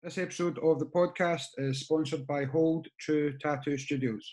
This 0.00 0.16
episode 0.16 0.60
of 0.60 0.78
the 0.78 0.86
podcast 0.86 1.46
is 1.58 1.80
sponsored 1.80 2.24
by 2.24 2.44
Hold 2.44 2.86
True 3.00 3.36
Tattoo 3.36 3.76
Studios. 3.76 4.32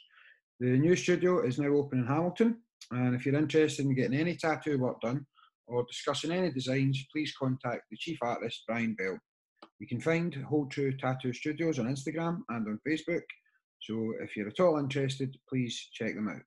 The 0.60 0.78
new 0.78 0.96
studio 0.96 1.44
is 1.44 1.58
now 1.58 1.70
open 1.70 2.02
in 2.02 2.06
Hamilton, 2.06 2.62
and 2.92 3.16
if 3.16 3.26
you're 3.26 3.34
interested 3.34 3.84
in 3.84 3.96
getting 3.96 4.20
any 4.20 4.36
tattoo 4.36 4.78
work 4.78 5.02
done 5.02 5.26
or 5.66 5.84
discussing 5.86 6.32
any 6.32 6.52
designs, 6.52 7.04
please 7.12 7.34
contact 7.36 7.82
the 7.90 7.98
chief 7.98 8.20
artist, 8.22 8.62
Brian 8.68 8.94
Bell. 8.94 9.18
You 9.80 9.88
can 9.88 10.00
find 10.00 10.36
Hold 10.36 10.70
True 10.70 10.96
Tattoo 10.96 11.34
Studios 11.34 11.80
on 11.80 11.88
Instagram 11.88 12.42
and 12.50 12.68
on 12.68 12.80
Facebook, 12.88 13.24
so 13.82 14.14
if 14.22 14.38
you're 14.38 14.50
at 14.50 14.60
all 14.60 14.78
interested, 14.78 15.36
please 15.50 15.90
check 15.94 16.14
them 16.14 16.30
out. 16.30 16.44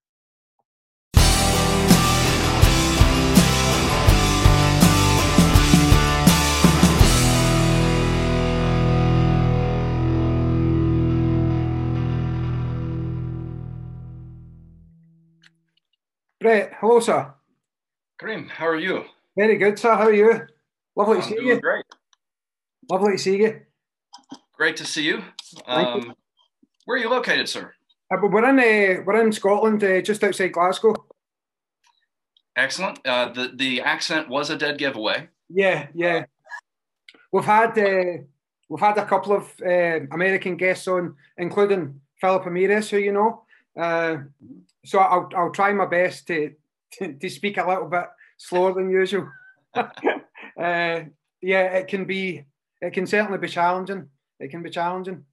Brett, 16.41 16.73
hello, 16.81 17.01
sir. 17.01 17.35
Kareem, 18.23 18.49
how 18.49 18.69
are 18.69 18.79
you? 18.79 19.05
Very 19.37 19.57
good, 19.57 19.77
sir. 19.77 19.97
How 19.97 20.05
are 20.05 20.13
you? 20.13 20.47
Lovely 20.95 21.17
I'm 21.17 21.23
to 21.23 21.29
see 21.29 21.45
you. 21.45 21.61
Great. 21.61 21.85
Lovely 22.89 23.13
to 23.13 23.19
see 23.19 23.39
you. 23.39 23.61
Great 24.57 24.77
to 24.77 24.87
see 24.87 25.03
you. 25.03 25.25
Thank 25.67 26.05
you. 26.05 26.11
Um, 26.11 26.15
where 26.85 26.97
are 26.97 27.01
you 27.01 27.11
located, 27.11 27.49
sir? 27.49 27.73
Uh, 28.13 28.19
we're 28.23 28.49
in 28.49 28.59
uh, 28.61 29.03
we're 29.05 29.21
in 29.21 29.33
Scotland, 29.33 29.83
uh, 29.83 30.01
just 30.01 30.23
outside 30.23 30.53
Glasgow. 30.53 30.95
Excellent. 32.57 33.05
Uh, 33.05 33.33
the 33.33 33.51
the 33.57 33.81
accent 33.81 34.29
was 34.29 34.49
a 34.51 34.57
dead 34.57 34.79
giveaway. 34.79 35.29
Yeah, 35.49 35.89
yeah. 35.93 36.27
We've 37.33 37.45
had 37.45 37.77
uh, 37.77 38.23
we've 38.69 38.81
had 38.81 38.97
a 38.97 39.07
couple 39.07 39.33
of 39.33 39.53
uh, 39.61 40.07
American 40.13 40.57
guests 40.57 40.87
on, 40.87 41.17
including 41.37 42.01
Philip 42.21 42.45
Ramirez, 42.45 42.91
who 42.91 42.99
you 42.99 43.13
know. 43.13 43.43
So 44.89 45.01
I'll 45.01 45.29
I'll 45.37 45.53
try 45.53 45.73
my 45.73 45.87
best 45.87 46.27
to 46.29 46.53
to, 46.95 47.13
to 47.13 47.29
speak 47.29 47.59
a 47.59 47.69
little 47.69 47.89
bit 47.89 48.07
slower 48.39 48.73
than 48.73 48.91
usual. 48.91 49.29
uh, 49.75 49.91
yeah, 50.57 51.03
it 51.43 51.89
can 51.89 52.07
be 52.07 52.45
it 52.81 52.95
can 52.95 53.07
certainly 53.07 53.39
be 53.39 53.49
challenging. 53.49 54.09
It 54.41 54.51
can 54.51 54.63
be 54.63 54.71
challenging. 54.71 55.25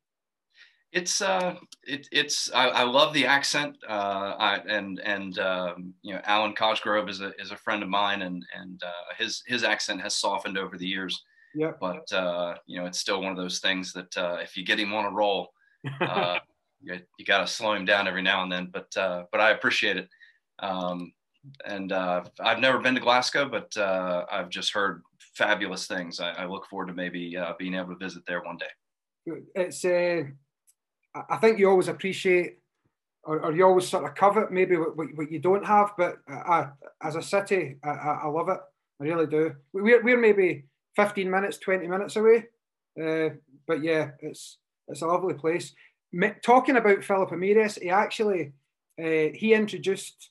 It's 0.91 1.21
uh, 1.21 1.55
it, 1.83 2.07
it's 2.11 2.51
I, 2.53 2.67
I 2.67 2.83
love 2.83 3.13
the 3.13 3.25
accent. 3.25 3.77
Uh, 3.87 4.35
I, 4.37 4.55
and 4.67 4.99
and 4.99 5.39
um, 5.39 5.93
you 6.01 6.13
know, 6.13 6.21
Alwyn 6.25 6.53
Cosgrove 6.53 7.07
is 7.07 7.21
a 7.21 7.31
is 7.39 7.51
a 7.51 7.57
friend 7.57 7.81
of 7.81 7.87
mine, 7.87 8.23
and 8.23 8.45
and 8.53 8.81
uh, 8.83 9.13
his 9.17 9.41
his 9.47 9.63
accent 9.63 10.01
has 10.01 10.15
softened 10.15 10.57
over 10.57 10.77
the 10.77 10.87
years. 10.87 11.23
Yeah. 11.53 11.71
But 11.79 12.11
uh, 12.11 12.55
you 12.65 12.79
know, 12.79 12.87
it's 12.87 12.99
still 12.99 13.21
one 13.21 13.31
of 13.31 13.37
those 13.37 13.59
things 13.59 13.93
that 13.93 14.17
uh, 14.17 14.37
if 14.41 14.57
you 14.57 14.65
get 14.65 14.79
him 14.79 14.93
on 14.93 15.05
a 15.05 15.11
roll, 15.11 15.53
uh, 16.01 16.39
you, 16.85 16.99
you 17.17 17.25
got 17.25 17.39
to 17.39 17.47
slow 17.47 17.73
him 17.73 17.85
down 17.85 18.07
every 18.07 18.21
now 18.21 18.43
and 18.43 18.51
then. 18.51 18.69
But 18.71 18.95
uh, 18.95 19.23
but 19.31 19.41
I 19.41 19.51
appreciate 19.51 19.97
it. 19.97 20.09
Um, 20.59 21.13
and 21.65 21.91
uh, 21.91 22.23
I've 22.39 22.59
never 22.59 22.79
been 22.79 22.95
to 22.95 23.01
Glasgow, 23.01 23.47
but 23.49 23.75
uh, 23.77 24.25
I've 24.31 24.49
just 24.49 24.73
heard 24.73 25.03
fabulous 25.35 25.87
things. 25.87 26.19
I, 26.19 26.31
I 26.31 26.45
look 26.45 26.65
forward 26.67 26.87
to 26.87 26.93
maybe 26.93 27.37
uh, 27.37 27.53
being 27.59 27.75
able 27.75 27.89
to 27.89 27.97
visit 28.03 28.23
there 28.27 28.41
one 28.41 28.57
day. 28.57 29.35
it's 29.55 29.83
uh, 29.85 30.23
I- 31.29 31.37
think 31.37 31.59
you 31.59 31.69
always 31.69 31.87
appreciate 31.87 32.59
or, 33.23 33.39
or 33.41 33.51
you 33.55 33.65
always 33.65 33.87
sort 33.87 34.05
of 34.05 34.15
covet 34.15 34.51
maybe 34.51 34.77
what, 34.77 34.95
what, 34.95 35.31
you 35.31 35.39
don't 35.39 35.65
have 35.65 35.91
but 35.97 36.17
I, 36.27 36.67
as 37.01 37.15
a 37.15 37.23
city 37.23 37.77
I, 37.83 37.89
I 37.89 38.27
love 38.27 38.49
it 38.49 38.59
I 39.01 39.03
really 39.03 39.25
do 39.25 39.55
we're, 39.73 40.03
we're 40.03 40.19
maybe 40.19 40.65
15 40.95 41.29
minutes 41.29 41.57
20 41.57 41.87
minutes 41.87 42.15
away 42.17 42.45
uh, 43.01 43.29
but 43.67 43.81
yeah 43.83 44.11
it's 44.19 44.59
it's 44.87 45.01
a 45.01 45.07
lovely 45.07 45.33
place 45.33 45.73
talking 46.43 46.77
about 46.77 47.03
Philip 47.03 47.31
Ramirez 47.31 47.75
he 47.75 47.89
actually 47.89 48.53
uh, 48.99 49.33
he 49.33 49.53
introduced 49.53 50.29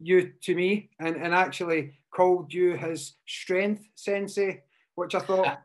you 0.00 0.32
to 0.42 0.54
me 0.54 0.90
and, 1.00 1.16
and 1.16 1.34
actually 1.34 1.98
called 2.14 2.52
you 2.52 2.76
his 2.76 3.14
strength 3.26 3.82
sensei 3.94 4.62
which 4.94 5.14
I 5.14 5.20
thought 5.20 5.58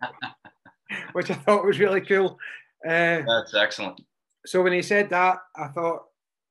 which 1.13 1.29
I 1.29 1.35
thought 1.35 1.65
was 1.65 1.79
really 1.79 2.01
cool 2.01 2.39
uh, 2.85 3.21
That's 3.27 3.53
excellent. 3.53 4.01
so 4.45 4.61
when 4.61 4.73
he 4.73 4.81
said 4.81 5.09
that, 5.09 5.39
I 5.55 5.67
thought, 5.67 6.05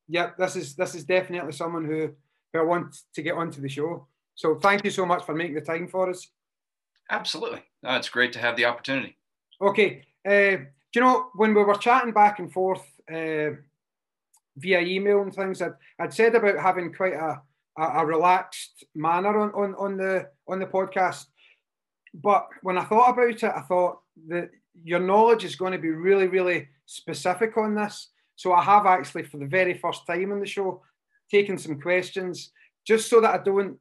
yep, 0.09 0.37
this 0.37 0.57
is 0.57 0.75
this 0.75 0.95
is 0.95 1.05
definitely 1.05 1.53
someone 1.53 1.85
who, 1.85 2.11
who 2.53 2.61
I 2.61 2.63
want 2.63 2.97
to 3.15 3.23
get 3.23 3.35
onto 3.35 3.61
the 3.61 3.69
show. 3.69 4.07
So 4.35 4.57
thank 4.57 4.85
you 4.85 4.91
so 4.91 5.07
much 5.07 5.25
for 5.25 5.35
making 5.35 5.55
the 5.55 5.61
time 5.61 5.89
for 5.89 6.11
us. 6.11 6.29
Absolutely. 7.11 7.63
No, 7.83 7.97
it's 7.97 8.09
great 8.09 8.33
to 8.35 8.39
have 8.39 8.57
the 8.57 8.67
opportunity. 8.67 9.17
Okay, 9.61 10.03
uh, 10.27 10.57
do 10.93 10.95
you 10.95 11.01
know 11.01 11.31
when 11.35 11.55
we 11.55 11.63
were 11.63 11.75
chatting 11.75 12.13
back 12.13 12.39
and 12.39 12.53
forth 12.53 12.85
uh, 13.13 13.57
via 14.57 14.81
email 14.81 15.23
and 15.23 15.35
things, 15.35 15.63
I'd, 15.63 15.73
I'd 15.99 16.15
said 16.15 16.35
about 16.35 16.59
having 16.59 16.93
quite 16.93 17.15
a, 17.15 17.41
a, 17.79 17.83
a 17.83 18.07
relaxed 18.07 18.85
manner 18.95 19.39
on, 19.39 19.51
on, 19.51 19.75
on 19.77 19.97
the 19.97 20.29
on 20.47 20.59
the 20.59 20.67
podcast. 20.67 21.27
But 22.15 22.47
when 22.63 22.79
I 22.79 22.85
thought 22.85 23.11
about 23.11 23.29
it, 23.29 23.45
I 23.45 23.61
thought 23.61 24.01
that 24.29 24.51
your 24.83 25.01
knowledge 25.01 25.45
is 25.45 25.57
going 25.57 25.73
to 25.73 25.79
be 25.79 25.91
really, 25.91 26.27
really 26.27 26.69
specific 26.87 27.57
on 27.57 27.75
this. 27.75 28.09
So 28.37 28.53
I 28.53 28.63
have 28.63 28.87
actually, 28.87 29.25
for 29.25 29.39
the 29.39 29.47
very 29.47 29.75
first 29.75 30.07
time 30.07 30.33
in 30.33 30.41
the 30.41 30.47
show, 30.47 30.83
taken 31.31 31.59
some 31.59 31.81
questions 31.81 32.53
just 32.87 33.11
so 33.11 33.21
that 33.21 33.41
I 33.41 33.45
don't 33.45 33.79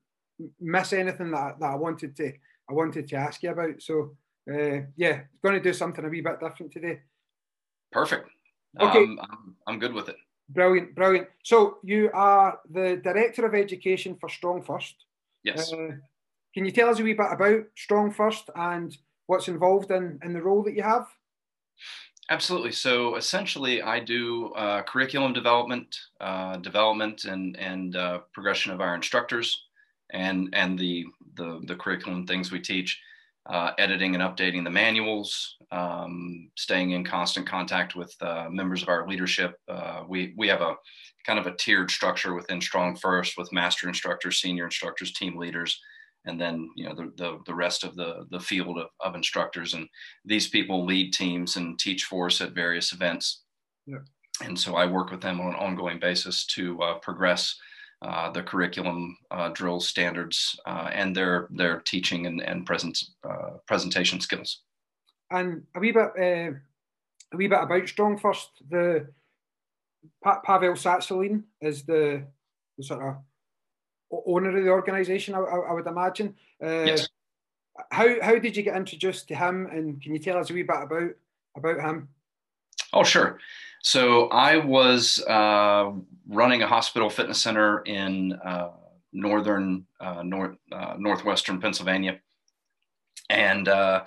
miss 0.59 0.93
anything 0.93 1.31
that 1.31 1.37
I, 1.37 1.53
that 1.59 1.71
I 1.71 1.75
wanted 1.75 2.15
to 2.17 2.33
I 2.69 2.73
wanted 2.73 3.07
to 3.07 3.15
ask 3.15 3.41
you 3.43 3.51
about. 3.51 3.81
So 3.81 4.17
uh, 4.51 4.81
yeah, 4.95 5.21
going 5.41 5.55
to 5.55 5.61
do 5.61 5.73
something 5.73 6.03
a 6.03 6.09
wee 6.09 6.21
bit 6.21 6.39
different 6.39 6.71
today. 6.71 6.99
Perfect. 7.91 8.29
Okay. 8.79 9.03
Um, 9.03 9.19
I'm, 9.21 9.55
I'm 9.67 9.79
good 9.79 9.93
with 9.93 10.09
it. 10.09 10.17
Brilliant, 10.49 10.95
brilliant. 10.95 11.27
So 11.43 11.77
you 11.83 12.09
are 12.13 12.59
the 12.69 13.01
director 13.03 13.45
of 13.45 13.53
education 13.53 14.17
for 14.19 14.29
StrongFirst. 14.29 14.93
Yes. 15.43 15.73
Uh, 15.73 15.91
can 16.53 16.65
you 16.65 16.71
tell 16.71 16.89
us 16.89 16.99
a 16.99 17.03
wee 17.03 17.13
bit 17.13 17.31
about 17.31 17.63
StrongFirst 17.77 18.49
and 18.55 18.97
what's 19.27 19.47
involved 19.47 19.91
in, 19.91 20.19
in 20.23 20.33
the 20.33 20.41
role 20.41 20.63
that 20.63 20.73
you 20.73 20.83
have? 20.83 21.07
Absolutely. 22.29 22.71
So 22.71 23.15
essentially, 23.15 23.81
I 23.81 23.99
do 23.99 24.51
uh, 24.53 24.83
curriculum 24.83 25.33
development, 25.33 25.95
uh, 26.19 26.57
development, 26.57 27.23
and 27.23 27.55
and 27.57 27.95
uh, 27.95 28.19
progression 28.33 28.73
of 28.73 28.81
our 28.81 28.95
instructors, 28.95 29.65
and 30.11 30.49
and 30.51 30.77
the 30.77 31.05
the, 31.35 31.61
the 31.67 31.75
curriculum 31.75 32.27
things 32.27 32.51
we 32.51 32.59
teach, 32.59 32.99
uh, 33.49 33.71
editing 33.77 34.15
and 34.15 34.23
updating 34.23 34.63
the 34.63 34.69
manuals, 34.69 35.57
um, 35.71 36.49
staying 36.55 36.91
in 36.91 37.03
constant 37.03 37.47
contact 37.47 37.95
with 37.95 38.13
uh, 38.21 38.47
members 38.49 38.81
of 38.81 38.89
our 38.89 39.07
leadership. 39.07 39.55
Uh, 39.67 40.03
we 40.07 40.33
we 40.37 40.47
have 40.47 40.61
a 40.61 40.75
kind 41.25 41.39
of 41.39 41.47
a 41.47 41.55
tiered 41.55 41.91
structure 41.91 42.33
within 42.33 42.59
StrongFirst 42.59 43.37
with 43.37 43.51
master 43.51 43.87
instructors, 43.87 44.39
senior 44.39 44.65
instructors, 44.65 45.11
team 45.13 45.37
leaders, 45.37 45.79
and 46.27 46.39
then 46.39 46.69
you 46.75 46.87
know 46.87 46.93
the 46.93 47.11
the, 47.17 47.39
the 47.45 47.55
rest 47.55 47.83
of 47.83 47.95
the 47.95 48.25
the 48.29 48.39
field 48.39 48.77
of, 48.77 48.87
of 48.99 49.15
instructors 49.15 49.73
and 49.73 49.87
these 50.25 50.47
people 50.49 50.85
lead 50.85 51.13
teams 51.13 51.55
and 51.55 51.79
teach 51.79 52.03
for 52.03 52.27
us 52.27 52.41
at 52.41 52.53
various 52.53 52.93
events 52.93 53.43
Yeah. 53.85 53.99
and 54.43 54.59
so 54.59 54.75
i 54.75 54.85
work 54.85 55.09
with 55.09 55.21
them 55.21 55.39
on 55.39 55.47
an 55.47 55.55
ongoing 55.55 55.99
basis 55.99 56.45
to 56.47 56.79
uh, 56.81 56.99
progress 56.99 57.55
uh, 58.01 58.29
the 58.31 58.43
curriculum 58.43 59.17
uh, 59.31 59.49
drills 59.49 59.87
standards 59.87 60.59
uh, 60.65 60.89
and 60.93 61.15
their 61.15 61.47
their 61.51 61.81
teaching 61.81 62.27
and, 62.27 62.41
and 62.41 62.65
present, 62.65 62.97
uh, 63.27 63.57
presentation 63.65 64.19
skills 64.21 64.61
And 65.31 65.63
a 65.75 65.79
wee 65.79 65.91
bit, 65.91 66.11
uh, 66.17 66.51
a 67.33 67.37
wee 67.37 67.47
bit 67.47 67.61
about 67.61 67.83
StrongFirst. 67.83 68.47
The 68.69 69.07
pa- 70.23 70.41
Pavel 70.41 70.73
Tsatsouline 70.73 71.43
is 71.59 71.83
the, 71.83 72.23
the 72.77 72.83
sort 72.83 73.01
of 73.03 73.15
owner 74.25 74.57
of 74.57 74.63
the 74.63 74.69
organisation. 74.69 75.33
I, 75.33 75.39
I, 75.39 75.57
I 75.69 75.73
would 75.73 75.87
imagine. 75.87 76.35
Yes 76.61 77.07
How 77.91 78.21
how 78.21 78.39
did 78.39 78.57
you 78.57 78.63
get 78.63 78.75
introduced 78.75 79.27
to 79.27 79.35
him, 79.35 79.67
and 79.71 80.01
can 80.01 80.13
you 80.13 80.19
tell 80.19 80.37
us 80.37 80.49
a 80.49 80.53
wee 80.53 80.63
bit 80.63 80.81
about 80.81 81.11
about 81.55 81.79
him? 81.79 82.09
Oh, 82.93 83.03
sure. 83.03 83.39
So 83.83 84.27
I 84.29 84.57
was 84.57 85.23
uh, 85.27 85.91
running 86.27 86.61
a 86.61 86.67
hospital 86.67 87.09
fitness 87.09 87.41
center 87.41 87.81
in 87.81 88.33
uh, 88.33 88.71
northern, 89.13 89.85
uh, 89.99 90.23
north, 90.23 90.57
uh, 90.71 90.95
northwestern 90.97 91.61
Pennsylvania, 91.61 92.19
and 93.29 93.67
uh, 93.67 94.03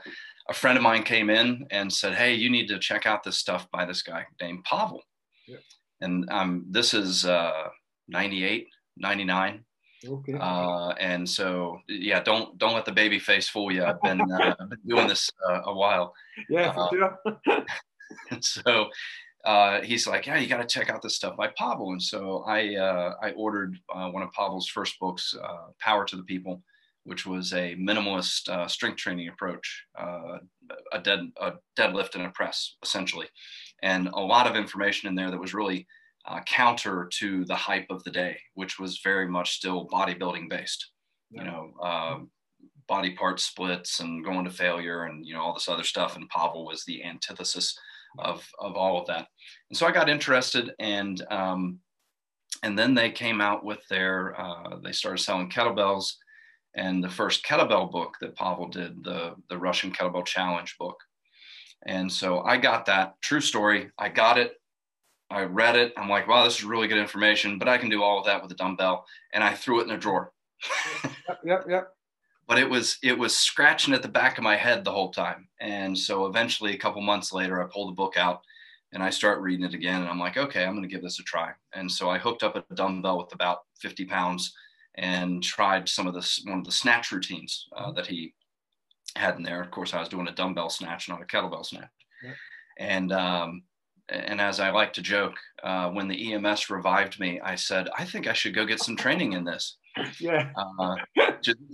a 0.49 0.55
friend 0.55 0.77
of 0.77 0.83
mine 0.83 1.03
came 1.03 1.31
in 1.31 1.67
and 1.71 1.93
said, 1.93 2.15
"Hey, 2.15 2.35
you 2.35 2.51
need 2.51 2.69
to 2.69 2.79
check 2.79 3.07
out 3.07 3.23
this 3.23 3.39
stuff 3.39 3.71
by 3.71 3.85
this 3.85 4.03
guy 4.03 4.27
named 4.41 4.65
Pavel." 4.65 5.03
Yeah. 5.47 5.59
And 6.01 6.29
um, 6.31 6.67
this 6.69 6.95
is 6.95 7.25
uh, 7.25 7.69
98, 8.09 8.69
99. 8.97 9.65
Okay. 10.07 10.35
Uh, 10.41 10.89
and 10.99 11.29
so, 11.29 11.79
yeah, 11.89 12.23
don't 12.23 12.57
don't 12.59 12.75
let 12.75 12.87
the 12.87 12.93
baby 12.93 13.19
face 13.19 13.49
fool 13.49 13.71
you. 13.71 13.85
I've 13.85 14.01
been, 14.01 14.21
uh, 14.33 14.55
I've 14.59 14.71
been 14.71 14.79
doing 14.87 15.09
this 15.09 15.31
uh, 15.49 15.61
a 15.65 15.75
while. 15.75 16.15
yeah, 16.49 16.75
sure. 16.91 17.19
And 18.31 18.45
so 18.45 18.89
uh, 19.45 19.81
he's 19.83 20.07
like, 20.07 20.27
yeah, 20.27 20.39
you 20.39 20.49
got 20.49 20.61
to 20.61 20.67
check 20.67 20.91
out 20.91 21.03
this 21.03 21.17
stuff 21.17 21.37
by 21.37 21.49
Pavel. 21.57 21.93
And 21.93 22.03
so 22.03 22.45
I 22.47 22.77
uh, 22.77 23.15
I 23.23 23.31
ordered 23.33 23.79
uh, 23.95 24.09
one 24.11 24.23
of 24.23 24.33
Pavel's 24.33 24.69
first 24.69 24.99
books, 24.99 25.35
uh, 25.43 25.73
Power 25.81 26.05
to 26.05 26.17
the 26.17 26.23
People, 26.23 26.63
which 27.05 27.27
was 27.27 27.53
a 27.53 27.75
minimalist 27.77 28.49
uh, 28.49 28.69
strength 28.69 28.99
training 28.99 29.29
approach, 29.29 29.85
uh, 29.99 30.39
a, 30.93 30.99
dead, 30.99 31.21
a 31.41 31.53
deadlift 31.79 32.15
and 32.15 32.27
a 32.27 32.31
press, 32.31 32.77
essentially. 32.83 33.27
And 33.83 34.09
a 34.09 34.21
lot 34.21 34.47
of 34.47 34.57
information 34.57 35.09
in 35.09 35.15
there 35.15 35.31
that 35.31 35.41
was 35.41 35.55
really 35.55 35.87
uh, 36.27 36.41
counter 36.47 37.09
to 37.15 37.45
the 37.47 37.57
hype 37.57 37.87
of 37.89 38.05
the 38.05 38.11
day, 38.11 38.39
which 38.55 38.79
was 38.79 39.01
very 39.03 39.27
much 39.27 39.53
still 39.53 39.89
bodybuilding 39.89 40.51
based. 40.51 40.91
Yeah. 41.31 41.43
You 41.43 41.51
know, 41.51 41.73
uh, 41.83 42.19
body 42.87 43.15
part 43.15 43.41
splits 43.41 44.01
and 44.01 44.25
going 44.25 44.45
to 44.45 44.51
failure 44.51 45.05
and 45.05 45.25
you 45.25 45.33
know 45.33 45.41
all 45.41 45.55
this 45.55 45.69
other 45.69 45.85
stuff. 45.85 46.17
And 46.17 46.29
Pavel 46.29 46.67
was 46.67 46.85
the 46.85 47.05
antithesis 47.05 47.79
of 48.19 48.47
of 48.59 48.77
all 48.77 49.01
of 49.01 49.07
that. 49.07 49.27
And 49.71 49.77
so 49.77 49.87
I 49.87 49.93
got 49.93 50.09
interested, 50.09 50.73
and 50.79 51.25
um, 51.31 51.79
and 52.63 52.79
then 52.79 52.95
they 52.95 53.11
came 53.11 53.41
out 53.41 53.65
with 53.65 53.81
their 53.89 54.39
uh, 54.41 54.79
they 54.83 54.93
started 54.93 55.23
selling 55.23 55.51
kettlebells, 55.51 56.15
and 56.77 57.03
the 57.03 57.09
first 57.09 57.45
kettlebell 57.45 57.91
book 57.91 58.17
that 58.21 58.37
Pavel 58.37 58.69
did, 58.69 59.05
the 59.05 59.35
the 59.49 59.59
Russian 59.59 59.93
Kettlebell 59.93 60.27
Challenge 60.27 60.77
book. 60.79 60.97
And 61.87 62.13
so 62.13 62.43
I 62.43 62.59
got 62.59 62.87
that 62.87 63.15
true 63.23 63.41
story. 63.41 63.91
I 63.99 64.11
got 64.11 64.39
it 64.39 64.53
I 65.31 65.45
read 65.45 65.77
it. 65.77 65.93
I'm 65.97 66.09
like, 66.09 66.27
wow, 66.27 66.45
this 66.45 66.59
is 66.59 66.65
really 66.65 66.89
good 66.89 66.99
information, 66.99 67.59
but 67.59 67.69
I 67.69 67.79
can 67.79 67.89
do 67.89 68.03
all 68.03 68.19
of 68.19 68.27
that 68.27 68.43
with 68.43 68.51
a 68.51 68.57
dumbbell. 68.57 69.07
And 69.33 69.45
I 69.45 69.55
threw 69.55 69.81
it 69.81 69.85
in 69.85 69.93
a 69.93 69.99
drawer. 69.99 70.33
yep, 71.05 71.39
yep, 71.45 71.65
yep. 71.69 71.89
But 72.51 72.59
it 72.59 72.69
was 72.69 72.99
it 73.01 73.17
was 73.17 73.39
scratching 73.39 73.95
at 73.95 74.03
the 74.03 74.09
back 74.09 74.37
of 74.37 74.43
my 74.43 74.57
head 74.57 74.83
the 74.83 74.91
whole 74.91 75.13
time. 75.13 75.47
And 75.61 75.97
so 75.97 76.27
eventually, 76.27 76.75
a 76.75 76.79
couple 76.79 77.01
months 77.01 77.33
later, 77.33 77.63
I 77.63 77.69
pulled 77.73 77.91
the 77.91 77.95
book 77.95 78.17
out 78.17 78.41
and 78.93 79.05
I 79.05 79.11
start 79.11 79.41
reading 79.41 79.65
it 79.65 79.73
again. 79.73 80.01
And 80.01 80.11
I'm 80.11 80.19
like, 80.19 80.37
okay, 80.37 80.65
I'm 80.65 80.73
going 80.73 80.83
to 80.83 80.93
give 80.93 81.01
this 81.01 81.21
a 81.21 81.23
try. 81.23 81.53
And 81.75 81.89
so 81.89 82.11
I 82.11 82.19
hooked 82.19 82.43
up 82.43 82.57
a 82.57 82.75
dumbbell 82.75 83.19
with 83.19 83.33
about 83.33 83.59
50 83.79 84.05
pounds 84.07 84.53
and 84.97 85.41
tried 85.41 85.89
some 85.89 86.09
of 86.09 86.15
this 86.15 86.43
one 86.45 86.59
of 86.59 86.65
the 86.65 86.73
snatch 86.73 87.13
routines 87.13 87.69
uh, 87.77 87.93
that 87.93 88.09
he 88.09 88.35
had 89.15 89.37
in 89.37 89.45
there. 89.45 89.61
Of 89.61 89.71
course, 89.71 89.95
I 89.95 90.01
was 90.01 90.09
doing 90.09 90.27
a 90.27 90.35
dumbbell 90.35 90.71
snatch, 90.71 91.09
not 91.09 91.23
a 91.23 91.27
kettlebell 91.27 91.65
snatch. 91.65 91.85
And 92.81 93.13
um, 93.13 93.63
and 94.09 94.41
as 94.41 94.59
I 94.59 94.71
like 94.71 94.93
to 94.95 95.03
joke, 95.03 95.37
uh, 95.63 95.91
when 95.91 96.09
the 96.09 96.35
EMS 96.35 96.69
revived 96.69 97.21
me, 97.21 97.41
I 97.41 97.55
said, 97.55 97.89
I 97.97 98.05
think 98.05 98.27
I 98.27 98.33
should 98.33 98.57
go 98.57 98.67
get 98.67 98.83
some 98.83 98.97
training 98.97 99.35
in 99.35 99.45
this. 99.45 99.77
Yeah. 100.21 100.51
Uh, 100.57 100.97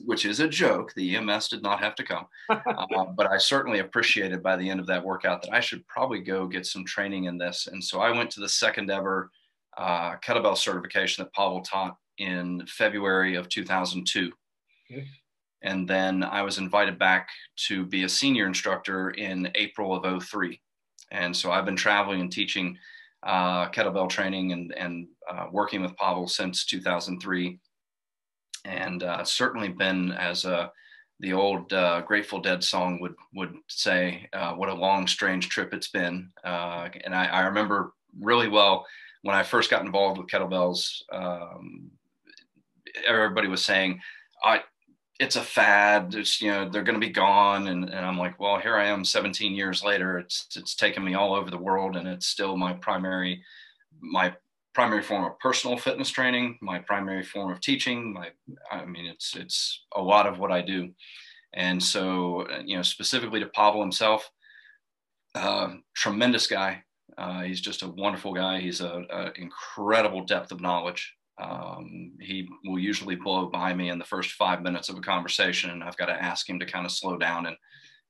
which 0.04 0.24
is 0.24 0.40
a 0.40 0.48
joke. 0.48 0.92
The 0.94 1.16
EMS 1.16 1.48
did 1.48 1.62
not 1.62 1.80
have 1.80 1.94
to 1.96 2.04
come. 2.04 2.26
Uh, 2.48 3.04
but 3.16 3.30
I 3.30 3.38
certainly 3.38 3.80
appreciated 3.80 4.42
by 4.42 4.56
the 4.56 4.68
end 4.68 4.80
of 4.80 4.86
that 4.86 5.04
workout 5.04 5.42
that 5.42 5.54
I 5.54 5.60
should 5.60 5.86
probably 5.86 6.20
go 6.20 6.46
get 6.46 6.66
some 6.66 6.84
training 6.84 7.24
in 7.24 7.38
this. 7.38 7.68
And 7.70 7.82
so 7.82 8.00
I 8.00 8.10
went 8.10 8.30
to 8.32 8.40
the 8.40 8.48
second 8.48 8.90
ever 8.90 9.30
uh, 9.76 10.16
kettlebell 10.16 10.56
certification 10.56 11.24
that 11.24 11.32
Pavel 11.34 11.60
taught 11.60 11.96
in 12.18 12.64
February 12.66 13.34
of 13.34 13.48
2002. 13.48 14.32
Okay. 14.90 15.06
And 15.62 15.88
then 15.88 16.22
I 16.22 16.42
was 16.42 16.58
invited 16.58 16.98
back 16.98 17.28
to 17.68 17.84
be 17.84 18.04
a 18.04 18.08
senior 18.08 18.46
instructor 18.46 19.10
in 19.10 19.50
April 19.54 19.94
of 19.94 20.22
03. 20.22 20.60
And 21.10 21.36
so 21.36 21.50
I've 21.50 21.64
been 21.64 21.76
traveling 21.76 22.20
and 22.20 22.32
teaching 22.32 22.78
uh, 23.22 23.68
kettlebell 23.70 24.08
training 24.08 24.52
and, 24.52 24.72
and 24.76 25.08
uh, 25.30 25.46
working 25.50 25.82
with 25.82 25.96
Pavel 25.96 26.28
since 26.28 26.64
2003. 26.66 27.58
And 28.66 29.02
uh, 29.02 29.24
certainly 29.24 29.68
been 29.68 30.10
as 30.12 30.44
a, 30.44 30.72
the 31.20 31.32
old 31.32 31.72
uh, 31.72 32.02
Grateful 32.02 32.40
Dead 32.40 32.62
song 32.62 32.98
would, 33.00 33.14
would 33.34 33.54
say, 33.68 34.28
uh, 34.32 34.54
what 34.54 34.68
a 34.68 34.74
long, 34.74 35.06
strange 35.06 35.48
trip 35.48 35.72
it's 35.72 35.88
been. 35.88 36.30
Uh, 36.44 36.88
and 37.04 37.14
I, 37.14 37.26
I, 37.26 37.40
remember 37.42 37.92
really 38.20 38.48
well 38.48 38.84
when 39.22 39.36
I 39.36 39.44
first 39.44 39.70
got 39.70 39.84
involved 39.84 40.18
with 40.18 40.26
kettlebells, 40.26 41.02
um, 41.12 41.90
everybody 43.06 43.48
was 43.48 43.64
saying, 43.64 44.00
I, 44.44 44.62
it's 45.18 45.36
a 45.36 45.42
fad. 45.42 46.14
It's, 46.14 46.42
you 46.42 46.50
know, 46.50 46.68
they're 46.68 46.82
going 46.82 47.00
to 47.00 47.06
be 47.06 47.12
gone. 47.12 47.68
And, 47.68 47.84
and 47.84 48.04
I'm 48.04 48.18
like, 48.18 48.38
well, 48.38 48.58
here 48.58 48.76
I 48.76 48.86
am 48.86 49.04
17 49.04 49.54
years 49.54 49.82
later. 49.82 50.18
It's, 50.18 50.48
it's 50.56 50.74
taken 50.74 51.04
me 51.04 51.14
all 51.14 51.34
over 51.34 51.50
the 51.50 51.56
world 51.56 51.96
and 51.96 52.06
it's 52.06 52.26
still 52.26 52.56
my 52.56 52.74
primary, 52.74 53.42
my 54.00 54.34
primary 54.76 55.00
form 55.00 55.24
of 55.24 55.38
personal 55.38 55.78
fitness 55.78 56.10
training, 56.10 56.58
my 56.60 56.78
primary 56.78 57.22
form 57.22 57.50
of 57.50 57.62
teaching. 57.62 58.12
My, 58.12 58.28
I 58.70 58.84
mean, 58.84 59.06
it's, 59.06 59.34
it's 59.34 59.86
a 59.96 60.02
lot 60.02 60.26
of 60.26 60.38
what 60.38 60.52
I 60.52 60.60
do. 60.60 60.90
And 61.54 61.82
so, 61.82 62.46
you 62.62 62.76
know, 62.76 62.82
specifically 62.82 63.40
to 63.40 63.46
Pavel 63.46 63.80
himself, 63.80 64.30
uh, 65.34 65.76
tremendous 65.94 66.46
guy. 66.46 66.82
Uh, 67.16 67.40
he's 67.40 67.62
just 67.62 67.82
a 67.84 67.88
wonderful 67.88 68.34
guy. 68.34 68.60
He's 68.60 68.82
a, 68.82 69.32
incredible 69.36 70.26
depth 70.26 70.52
of 70.52 70.60
knowledge. 70.60 71.10
Um, 71.42 72.12
he 72.20 72.46
will 72.66 72.78
usually 72.78 73.16
blow 73.16 73.46
by 73.46 73.72
me 73.72 73.88
in 73.88 73.98
the 73.98 74.04
first 74.04 74.32
five 74.32 74.60
minutes 74.60 74.90
of 74.90 74.98
a 74.98 75.00
conversation, 75.00 75.70
and 75.70 75.82
I've 75.82 75.96
got 75.96 76.06
to 76.06 76.22
ask 76.22 76.46
him 76.46 76.58
to 76.58 76.66
kind 76.66 76.84
of 76.84 76.92
slow 76.92 77.16
down 77.16 77.46
and 77.46 77.56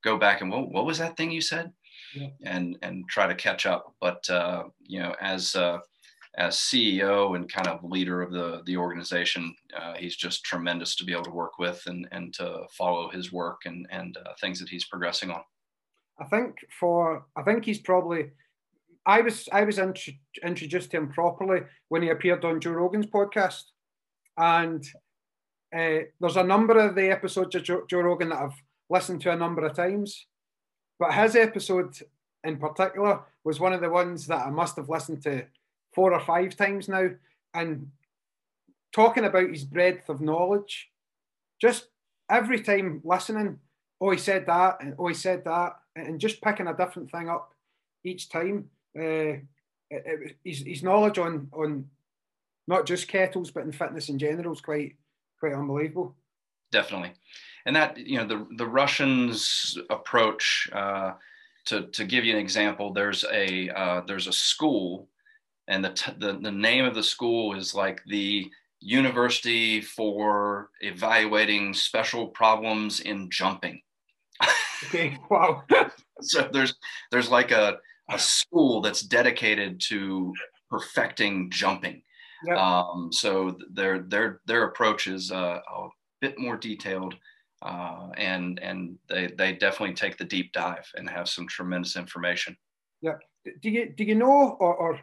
go 0.02 0.18
back 0.18 0.40
and 0.40 0.50
what, 0.50 0.72
what 0.72 0.84
was 0.84 0.98
that 0.98 1.16
thing 1.16 1.30
you 1.30 1.40
said, 1.40 1.72
yeah. 2.14 2.30
and 2.42 2.76
and 2.82 3.08
try 3.08 3.28
to 3.28 3.34
catch 3.36 3.66
up. 3.66 3.94
But 4.00 4.28
uh, 4.28 4.64
you 4.80 5.00
know, 5.00 5.14
as 5.20 5.54
uh, 5.54 5.78
as 6.38 6.56
CEO 6.56 7.34
and 7.34 7.50
kind 7.50 7.66
of 7.66 7.82
leader 7.82 8.22
of 8.22 8.30
the 8.30 8.62
the 8.66 8.76
organization, 8.76 9.54
uh, 9.76 9.94
he's 9.94 10.16
just 10.16 10.44
tremendous 10.44 10.94
to 10.96 11.04
be 11.04 11.12
able 11.12 11.24
to 11.24 11.30
work 11.30 11.58
with 11.58 11.82
and 11.86 12.06
and 12.12 12.34
to 12.34 12.64
follow 12.76 13.08
his 13.10 13.32
work 13.32 13.62
and 13.64 13.86
and 13.90 14.16
uh, 14.18 14.32
things 14.40 14.58
that 14.60 14.68
he's 14.68 14.86
progressing 14.86 15.30
on. 15.30 15.40
I 16.20 16.24
think 16.24 16.56
for 16.78 17.26
I 17.36 17.42
think 17.42 17.64
he's 17.64 17.80
probably 17.80 18.30
I 19.06 19.20
was 19.20 19.48
I 19.52 19.64
was 19.64 19.78
int- 19.78 20.18
introduced 20.44 20.90
to 20.90 20.98
him 20.98 21.08
properly 21.08 21.60
when 21.88 22.02
he 22.02 22.10
appeared 22.10 22.44
on 22.44 22.60
Joe 22.60 22.72
Rogan's 22.72 23.06
podcast, 23.06 23.62
and 24.36 24.84
uh, 25.74 26.04
there's 26.20 26.36
a 26.36 26.44
number 26.44 26.78
of 26.78 26.94
the 26.94 27.10
episodes 27.10 27.54
of 27.54 27.62
Joe, 27.62 27.84
Joe 27.88 28.00
Rogan 28.00 28.28
that 28.30 28.40
I've 28.40 28.62
listened 28.90 29.20
to 29.22 29.32
a 29.32 29.36
number 29.36 29.64
of 29.64 29.74
times, 29.74 30.26
but 30.98 31.14
his 31.14 31.34
episode 31.34 31.96
in 32.44 32.58
particular 32.58 33.20
was 33.42 33.58
one 33.58 33.72
of 33.72 33.80
the 33.80 33.90
ones 33.90 34.26
that 34.26 34.46
I 34.46 34.50
must 34.50 34.76
have 34.76 34.88
listened 34.88 35.22
to 35.22 35.44
four 35.96 36.12
or 36.12 36.20
five 36.20 36.54
times 36.54 36.88
now, 36.88 37.08
and 37.54 37.90
talking 38.92 39.24
about 39.24 39.50
his 39.50 39.64
breadth 39.64 40.08
of 40.08 40.20
knowledge, 40.20 40.90
just 41.60 41.88
every 42.30 42.60
time 42.60 43.00
listening, 43.02 43.58
oh 44.00 44.10
he 44.10 44.18
said 44.18 44.46
that, 44.46 44.76
and 44.80 44.94
oh 44.98 45.08
he 45.08 45.14
said 45.14 45.44
that, 45.44 45.72
and 45.96 46.20
just 46.20 46.40
picking 46.40 46.68
a 46.68 46.76
different 46.76 47.10
thing 47.10 47.28
up 47.28 47.52
each 48.04 48.28
time 48.28 48.70
uh, 48.96 49.36
his, 50.44 50.60
his 50.60 50.82
knowledge 50.82 51.18
on 51.18 51.48
on 51.52 51.86
not 52.66 52.86
just 52.86 53.08
kettles 53.08 53.50
but 53.50 53.64
in 53.64 53.72
fitness 53.72 54.08
in 54.08 54.18
general 54.18 54.52
is 54.52 54.60
quite 54.60 54.96
quite 55.38 55.54
unbelievable. 55.54 56.14
Definitely, 56.72 57.12
and 57.64 57.76
that 57.76 57.96
you 57.96 58.18
know 58.18 58.26
the 58.26 58.46
the 58.56 58.66
Russians' 58.66 59.78
approach. 59.90 60.68
Uh, 60.72 61.12
to 61.66 61.82
to 61.88 62.04
give 62.04 62.24
you 62.24 62.32
an 62.32 62.38
example, 62.38 62.92
there's 62.92 63.24
a 63.32 63.68
uh, 63.70 64.00
there's 64.06 64.28
a 64.28 64.32
school, 64.32 65.08
and 65.68 65.84
the, 65.84 65.90
t- 65.90 66.12
the 66.18 66.38
the 66.40 66.52
name 66.52 66.84
of 66.84 66.94
the 66.94 67.02
school 67.02 67.56
is 67.56 67.74
like 67.74 68.02
the 68.06 68.50
University 68.80 69.80
for 69.80 70.70
Evaluating 70.80 71.74
Special 71.74 72.28
Problems 72.28 73.00
in 73.00 73.30
Jumping. 73.30 73.80
okay, 74.84 75.18
wow. 75.30 75.62
so 76.20 76.48
there's 76.52 76.74
there's 77.10 77.30
like 77.30 77.50
a 77.50 77.78
a 78.10 78.18
school 78.18 78.80
that's 78.80 79.02
dedicated 79.02 79.80
to 79.88 80.32
perfecting 80.70 81.50
jumping. 81.50 82.02
Yep. 82.44 82.58
Um, 82.58 83.10
so 83.12 83.56
their 83.72 84.00
their 84.00 84.40
their 84.46 84.64
approach 84.64 85.06
is 85.06 85.32
uh, 85.32 85.60
a 85.66 85.88
bit 86.20 86.38
more 86.38 86.56
detailed, 86.56 87.14
uh, 87.62 88.08
and 88.16 88.60
and 88.60 88.98
they 89.08 89.28
they 89.36 89.52
definitely 89.54 89.94
take 89.94 90.18
the 90.18 90.24
deep 90.24 90.52
dive 90.52 90.86
and 90.96 91.08
have 91.08 91.28
some 91.28 91.48
tremendous 91.48 91.96
information. 91.96 92.56
Yeah. 93.00 93.14
Do 93.62 93.70
you 93.70 93.92
do 93.96 94.04
you 94.04 94.14
know 94.14 94.56
or, 94.60 94.74
or 94.74 95.00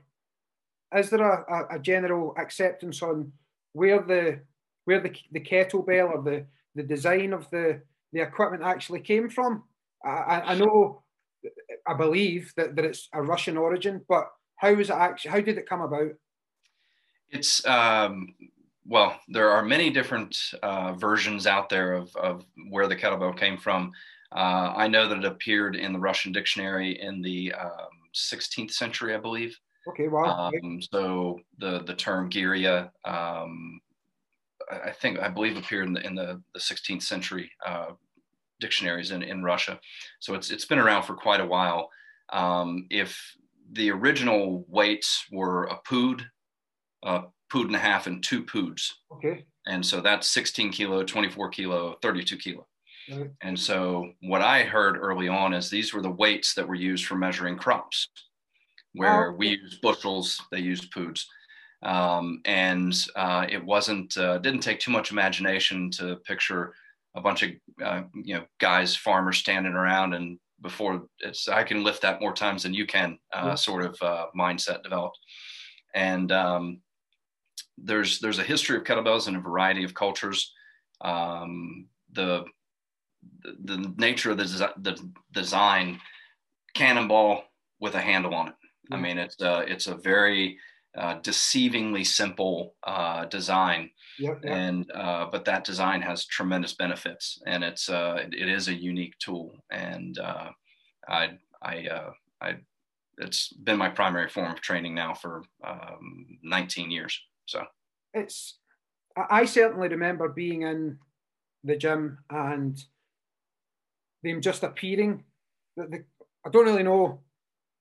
is 0.96 1.10
there 1.10 1.22
a, 1.22 1.76
a, 1.76 1.80
general 1.80 2.34
acceptance 2.38 3.02
on 3.02 3.32
where 3.74 4.02
the 4.02 4.40
where 4.86 5.00
the 5.00 5.16
the 5.32 5.40
kettlebell 5.40 6.10
or 6.10 6.22
the 6.22 6.46
the 6.76 6.84
design 6.84 7.34
of 7.34 7.50
the 7.50 7.82
the 8.12 8.22
equipment 8.22 8.64
actually 8.64 9.00
came 9.00 9.30
from? 9.30 9.64
I, 10.06 10.42
I 10.48 10.56
know 10.56 11.04
I 11.88 11.94
believe 11.94 12.54
that, 12.58 12.76
that 12.76 12.86
it's 12.86 13.10
a 13.14 13.22
Russian 13.22 13.58
origin, 13.58 14.02
but 14.08 14.30
how 14.58 14.70
is 14.70 14.90
it 14.90 14.96
actually? 14.96 15.32
How 15.32 15.42
did 15.42 15.58
it 15.58 15.68
come 15.68 15.82
about? 15.82 16.12
It's 17.30 17.66
um, 17.66 18.34
well, 18.86 19.20
there 19.28 19.50
are 19.50 19.64
many 19.64 19.90
different 19.90 20.38
uh, 20.62 20.94
versions 20.94 21.48
out 21.48 21.70
there 21.70 21.94
of, 21.94 22.16
of 22.16 22.46
where 22.70 22.88
the 22.88 22.96
kettlebell 22.96 23.38
came 23.38 23.58
from. 23.58 23.92
Uh, 24.32 24.74
I 24.76 24.88
know 24.88 25.08
that 25.08 25.20
it 25.20 25.26
appeared 25.26 25.76
in 25.76 25.94
the 25.94 26.00
Russian 26.00 26.32
dictionary 26.32 27.00
in 27.02 27.22
the 27.22 27.54
um, 27.54 27.90
16th 28.16 28.72
century, 28.72 29.14
I 29.14 29.20
believe. 29.20 29.58
Okay, 29.88 30.08
wow. 30.08 30.52
Um, 30.64 30.82
so 30.82 31.40
the 31.58 31.80
the 31.84 31.94
term 31.94 32.30
girya, 32.30 32.90
um, 33.06 33.82
I 34.72 34.92
think 34.92 35.20
I 35.20 35.28
believe 35.28 35.58
appeared 35.58 35.88
in 35.88 35.94
the 35.94 36.06
in 36.06 36.16
the, 36.16 36.42
the 36.54 36.60
16th 36.60 37.04
century 37.04 37.52
uh, 37.66 37.92
dictionaries 38.60 39.12
in, 39.12 39.22
in 39.24 39.44
Russia. 39.44 39.80
So 40.20 40.36
it's, 40.36 40.50
it's 40.50 40.66
been 40.66 40.80
around 40.80 41.04
for 41.04 41.16
quite 41.16 41.42
a 41.42 41.46
while. 41.46 41.90
Um, 42.32 42.88
if 42.90 43.20
the 43.74 43.92
original 43.92 44.66
weights 44.70 45.26
were 45.32 45.66
a 45.66 45.78
pood, 45.86 46.24
a 47.04 47.24
pood 47.52 47.68
and 47.68 47.76
a 47.76 47.80
half, 47.80 48.08
and 48.08 48.24
two 48.24 48.44
poods. 48.44 49.02
Okay. 49.12 49.46
And 49.68 49.86
so 49.86 50.00
that's 50.00 50.28
16 50.30 50.72
kilo, 50.72 51.04
24 51.04 51.50
kilo, 51.50 51.98
32 52.02 52.38
kilo. 52.38 52.68
And 53.42 53.60
so 53.60 54.12
what 54.22 54.42
I 54.42 54.64
heard 54.64 54.98
early 54.98 55.28
on 55.28 55.54
is 55.54 55.70
these 55.70 55.94
were 55.94 56.02
the 56.02 56.10
weights 56.10 56.54
that 56.54 56.68
were 56.68 56.76
used 56.76 57.06
for 57.06 57.16
measuring 57.16 57.58
crops, 57.58 58.08
where 58.94 59.32
oh. 59.32 59.36
we 59.36 59.50
use 59.50 59.80
bushels, 59.82 60.42
they 60.52 60.60
used 60.60 60.92
poods. 60.92 61.28
Um, 61.82 62.42
and 62.46 62.94
uh, 63.16 63.46
it 63.50 63.64
wasn't 63.64 64.16
uh, 64.18 64.38
didn't 64.38 64.62
take 64.62 64.80
too 64.80 64.92
much 64.92 65.12
imagination 65.12 65.92
to 65.92 66.16
picture 66.18 66.74
a 67.16 67.22
bunch 67.22 67.44
of 67.44 67.52
uh, 67.84 68.04
you 68.14 68.36
know 68.36 68.46
guys 68.60 68.96
farmers 68.96 69.38
standing 69.38 69.74
around 69.74 70.14
and 70.14 70.40
before 70.64 71.04
it's 71.20 71.48
I 71.48 71.64
can 71.64 71.84
lift 71.84 72.02
that 72.02 72.22
more 72.22 72.34
times 72.34 72.64
than 72.64 72.74
you 72.74 72.88
can 72.88 73.20
uh, 73.34 73.56
sort 73.56 73.86
of 73.86 74.02
uh, 74.02 74.28
mindset 74.36 74.82
developed. 74.82 75.20
And 75.94 76.32
um, 76.32 76.82
there's 77.78 78.20
there's 78.20 78.40
a 78.40 78.44
history 78.44 78.78
of 78.78 78.84
kettlebells 78.84 79.28
in 79.28 79.36
a 79.36 79.42
variety 79.42 79.84
of 79.84 79.94
cultures. 79.94 80.52
Um, 81.02 81.88
the, 82.14 82.46
the, 83.42 83.76
the 83.76 83.94
nature 83.98 84.32
of 84.32 84.38
the, 84.38 84.44
desi- 84.44 84.84
the 84.84 85.12
design 85.32 86.00
cannonball 86.74 87.44
with 87.80 87.96
a 87.96 88.02
handle 88.02 88.34
on 88.34 88.48
it. 88.48 88.54
I 88.94 88.98
mean, 88.98 89.18
it's 89.18 89.42
uh, 89.42 89.64
it's 89.68 89.88
a 89.88 89.96
very 89.96 90.58
uh, 90.98 91.20
deceivingly 91.22 92.06
simple 92.06 92.76
uh, 92.84 93.26
design, 93.26 93.90
yep, 94.20 94.40
yep. 94.44 94.54
and 94.54 94.92
uh, 94.92 95.28
but 95.32 95.46
that 95.46 95.64
design 95.64 96.02
has 96.02 96.26
tremendous 96.26 96.74
benefits, 96.74 97.42
and 97.48 97.64
it's 97.64 97.90
uh, 97.90 98.26
it 98.32 98.48
is 98.48 98.68
a 98.68 98.74
unique 98.74 99.18
tool, 99.20 99.56
and 99.72 100.20
uh, 100.20 100.50
I 101.08 101.32
I 101.62 101.88
uh, 101.88 102.12
I 102.42 102.56
it's 103.18 103.54
been 103.54 103.78
my 103.78 103.90
primary 103.90 104.30
form 104.30 104.52
of 104.52 104.62
training 104.62 104.96
now 104.96 105.14
for 105.14 105.44
um, 105.64 106.26
19 106.44 106.90
years. 106.90 107.20
So 107.46 107.64
it's 108.14 108.58
I 109.16 109.46
certainly 109.46 109.88
remember 109.88 110.30
being 110.30 110.64
in 110.64 110.98
the 111.64 111.76
gym 111.76 112.20
and 112.30 112.84
them 114.24 114.42
just 114.42 114.64
appearing. 114.64 115.24
The, 115.76 116.04
I 116.46 116.50
don't 116.50 116.66
really 116.66 116.84
know 116.84 117.22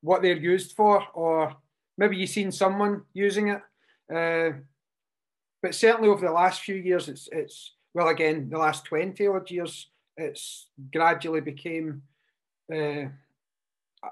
what 0.03 0.21
they're 0.21 0.37
used 0.37 0.73
for, 0.77 1.03
or 1.15 1.57
maybe 1.97 2.17
you've 2.17 2.31
seen 2.31 2.53
someone 2.53 3.03
using 3.15 3.49
it. 3.49 3.63
Uh, 4.15 4.59
but 5.63 5.75
certainly 5.75 6.09
over 6.09 6.27
the 6.27 6.33
last 6.33 6.61
few 6.61 6.75
years, 6.75 7.09
it's 7.09 7.29
it's 7.33 7.75
well 7.95 8.09
again 8.09 8.51
the 8.51 8.59
last 8.59 8.85
twenty 8.85 9.27
odd 9.27 9.51
years, 9.51 9.91
it's 10.17 10.69
gradually 10.93 11.41
became 11.41 12.03
uh, 12.73 13.05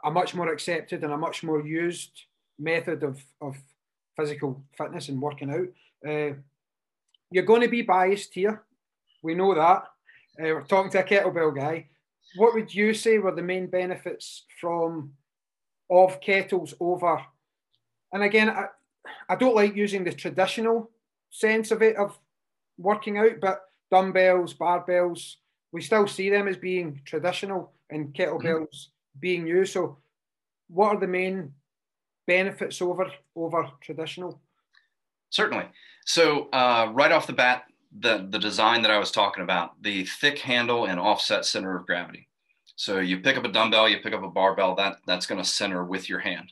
a 0.04 0.10
much 0.10 0.34
more 0.34 0.52
accepted 0.52 1.02
and 1.02 1.12
a 1.12 1.18
much 1.18 1.42
more 1.42 1.66
used 1.66 2.22
method 2.58 3.02
of 3.02 3.22
of 3.40 3.56
physical 4.16 4.62
fitness 4.78 5.08
and 5.08 5.20
working 5.20 5.50
out. 5.50 6.08
Uh, 6.08 6.34
you're 7.30 7.44
going 7.44 7.62
to 7.62 7.68
be 7.68 7.82
biased 7.82 8.34
here. 8.34 8.62
We 9.22 9.34
know 9.34 9.54
that. 9.54 9.84
Uh, 10.40 10.54
we're 10.54 10.62
talking 10.62 10.90
to 10.92 11.00
a 11.00 11.04
kettlebell 11.04 11.54
guy. 11.54 11.88
What 12.36 12.54
would 12.54 12.72
you 12.72 12.94
say 12.94 13.18
were 13.18 13.34
the 13.34 13.42
main 13.42 13.66
benefits 13.66 14.44
from 14.60 15.12
of 15.90 16.20
kettles 16.20 16.74
over? 16.80 17.20
And 18.12 18.22
again, 18.22 18.50
I, 18.50 18.66
I 19.28 19.36
don't 19.36 19.56
like 19.56 19.76
using 19.76 20.04
the 20.04 20.12
traditional 20.12 20.90
sense 21.30 21.70
of 21.70 21.82
it 21.82 21.96
of 21.96 22.18
working 22.78 23.18
out, 23.18 23.40
but 23.40 23.62
dumbbells, 23.90 24.54
barbells, 24.54 25.36
we 25.72 25.80
still 25.80 26.06
see 26.06 26.30
them 26.30 26.48
as 26.48 26.56
being 26.56 27.00
traditional 27.04 27.72
and 27.90 28.14
kettlebells 28.14 28.68
mm-hmm. 28.68 29.20
being 29.20 29.46
used. 29.46 29.72
So, 29.72 29.98
what 30.68 30.96
are 30.96 31.00
the 31.00 31.06
main 31.06 31.52
benefits 32.26 32.80
over 32.80 33.10
over 33.36 33.68
traditional? 33.80 34.40
Certainly. 35.30 35.66
So 36.06 36.48
uh, 36.52 36.90
right 36.92 37.12
off 37.12 37.26
the 37.26 37.32
bat, 37.32 37.64
the 37.96 38.26
the 38.30 38.38
design 38.38 38.82
that 38.82 38.90
I 38.90 38.98
was 38.98 39.10
talking 39.10 39.44
about, 39.44 39.80
the 39.82 40.04
thick 40.04 40.38
handle 40.38 40.86
and 40.86 40.98
offset 40.98 41.44
center 41.44 41.76
of 41.76 41.86
gravity. 41.86 42.28
So 42.80 42.98
you 42.98 43.20
pick 43.20 43.36
up 43.36 43.44
a 43.44 43.52
dumbbell, 43.52 43.90
you 43.90 43.98
pick 43.98 44.14
up 44.14 44.22
a 44.22 44.30
barbell, 44.30 44.74
that 44.76 45.00
that's 45.06 45.26
going 45.26 45.36
to 45.36 45.46
center 45.46 45.84
with 45.84 46.08
your 46.08 46.20
hand. 46.20 46.50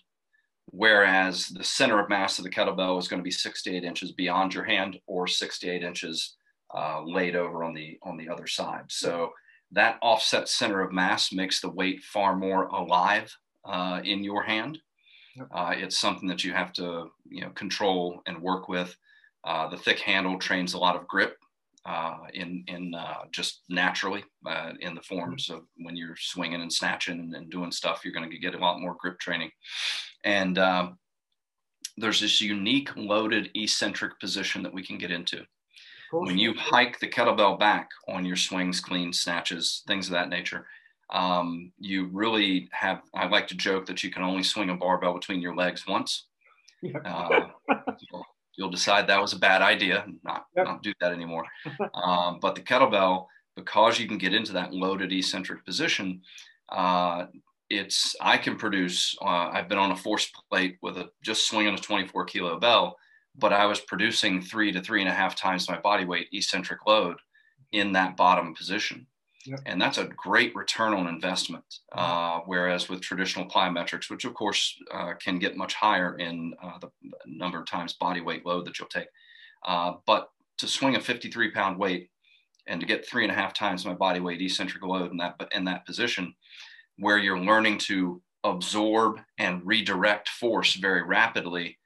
Whereas 0.66 1.46
the 1.46 1.64
center 1.64 1.98
of 1.98 2.10
mass 2.10 2.38
of 2.38 2.44
the 2.44 2.50
kettlebell 2.50 2.98
is 2.98 3.08
going 3.08 3.18
to 3.18 3.24
be 3.24 3.30
six 3.30 3.62
to 3.62 3.74
eight 3.74 3.82
inches 3.82 4.12
beyond 4.12 4.52
your 4.52 4.64
hand, 4.64 5.00
or 5.06 5.26
six 5.26 5.58
to 5.60 5.70
eight 5.70 5.82
inches 5.82 6.36
uh, 6.76 7.02
laid 7.02 7.34
over 7.34 7.64
on 7.64 7.72
the 7.72 7.98
on 8.02 8.18
the 8.18 8.28
other 8.28 8.46
side. 8.46 8.84
So 8.88 9.30
that 9.72 9.96
offset 10.02 10.50
center 10.50 10.82
of 10.82 10.92
mass 10.92 11.32
makes 11.32 11.62
the 11.62 11.70
weight 11.70 12.02
far 12.02 12.36
more 12.36 12.66
alive 12.66 13.34
uh, 13.64 14.02
in 14.04 14.22
your 14.22 14.42
hand. 14.42 14.78
Uh, 15.50 15.72
it's 15.76 15.98
something 15.98 16.28
that 16.28 16.44
you 16.44 16.52
have 16.52 16.74
to 16.74 17.10
you 17.24 17.40
know 17.40 17.50
control 17.54 18.20
and 18.26 18.42
work 18.42 18.68
with. 18.68 18.94
Uh, 19.44 19.66
the 19.68 19.78
thick 19.78 20.00
handle 20.00 20.38
trains 20.38 20.74
a 20.74 20.78
lot 20.78 20.94
of 20.94 21.08
grip 21.08 21.38
uh, 21.86 22.18
in 22.34 22.64
in 22.68 22.94
uh, 22.94 23.24
just 23.32 23.62
naturally 23.68 24.24
uh, 24.46 24.72
in 24.80 24.94
the 24.94 25.02
forms 25.02 25.50
of 25.50 25.62
when 25.76 25.96
you're 25.96 26.16
swinging 26.16 26.60
and 26.60 26.72
snatching 26.72 27.18
and, 27.18 27.34
and 27.34 27.50
doing 27.50 27.72
stuff. 27.72 28.02
You're 28.04 28.14
going 28.14 28.30
to 28.30 28.38
get 28.38 28.54
a 28.54 28.58
lot 28.58 28.80
more 28.80 28.96
grip 28.98 29.18
training, 29.18 29.50
and 30.24 30.58
um, 30.58 30.98
there's 31.96 32.20
this 32.20 32.40
unique 32.40 32.90
loaded 32.96 33.50
eccentric 33.54 34.18
position 34.20 34.62
that 34.62 34.74
we 34.74 34.84
can 34.84 34.98
get 34.98 35.10
into. 35.10 35.44
When 36.10 36.38
you 36.38 36.54
hike 36.54 36.98
the 37.00 37.08
kettlebell 37.08 37.58
back 37.58 37.90
on 38.08 38.24
your 38.24 38.36
swings, 38.36 38.80
cleans, 38.80 39.20
snatches, 39.20 39.82
things 39.86 40.06
of 40.06 40.12
that 40.12 40.30
nature, 40.30 40.66
um, 41.10 41.72
you 41.78 42.08
really 42.12 42.68
have, 42.72 43.02
I 43.14 43.26
like 43.28 43.46
to 43.48 43.54
joke 43.54 43.86
that 43.86 44.02
you 44.02 44.10
can 44.10 44.22
only 44.22 44.42
swing 44.42 44.70
a 44.70 44.74
barbell 44.74 45.14
between 45.14 45.42
your 45.42 45.54
legs 45.54 45.86
once. 45.86 46.26
Uh, 47.04 47.48
you'll, 48.58 48.70
decide 48.70 49.06
that 49.06 49.22
was 49.22 49.32
a 49.32 49.38
bad 49.38 49.62
idea, 49.62 50.04
not, 50.22 50.46
yep. 50.56 50.66
not 50.66 50.82
do 50.82 50.92
that 51.00 51.12
anymore. 51.12 51.44
Um, 51.94 52.38
but 52.40 52.54
the 52.54 52.60
kettlebell, 52.60 53.26
because 53.56 53.98
you 53.98 54.06
can 54.06 54.18
get 54.18 54.34
into 54.34 54.52
that 54.52 54.72
loaded 54.72 55.12
eccentric 55.12 55.64
position, 55.64 56.20
uh, 56.68 57.26
it's 57.70 58.16
I 58.20 58.36
can 58.36 58.56
produce. 58.56 59.16
Uh, 59.20 59.50
I've 59.52 59.68
been 59.68 59.78
on 59.78 59.90
a 59.90 59.96
force 59.96 60.30
plate 60.50 60.78
with 60.82 60.96
a 60.96 61.10
just 61.22 61.46
swinging 61.46 61.74
a 61.74 61.78
24 61.78 62.24
kilo 62.24 62.58
bell, 62.58 62.96
but 63.36 63.52
I 63.52 63.66
was 63.66 63.80
producing 63.80 64.40
three 64.40 64.72
to 64.72 64.80
three 64.80 65.00
and 65.00 65.10
a 65.10 65.14
half 65.14 65.34
times 65.34 65.68
my 65.68 65.78
body 65.78 66.04
weight 66.04 66.28
eccentric 66.32 66.86
load 66.86 67.16
in 67.72 67.92
that 67.92 68.16
bottom 68.16 68.54
position. 68.54 69.06
And 69.66 69.80
that's 69.80 69.98
a 69.98 70.04
great 70.04 70.54
return 70.54 70.94
on 70.94 71.06
investment. 71.06 71.64
Mm-hmm. 71.94 71.98
Uh, 71.98 72.40
whereas 72.46 72.88
with 72.88 73.00
traditional 73.00 73.48
plyometrics, 73.48 74.10
which 74.10 74.24
of 74.24 74.34
course 74.34 74.76
uh, 74.92 75.14
can 75.22 75.38
get 75.38 75.56
much 75.56 75.74
higher 75.74 76.16
in 76.16 76.54
uh, 76.62 76.78
the 76.78 76.90
number 77.26 77.60
of 77.60 77.66
times 77.66 77.92
body 77.94 78.20
weight 78.20 78.44
load 78.46 78.66
that 78.66 78.78
you'll 78.78 78.88
take. 78.88 79.08
Uh, 79.66 79.94
but 80.06 80.30
to 80.58 80.66
swing 80.66 80.96
a 80.96 81.00
53 81.00 81.50
pound 81.50 81.78
weight 81.78 82.10
and 82.66 82.80
to 82.80 82.86
get 82.86 83.06
three 83.06 83.22
and 83.22 83.32
a 83.32 83.34
half 83.34 83.54
times 83.54 83.86
my 83.86 83.94
body 83.94 84.20
weight 84.20 84.42
eccentric 84.42 84.82
load 84.84 85.10
in 85.10 85.16
that, 85.18 85.40
in 85.52 85.64
that 85.64 85.86
position, 85.86 86.34
where 86.98 87.18
you're 87.18 87.40
learning 87.40 87.78
to 87.78 88.20
absorb 88.44 89.20
and 89.38 89.62
redirect 89.64 90.28
force 90.28 90.74
very 90.74 91.02
rapidly. 91.02 91.78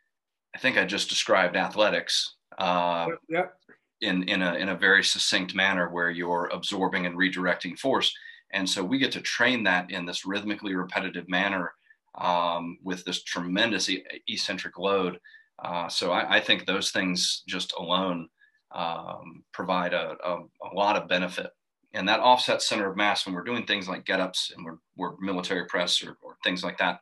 I 0.54 0.58
think 0.58 0.76
I 0.76 0.84
just 0.84 1.08
described 1.08 1.56
athletics. 1.56 2.36
Uh, 2.58 3.08
yep 3.28 3.56
in, 4.02 4.24
in, 4.24 4.42
a, 4.42 4.54
in 4.54 4.68
a 4.68 4.76
very 4.76 5.02
succinct 5.02 5.54
manner 5.54 5.88
where 5.88 6.10
you're 6.10 6.50
absorbing 6.52 7.06
and 7.06 7.16
redirecting 7.16 7.78
force. 7.78 8.14
And 8.52 8.68
so 8.68 8.84
we 8.84 8.98
get 8.98 9.12
to 9.12 9.20
train 9.20 9.64
that 9.64 9.90
in 9.90 10.04
this 10.04 10.26
rhythmically 10.26 10.74
repetitive 10.74 11.28
manner 11.28 11.72
um, 12.16 12.78
with 12.82 13.04
this 13.04 13.22
tremendous 13.22 13.88
e- 13.88 14.04
eccentric 14.28 14.78
load. 14.78 15.18
Uh, 15.62 15.88
so 15.88 16.12
I, 16.12 16.36
I, 16.36 16.40
think 16.40 16.66
those 16.66 16.90
things 16.90 17.42
just 17.46 17.72
alone 17.78 18.28
um, 18.72 19.44
provide 19.52 19.94
a, 19.94 20.16
a, 20.22 20.36
a, 20.36 20.74
lot 20.74 20.96
of 20.96 21.08
benefit. 21.08 21.50
And 21.94 22.08
that 22.08 22.20
offset 22.20 22.60
center 22.60 22.90
of 22.90 22.96
mass, 22.96 23.24
when 23.24 23.34
we're 23.34 23.44
doing 23.44 23.64
things 23.64 23.88
like 23.88 24.04
get 24.04 24.20
ups 24.20 24.52
and 24.54 24.64
we're, 24.64 24.78
we're 24.96 25.16
military 25.20 25.66
press 25.66 26.02
or, 26.02 26.16
or 26.20 26.36
things 26.42 26.64
like 26.64 26.78
that, 26.78 27.00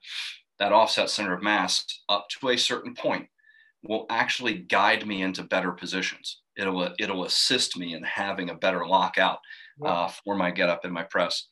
that 0.58 0.72
offset 0.72 1.10
center 1.10 1.32
of 1.32 1.42
mass 1.42 1.84
up 2.08 2.28
to 2.40 2.50
a 2.50 2.56
certain 2.56 2.94
point 2.94 3.26
will 3.82 4.06
actually 4.10 4.54
guide 4.54 5.06
me 5.06 5.22
into 5.22 5.42
better 5.42 5.72
positions 5.72 6.42
it'll 6.60 6.94
it'll 6.98 7.24
assist 7.24 7.76
me 7.76 7.94
in 7.94 8.02
having 8.02 8.50
a 8.50 8.54
better 8.54 8.86
lockout 8.86 9.38
uh, 9.84 10.08
for 10.24 10.34
my 10.34 10.50
get 10.50 10.68
up 10.68 10.84
and 10.84 10.92
my 10.92 11.04
press. 11.04 11.48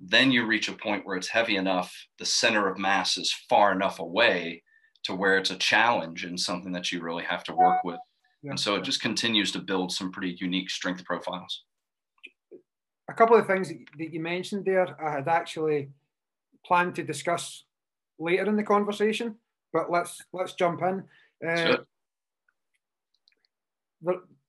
Then 0.00 0.30
you 0.30 0.46
reach 0.46 0.68
a 0.68 0.72
point 0.72 1.04
where 1.04 1.16
it's 1.16 1.28
heavy 1.28 1.56
enough, 1.56 1.94
the 2.18 2.24
center 2.24 2.68
of 2.68 2.78
mass 2.78 3.16
is 3.16 3.34
far 3.48 3.72
enough 3.72 3.98
away 3.98 4.62
to 5.04 5.14
where 5.14 5.36
it's 5.38 5.50
a 5.50 5.56
challenge 5.56 6.24
and 6.24 6.38
something 6.38 6.72
that 6.72 6.92
you 6.92 7.02
really 7.02 7.24
have 7.24 7.44
to 7.44 7.54
work 7.54 7.82
with. 7.84 7.98
Yeah. 8.42 8.50
And 8.50 8.60
so 8.60 8.76
it 8.76 8.84
just 8.84 9.02
continues 9.02 9.52
to 9.52 9.58
build 9.58 9.92
some 9.92 10.12
pretty 10.12 10.36
unique 10.40 10.70
strength 10.70 11.04
profiles. 11.04 11.64
A 13.10 13.14
couple 13.14 13.36
of 13.36 13.46
things 13.46 13.68
that 13.98 14.12
you 14.12 14.20
mentioned 14.20 14.64
there, 14.64 14.96
I 15.02 15.12
had 15.12 15.28
actually 15.28 15.90
planned 16.64 16.94
to 16.96 17.02
discuss 17.02 17.64
later 18.18 18.44
in 18.46 18.56
the 18.56 18.62
conversation, 18.62 19.36
but 19.72 19.90
let's 19.90 20.20
let's 20.32 20.54
jump 20.54 20.82
in. 20.82 21.04
Uh, 21.46 21.78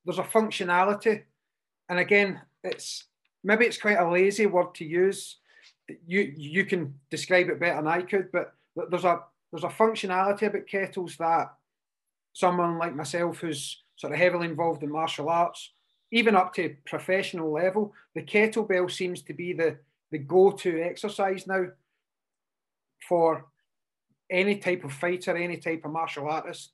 there's 0.05 0.19
a 0.19 0.23
functionality, 0.23 1.23
and 1.89 1.99
again, 1.99 2.41
it's 2.63 3.05
maybe 3.43 3.65
it's 3.65 3.77
quite 3.77 3.97
a 3.97 4.09
lazy 4.09 4.45
word 4.45 4.73
to 4.75 4.85
use. 4.85 5.37
You 6.05 6.33
you 6.35 6.65
can 6.65 6.93
describe 7.09 7.49
it 7.49 7.59
better 7.59 7.77
than 7.77 7.87
I 7.87 8.01
could, 8.01 8.31
but 8.31 8.53
there's 8.89 9.05
a 9.05 9.21
there's 9.51 9.63
a 9.63 9.67
functionality 9.67 10.43
about 10.43 10.67
kettles 10.67 11.15
that 11.17 11.51
someone 12.33 12.77
like 12.77 12.95
myself 12.95 13.39
who's 13.39 13.83
sort 13.95 14.13
of 14.13 14.19
heavily 14.19 14.47
involved 14.47 14.83
in 14.83 14.91
martial 14.91 15.29
arts, 15.29 15.71
even 16.11 16.35
up 16.35 16.53
to 16.53 16.75
professional 16.85 17.51
level, 17.51 17.93
the 18.15 18.21
kettlebell 18.21 18.89
seems 18.89 19.21
to 19.23 19.33
be 19.33 19.53
the, 19.53 19.77
the 20.11 20.17
go-to 20.17 20.81
exercise 20.81 21.45
now 21.47 21.65
for 23.07 23.45
any 24.29 24.57
type 24.57 24.83
of 24.83 24.93
fighter, 24.93 25.35
any 25.35 25.57
type 25.57 25.83
of 25.83 25.91
martial 25.91 26.29
artist, 26.29 26.71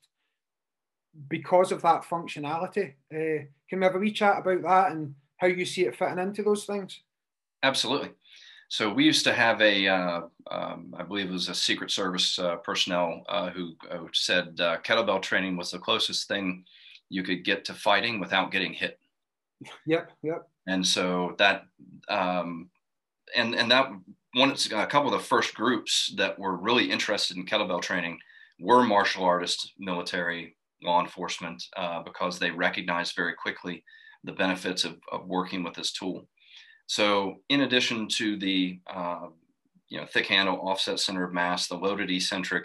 because 1.28 1.72
of 1.72 1.82
that 1.82 2.02
functionality. 2.02 2.94
Uh, 3.12 3.46
can 3.68 3.80
we 3.80 3.84
have 3.84 3.94
a 3.94 3.98
wee 3.98 4.12
chat 4.12 4.38
about 4.38 4.62
that 4.62 4.92
and 4.92 5.14
how 5.38 5.46
you 5.46 5.64
see 5.64 5.84
it 5.84 5.96
fitting 5.96 6.18
into 6.18 6.42
those 6.42 6.64
things? 6.64 7.00
Absolutely. 7.62 8.10
So 8.68 8.92
we 8.92 9.04
used 9.04 9.24
to 9.24 9.32
have 9.32 9.60
a, 9.60 9.86
uh, 9.86 10.20
um, 10.50 10.94
I 10.98 11.02
believe 11.02 11.28
it 11.28 11.32
was 11.32 11.48
a 11.48 11.54
Secret 11.54 11.90
Service 11.90 12.38
uh, 12.38 12.56
personnel 12.56 13.22
uh, 13.28 13.50
who, 13.50 13.74
who, 13.92 14.08
said 14.12 14.60
uh, 14.60 14.78
kettlebell 14.78 15.22
training 15.22 15.56
was 15.56 15.70
the 15.70 15.78
closest 15.78 16.26
thing 16.26 16.64
you 17.08 17.22
could 17.22 17.44
get 17.44 17.64
to 17.66 17.74
fighting 17.74 18.18
without 18.18 18.50
getting 18.50 18.72
hit. 18.72 18.98
Yep, 19.86 20.10
yep. 20.22 20.48
And 20.66 20.84
so 20.84 21.36
that, 21.38 21.66
um, 22.08 22.68
and 23.36 23.54
and 23.54 23.70
that 23.70 23.90
one, 24.34 24.54
a 24.74 24.86
couple 24.86 25.12
of 25.12 25.18
the 25.18 25.26
first 25.26 25.54
groups 25.54 26.12
that 26.16 26.38
were 26.38 26.56
really 26.56 26.90
interested 26.90 27.36
in 27.36 27.46
kettlebell 27.46 27.80
training 27.80 28.18
were 28.58 28.82
martial 28.82 29.24
artists, 29.24 29.72
military, 29.78 30.55
law 30.82 31.00
enforcement, 31.00 31.62
uh, 31.76 32.02
because 32.02 32.38
they 32.38 32.50
recognize 32.50 33.12
very 33.12 33.34
quickly 33.34 33.82
the 34.24 34.32
benefits 34.32 34.84
of, 34.84 34.96
of 35.12 35.26
working 35.26 35.62
with 35.62 35.74
this 35.74 35.92
tool. 35.92 36.28
So 36.86 37.36
in 37.48 37.62
addition 37.62 38.08
to 38.16 38.36
the 38.38 38.80
uh, 38.86 39.28
you 39.88 39.98
know 39.98 40.06
thick 40.06 40.26
handle 40.26 40.60
offset 40.68 41.00
center 41.00 41.24
of 41.24 41.32
mass, 41.32 41.68
the 41.68 41.76
loaded 41.76 42.10
eccentric, 42.10 42.64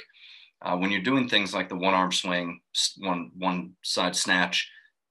uh, 0.62 0.78
when 0.78 0.92
you're 0.92 1.02
doing 1.02 1.28
things 1.28 1.54
like 1.54 1.70
the 1.70 1.76
one 1.76 1.94
arm 1.94 2.12
swing, 2.12 2.62
one 3.00 3.32
one 3.38 3.74
side 3.84 4.16
snatch, 4.16 4.70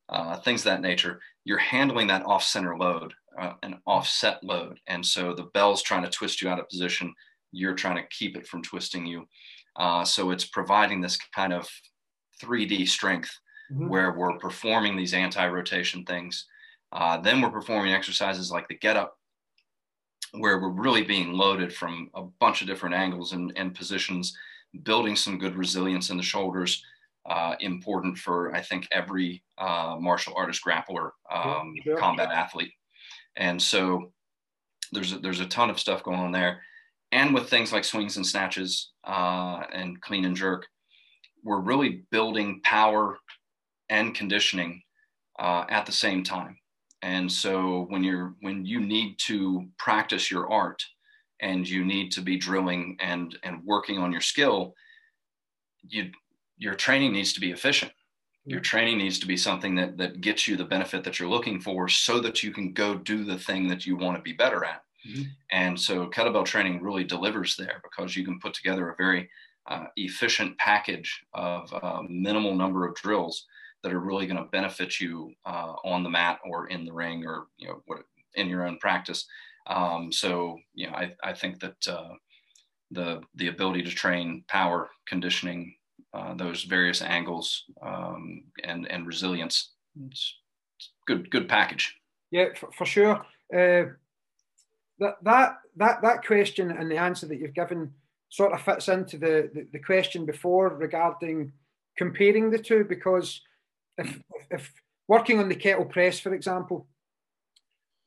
uh, 0.09 0.37
things 0.37 0.61
of 0.61 0.67
that 0.67 0.81
nature, 0.81 1.21
you're 1.45 1.59
handling 1.59 2.07
that 2.09 2.25
off 2.27 2.45
center 2.45 2.77
load, 2.77 3.13
uh, 3.41 3.55
an 3.63 3.81
offset 3.87 4.43
load, 4.45 4.79
and 4.87 5.05
so 5.05 5.35
the 5.35 5.51
bell's 5.55 5.83
trying 5.83 6.05
to 6.05 6.11
twist 6.11 6.41
you 6.41 6.49
out 6.49 6.61
of 6.61 6.69
position. 6.69 7.13
You're 7.53 7.75
trying 7.75 7.97
to 7.97 8.09
keep 8.11 8.37
it 8.37 8.47
from 8.47 8.63
twisting 8.63 9.07
you. 9.07 9.27
Uh, 9.77 10.05
so 10.05 10.31
it's 10.31 10.45
providing 10.45 11.01
this 11.01 11.19
kind 11.35 11.53
of 11.53 11.69
3D 12.41 12.89
strength 12.89 13.39
mm-hmm. 13.73 13.89
where 13.89 14.13
we're 14.13 14.39
performing 14.39 14.97
these 14.97 15.15
anti-rotation 15.15 16.05
things 16.05 16.47
uh, 16.93 17.19
then 17.19 17.41
we're 17.41 17.51
performing 17.51 17.93
exercises 17.93 18.51
like 18.51 18.67
the 18.69 18.77
get 18.77 18.97
up, 18.97 19.17
where 20.33 20.59
we're 20.59 20.71
really 20.71 21.03
being 21.03 21.33
loaded 21.33 21.73
from 21.73 22.11
a 22.15 22.23
bunch 22.41 22.61
of 22.61 22.67
different 22.67 22.95
angles 22.95 23.33
and, 23.33 23.53
and 23.57 23.75
positions, 23.75 24.37
building 24.83 25.17
some 25.17 25.39
good 25.39 25.57
resilience 25.57 26.11
in 26.11 26.17
the 26.17 26.23
shoulders. 26.23 26.85
Uh, 27.29 27.55
important 27.61 28.17
for, 28.17 28.55
I 28.55 28.63
think, 28.63 28.89
every 28.93 29.43
uh, 29.59 29.97
martial 30.01 30.33
artist, 30.37 30.65
grappler, 30.67 31.11
um, 31.31 31.75
yeah, 31.85 31.95
combat 31.97 32.31
athlete. 32.31 32.73
And 33.37 33.61
so 33.61 34.11
there's 34.91 35.13
a, 35.13 35.19
there's 35.19 35.41
a 35.41 35.47
ton 35.47 35.69
of 35.69 35.79
stuff 35.79 36.03
going 36.03 36.19
on 36.19 36.33
there. 36.33 36.63
And 37.13 37.35
with 37.35 37.51
things 37.51 37.73
like 37.73 37.85
swings 37.85 38.17
and 38.17 38.27
snatches 38.27 38.93
uh, 39.05 39.63
and 39.73 40.01
clean 40.01 40.25
and 40.25 40.35
jerk, 40.35 40.67
we're 41.45 41.61
really 41.61 42.03
building 42.11 42.61
power 42.65 43.19
and 43.89 44.15
conditioning 44.15 44.83
uh, 45.39 45.65
at 45.69 45.87
the 45.87 45.93
same 45.93 46.23
time. 46.23 46.57
And 47.03 47.31
so 47.31 47.87
when 47.89 48.05
you're 48.05 48.35
when 48.41 48.65
you 48.65 48.81
need 48.81 49.17
to 49.27 49.67
practice 49.79 50.31
your 50.31 50.51
art 50.51 50.83
and 51.41 51.67
you 51.67 51.85
need 51.85 52.13
to 52.13 52.21
be 52.21 52.37
drilling 52.37 52.97
and 53.01 53.37
and 53.43 53.65
working 53.65 53.99
on 53.99 54.13
your 54.13 54.21
skill 54.21 54.75
you 55.89 56.11
your 56.59 56.75
training 56.75 57.13
needs 57.13 57.33
to 57.33 57.41
be 57.41 57.53
efficient. 57.53 57.93
Your 58.45 58.61
training 58.61 58.99
needs 58.99 59.19
to 59.21 59.27
be 59.27 59.37
something 59.37 59.75
that 59.77 59.97
that 59.99 60.21
gets 60.21 60.47
you 60.47 60.57
the 60.57 60.65
benefit 60.65 61.05
that 61.05 61.19
you're 61.19 61.29
looking 61.29 61.61
for 61.61 61.89
so 61.89 62.21
that 62.21 62.43
you 62.43 62.53
can 62.53 62.73
go 62.73 62.95
do 62.95 63.25
the 63.25 63.39
thing 63.39 63.69
that 63.69 63.87
you 63.87 63.97
want 63.97 64.17
to 64.17 64.23
be 64.23 64.33
better 64.33 64.65
at. 64.65 64.83
Mm-hmm. 65.09 65.23
and 65.51 65.81
so 65.81 66.09
kettlebell 66.09 66.45
training 66.45 66.83
really 66.83 67.05
delivers 67.05 67.57
there 67.57 67.81
because 67.83 68.15
you 68.15 68.23
can 68.23 68.39
put 68.39 68.53
together 68.53 68.91
a 68.91 68.97
very 69.03 69.31
uh, 69.69 69.87
efficient 69.97 70.57
package 70.59 71.23
of 71.35 71.73
uh, 71.83 72.03
minimal 72.09 72.55
number 72.55 72.87
of 72.87 72.95
drills 72.95 73.47
that 73.83 73.93
are 73.93 74.01
really 74.01 74.27
going 74.27 74.37
to 74.37 74.51
benefit 74.51 75.01
you 75.01 75.33
uh, 75.47 75.75
on 75.85 76.03
the 76.03 76.11
mat 76.11 76.39
or 76.45 76.69
in 76.69 76.85
the 76.85 76.93
ring 76.93 77.25
or 77.27 77.47
you 77.57 77.69
know 77.69 77.83
what 77.87 78.01
in 78.35 78.49
your 78.49 78.67
own 78.67 78.79
practice. 78.79 79.27
Um, 79.67 80.13
so 80.13 80.59
you 80.75 80.87
know, 80.87 80.95
I, 80.95 81.13
I 81.23 81.33
think 81.33 81.61
that 81.61 81.89
uh, 81.89 82.15
the 82.91 83.23
the 83.35 83.49
ability 83.49 83.83
to 83.83 83.91
train 83.91 84.45
power, 84.49 84.91
conditioning, 85.07 85.75
uh, 86.13 86.35
those 86.35 86.65
various 86.65 87.03
angles, 87.03 87.65
um, 87.83 88.45
and 88.65 88.91
and 88.91 89.07
resilience, 89.07 89.73
it's, 90.07 90.39
it's 90.77 90.91
good 91.07 91.31
good 91.31 91.49
package. 91.49 91.97
Yeah, 92.31 92.49
for, 92.57 92.71
for 92.73 92.85
sure. 92.85 93.25
Uh, 93.53 93.95
that 94.99 95.17
that 95.23 95.59
that 95.77 96.03
that 96.03 96.27
question 96.27 96.71
and 96.71 96.91
the 96.91 96.99
answer 96.99 97.27
that 97.27 97.39
you've 97.39 97.55
given 97.55 97.93
sort 98.31 98.53
of 98.53 98.63
fits 98.63 98.89
into 98.89 99.19
the, 99.19 99.51
the, 99.53 99.67
the 99.73 99.79
question 99.79 100.25
before 100.25 100.69
regarding 100.69 101.53
comparing 101.99 102.51
the 102.51 102.59
two 102.59 102.85
because 102.85 103.43
if, 103.99 104.21
if 104.51 104.73
working 105.09 105.39
on 105.39 105.49
the 105.49 105.55
kettle 105.55 105.85
press, 105.85 106.21
for 106.21 106.33
example, 106.33 106.87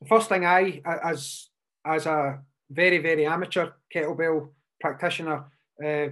the 0.02 0.08
first 0.08 0.30
thing 0.30 0.46
I, 0.46 0.82
as 0.86 1.50
as 1.86 2.06
a 2.06 2.40
very 2.72 2.98
very 2.98 3.26
amateur 3.26 3.72
kettlebell 3.94 4.50
practitioner, 4.82 5.46
uh, 5.86 6.08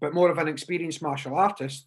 but 0.00 0.14
more 0.14 0.30
of 0.30 0.38
an 0.38 0.48
experienced 0.48 1.02
martial 1.02 1.34
artist, 1.34 1.86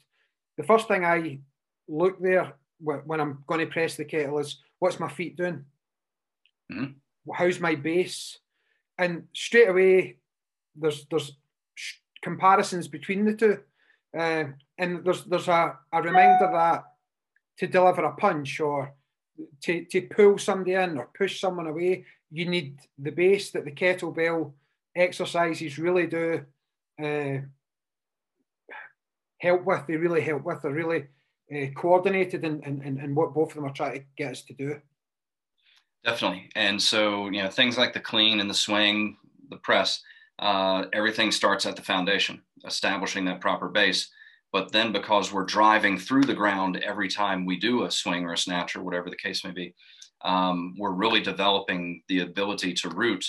the 0.58 0.64
first 0.64 0.88
thing 0.88 1.06
I 1.06 1.40
look 1.88 2.20
there 2.22 2.54
when 2.82 3.20
I'm 3.20 3.44
going 3.46 3.60
to 3.60 3.72
press 3.72 3.96
the 3.96 4.06
kettle 4.06 4.40
is 4.40 4.58
what's 4.80 5.00
my 5.00 5.10
feet 5.10 5.36
doing? 5.36 5.66
Mm-hmm. 6.72 7.32
How's 7.34 7.60
my 7.60 7.76
base? 7.76 8.40
And 8.98 9.28
straight 9.34 9.70
away, 9.70 10.18
there's 10.76 11.06
there's 11.10 11.34
comparisons 12.22 12.88
between 12.88 13.26
the 13.26 13.34
two, 13.34 13.60
uh, 14.18 14.46
and 14.78 15.04
there's 15.04 15.26
there's 15.26 15.48
a, 15.48 15.78
a 15.92 16.02
reminder 16.02 16.50
that 16.52 16.84
to 17.60 17.68
deliver 17.68 18.04
a 18.04 18.16
punch 18.16 18.60
or 18.60 18.94
to, 19.62 19.86
to 19.86 20.02
pull 20.02 20.38
somebody 20.38 20.74
in 20.74 20.98
or 20.98 21.10
push 21.18 21.40
someone 21.40 21.68
away, 21.68 22.06
you 22.32 22.46
need 22.46 22.80
the 22.98 23.12
base 23.12 23.52
that 23.52 23.66
the 23.66 23.72
kettlebell 23.72 24.54
exercises 24.96 25.78
really 25.78 26.08
do 26.08 26.46
uh, 27.04 27.38
help 29.38 29.66
with. 29.66 29.88
They 29.88 29.98
really 29.98 30.22
help 30.22 30.44
with. 30.44 30.62
They're 30.62 30.72
really 30.72 31.08
uh, 31.54 31.68
coordinated 31.76 32.44
in, 32.44 32.62
in, 32.64 33.00
in 33.00 33.16
what 33.16 33.34
both 33.34 33.50
of 33.50 33.56
them 33.56 33.66
are 33.66 33.74
trying 33.74 34.00
to 34.00 34.06
get 34.18 34.32
us 34.32 34.42
to 34.44 34.54
do. 34.54 34.80
Definitely. 36.04 36.50
And 36.56 36.82
so, 36.82 37.30
you 37.30 37.44
know, 37.44 37.50
things 37.50 37.78
like 37.78 37.94
the 37.94 38.00
clean 38.00 38.40
and 38.40 38.50
the 38.50 38.54
swing, 38.54 39.18
the 39.50 39.58
press, 39.58 40.02
uh, 40.40 40.86
everything 40.94 41.32
starts 41.32 41.66
at 41.66 41.76
the 41.76 41.82
foundation, 41.82 42.42
establishing 42.66 43.26
that 43.26 43.42
proper 43.42 43.68
base. 43.68 44.10
But 44.52 44.72
then 44.72 44.92
because 44.92 45.32
we're 45.32 45.46
driving 45.46 45.98
through 45.98 46.24
the 46.24 46.34
ground 46.34 46.78
every 46.78 47.08
time 47.08 47.46
we 47.46 47.60
do 47.60 47.84
a 47.84 47.92
swing 47.92 48.26
or 48.26 48.34
a 48.34 48.38
snatch 48.38 48.76
or 48.76 48.82
whatever 48.82 49.10
the 49.10 49.16
case 49.18 49.44
may 49.44 49.52
be, 49.52 49.76
um, 50.24 50.76
we're 50.78 50.94
really 50.94 51.22
developing 51.22 52.02
the 52.08 52.22
ability 52.22 52.74
to 52.74 52.90
root 52.90 53.24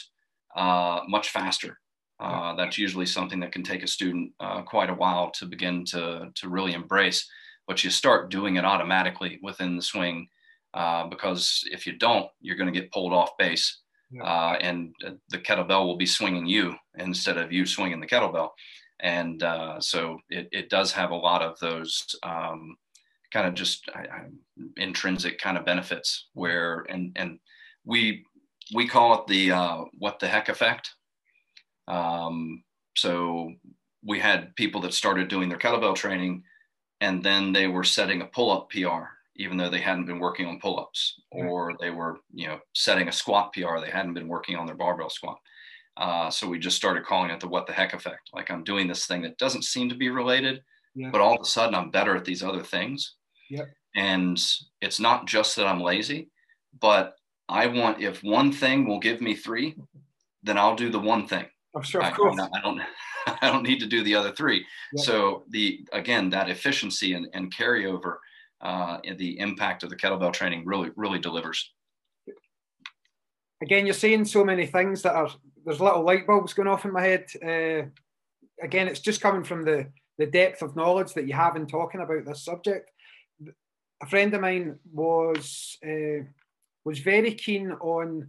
uh, 0.56 1.00
much 1.08 1.28
faster. 1.30 1.78
Uh, 2.18 2.54
that's 2.54 2.78
usually 2.78 3.06
something 3.06 3.40
that 3.40 3.52
can 3.52 3.62
take 3.62 3.82
a 3.82 3.88
student 3.88 4.32
uh, 4.40 4.62
quite 4.62 4.90
a 4.90 4.94
while 4.94 5.30
to 5.30 5.46
begin 5.46 5.84
to, 5.86 6.30
to 6.34 6.48
really 6.48 6.74
embrace. 6.74 7.28
But 7.66 7.84
you 7.84 7.90
start 7.90 8.30
doing 8.30 8.56
it 8.56 8.64
automatically 8.64 9.38
within 9.42 9.76
the 9.76 9.82
swing 9.82 10.28
uh, 10.74 11.06
because 11.08 11.62
if 11.70 11.86
you 11.86 11.94
don't, 11.94 12.26
you're 12.40 12.56
going 12.56 12.72
to 12.72 12.78
get 12.78 12.92
pulled 12.92 13.12
off 13.12 13.36
base. 13.38 13.80
Uh, 14.24 14.56
and 14.60 14.92
the 15.28 15.38
kettlebell 15.38 15.86
will 15.86 15.96
be 15.96 16.04
swinging 16.04 16.44
you 16.44 16.74
instead 16.98 17.38
of 17.38 17.52
you 17.52 17.66
swinging 17.66 18.00
the 18.00 18.06
kettlebell. 18.06 18.50
And 19.00 19.42
uh, 19.42 19.80
so 19.80 20.18
it, 20.28 20.48
it 20.52 20.68
does 20.68 20.92
have 20.92 21.10
a 21.10 21.16
lot 21.16 21.42
of 21.42 21.58
those 21.58 22.04
um, 22.22 22.76
kind 23.32 23.46
of 23.46 23.54
just 23.54 23.88
intrinsic 24.76 25.38
kind 25.38 25.56
of 25.56 25.64
benefits 25.64 26.28
where 26.34 26.84
and 26.88 27.12
and 27.16 27.38
we 27.84 28.24
we 28.74 28.86
call 28.86 29.14
it 29.14 29.26
the 29.26 29.52
uh, 29.52 29.84
what 29.98 30.18
the 30.18 30.28
heck 30.28 30.48
effect. 30.48 30.90
Um, 31.88 32.62
so 32.96 33.52
we 34.04 34.18
had 34.18 34.54
people 34.56 34.80
that 34.82 34.94
started 34.94 35.28
doing 35.28 35.48
their 35.48 35.58
kettlebell 35.58 35.94
training 35.94 36.42
and 37.00 37.22
then 37.22 37.52
they 37.52 37.66
were 37.66 37.84
setting 37.84 38.22
a 38.22 38.26
pull-up 38.26 38.70
pr 38.70 39.04
even 39.36 39.56
though 39.56 39.70
they 39.70 39.80
hadn't 39.80 40.06
been 40.06 40.18
working 40.18 40.46
on 40.46 40.60
pull-ups 40.60 41.20
or 41.30 41.74
they 41.80 41.90
were 41.90 42.18
you 42.32 42.46
know 42.46 42.58
setting 42.74 43.08
a 43.08 43.12
squat 43.12 43.52
pr 43.52 43.78
they 43.80 43.90
hadn't 43.90 44.14
been 44.14 44.28
working 44.28 44.56
on 44.56 44.66
their 44.66 44.76
barbell 44.76 45.10
squat 45.10 45.38
uh, 46.00 46.30
so 46.30 46.48
we 46.48 46.58
just 46.58 46.76
started 46.76 47.04
calling 47.04 47.30
it 47.30 47.38
the 47.40 47.48
what 47.48 47.66
the 47.66 47.72
heck 47.72 47.92
effect. 47.92 48.30
Like 48.32 48.50
I'm 48.50 48.64
doing 48.64 48.88
this 48.88 49.06
thing 49.06 49.22
that 49.22 49.38
doesn't 49.38 49.64
seem 49.64 49.88
to 49.90 49.94
be 49.94 50.08
related, 50.08 50.62
yeah. 50.94 51.10
but 51.10 51.20
all 51.20 51.34
of 51.34 51.40
a 51.42 51.44
sudden 51.44 51.74
I'm 51.74 51.90
better 51.90 52.16
at 52.16 52.24
these 52.24 52.42
other 52.42 52.62
things. 52.62 53.14
Yep. 53.50 53.68
And 53.94 54.40
it's 54.80 54.98
not 54.98 55.26
just 55.26 55.56
that 55.56 55.66
I'm 55.66 55.80
lazy, 55.80 56.30
but 56.80 57.14
I 57.48 57.66
want 57.66 58.00
if 58.00 58.22
one 58.22 58.50
thing 58.50 58.86
will 58.86 58.98
give 58.98 59.20
me 59.20 59.34
three, 59.34 59.76
then 60.42 60.56
I'll 60.56 60.76
do 60.76 60.88
the 60.88 60.98
one 60.98 61.26
thing. 61.26 61.46
Oh, 61.74 61.82
sure, 61.82 62.00
of 62.00 62.08
I, 62.08 62.10
course. 62.16 62.40
I 62.40 62.60
don't 62.60 62.80
I 63.42 63.50
don't 63.50 63.62
need 63.62 63.80
to 63.80 63.86
do 63.86 64.02
the 64.02 64.14
other 64.14 64.32
three. 64.32 64.64
Yep. 64.94 65.04
So 65.04 65.44
the 65.50 65.86
again 65.92 66.30
that 66.30 66.48
efficiency 66.48 67.12
and, 67.12 67.28
and 67.34 67.54
carryover 67.54 68.16
uh, 68.60 68.98
the 69.16 69.38
impact 69.38 69.82
of 69.82 69.90
the 69.90 69.96
kettlebell 69.96 70.32
training 70.32 70.64
really, 70.64 70.90
really 70.96 71.18
delivers. 71.18 71.72
Again, 73.62 73.86
you're 73.86 73.94
saying 73.94 74.24
so 74.24 74.44
many 74.44 74.66
things 74.66 75.02
that 75.02 75.14
are 75.14 75.28
there's 75.64 75.80
little 75.80 76.02
light 76.02 76.26
bulbs 76.26 76.52
going 76.52 76.68
off 76.68 76.84
in 76.84 76.92
my 76.92 77.02
head. 77.02 77.26
Uh, 77.42 77.88
again, 78.62 78.88
it's 78.88 79.00
just 79.00 79.20
coming 79.20 79.44
from 79.44 79.64
the 79.64 79.86
the 80.18 80.26
depth 80.26 80.60
of 80.60 80.76
knowledge 80.76 81.14
that 81.14 81.26
you 81.26 81.32
have 81.32 81.56
in 81.56 81.66
talking 81.66 82.02
about 82.02 82.26
this 82.26 82.44
subject. 82.44 82.90
A 84.02 84.06
friend 84.06 84.32
of 84.34 84.42
mine 84.42 84.78
was 84.92 85.78
uh, 85.84 86.24
was 86.84 86.98
very 86.98 87.34
keen 87.34 87.72
on 87.72 88.28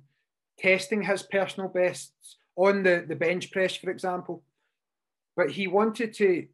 testing 0.57 1.03
his 1.03 1.23
personal 1.23 1.69
bests 1.69 2.37
on 2.55 2.83
the, 2.83 3.05
the 3.07 3.15
bench 3.15 3.51
press, 3.51 3.75
for 3.75 3.89
example, 3.89 4.43
but 5.35 5.49
he 5.49 5.67
wanted 5.67 6.13
to 6.13 6.47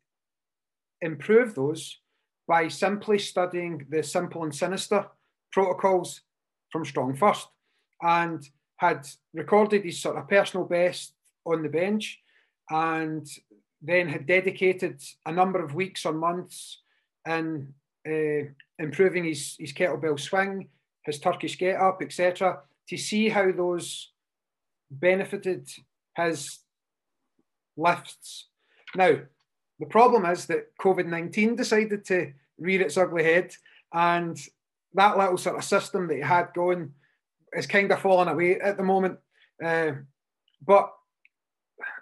improve 1.01 1.53
those 1.53 1.99
by 2.47 2.67
simply 2.67 3.19
studying 3.19 3.85
the 3.89 4.01
simple 4.01 4.43
and 4.43 4.55
sinister 4.55 5.05
protocols 5.51 6.21
from 6.71 6.85
StrongFirst 6.85 7.45
and 8.01 8.47
had 8.77 9.07
recorded 9.33 9.83
his 9.83 9.99
sort 9.99 10.17
of 10.17 10.27
personal 10.27 10.65
best 10.65 11.13
on 11.45 11.63
the 11.63 11.69
bench 11.69 12.19
and 12.69 13.27
then 13.81 14.07
had 14.07 14.25
dedicated 14.25 15.01
a 15.25 15.31
number 15.31 15.63
of 15.63 15.75
weeks 15.75 16.05
or 16.05 16.13
months 16.13 16.81
in 17.27 17.73
uh, 18.07 18.47
improving 18.79 19.25
his, 19.25 19.55
his 19.59 19.73
kettlebell 19.73 20.19
swing, 20.19 20.69
his 21.03 21.19
Turkish 21.19 21.57
get 21.57 21.79
up, 21.79 22.01
etc., 22.01 22.59
to 22.89 22.97
see 22.97 23.29
how 23.29 23.51
those 23.51 24.11
benefited 24.89 25.67
his 26.15 26.59
lifts. 27.75 28.47
Now, 28.95 29.17
the 29.79 29.85
problem 29.85 30.25
is 30.25 30.45
that 30.47 30.75
COVID 30.81 31.05
19 31.05 31.55
decided 31.55 32.05
to 32.05 32.33
rear 32.57 32.81
its 32.81 32.97
ugly 32.97 33.23
head, 33.23 33.51
and 33.93 34.39
that 34.93 35.17
little 35.17 35.37
sort 35.37 35.57
of 35.57 35.63
system 35.63 36.07
that 36.07 36.15
he 36.15 36.21
had 36.21 36.53
going 36.55 36.93
is 37.53 37.67
kind 37.67 37.91
of 37.91 38.01
falling 38.01 38.29
away 38.29 38.59
at 38.59 38.77
the 38.77 38.83
moment. 38.83 39.19
Uh, 39.63 39.91
but 40.65 40.91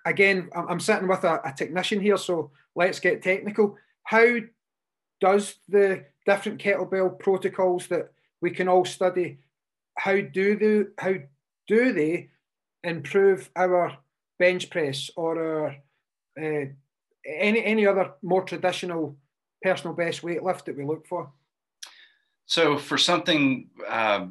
again, 0.06 0.50
I'm, 0.56 0.80
sitting 0.80 1.08
with 1.08 1.24
a, 1.24 1.42
a, 1.44 1.54
technician 1.56 2.00
here, 2.00 2.18
so 2.18 2.52
let's 2.76 3.00
get 3.00 3.22
technical. 3.22 3.78
How 4.04 4.38
does 5.20 5.56
the 5.68 6.06
different 6.26 6.62
kettlebell 6.62 7.20
protocols 7.20 7.88
that 7.88 8.12
we 8.42 8.52
can 8.52 8.68
all 8.68 8.86
study, 8.86 9.40
how 9.98 10.22
do 10.22 10.56
they, 10.56 11.04
how 11.04 11.16
do 11.68 11.94
they 11.94 12.30
improve 12.84 13.50
our 13.56 13.98
bench 14.38 14.70
press 14.70 15.10
or 15.16 15.40
our 15.40 15.76
uh, 16.38 16.66
any 17.28 17.64
any 17.64 17.88
other 17.88 18.12
more 18.22 18.44
traditional 18.44 19.16
personal 19.64 19.96
best 19.96 20.22
weight 20.22 20.44
lift 20.44 20.66
that 20.66 20.78
we 20.78 20.84
look 20.84 21.08
for? 21.08 21.32
So 22.46 22.78
for 22.78 22.98
something 22.98 23.70
uh, 23.88 24.28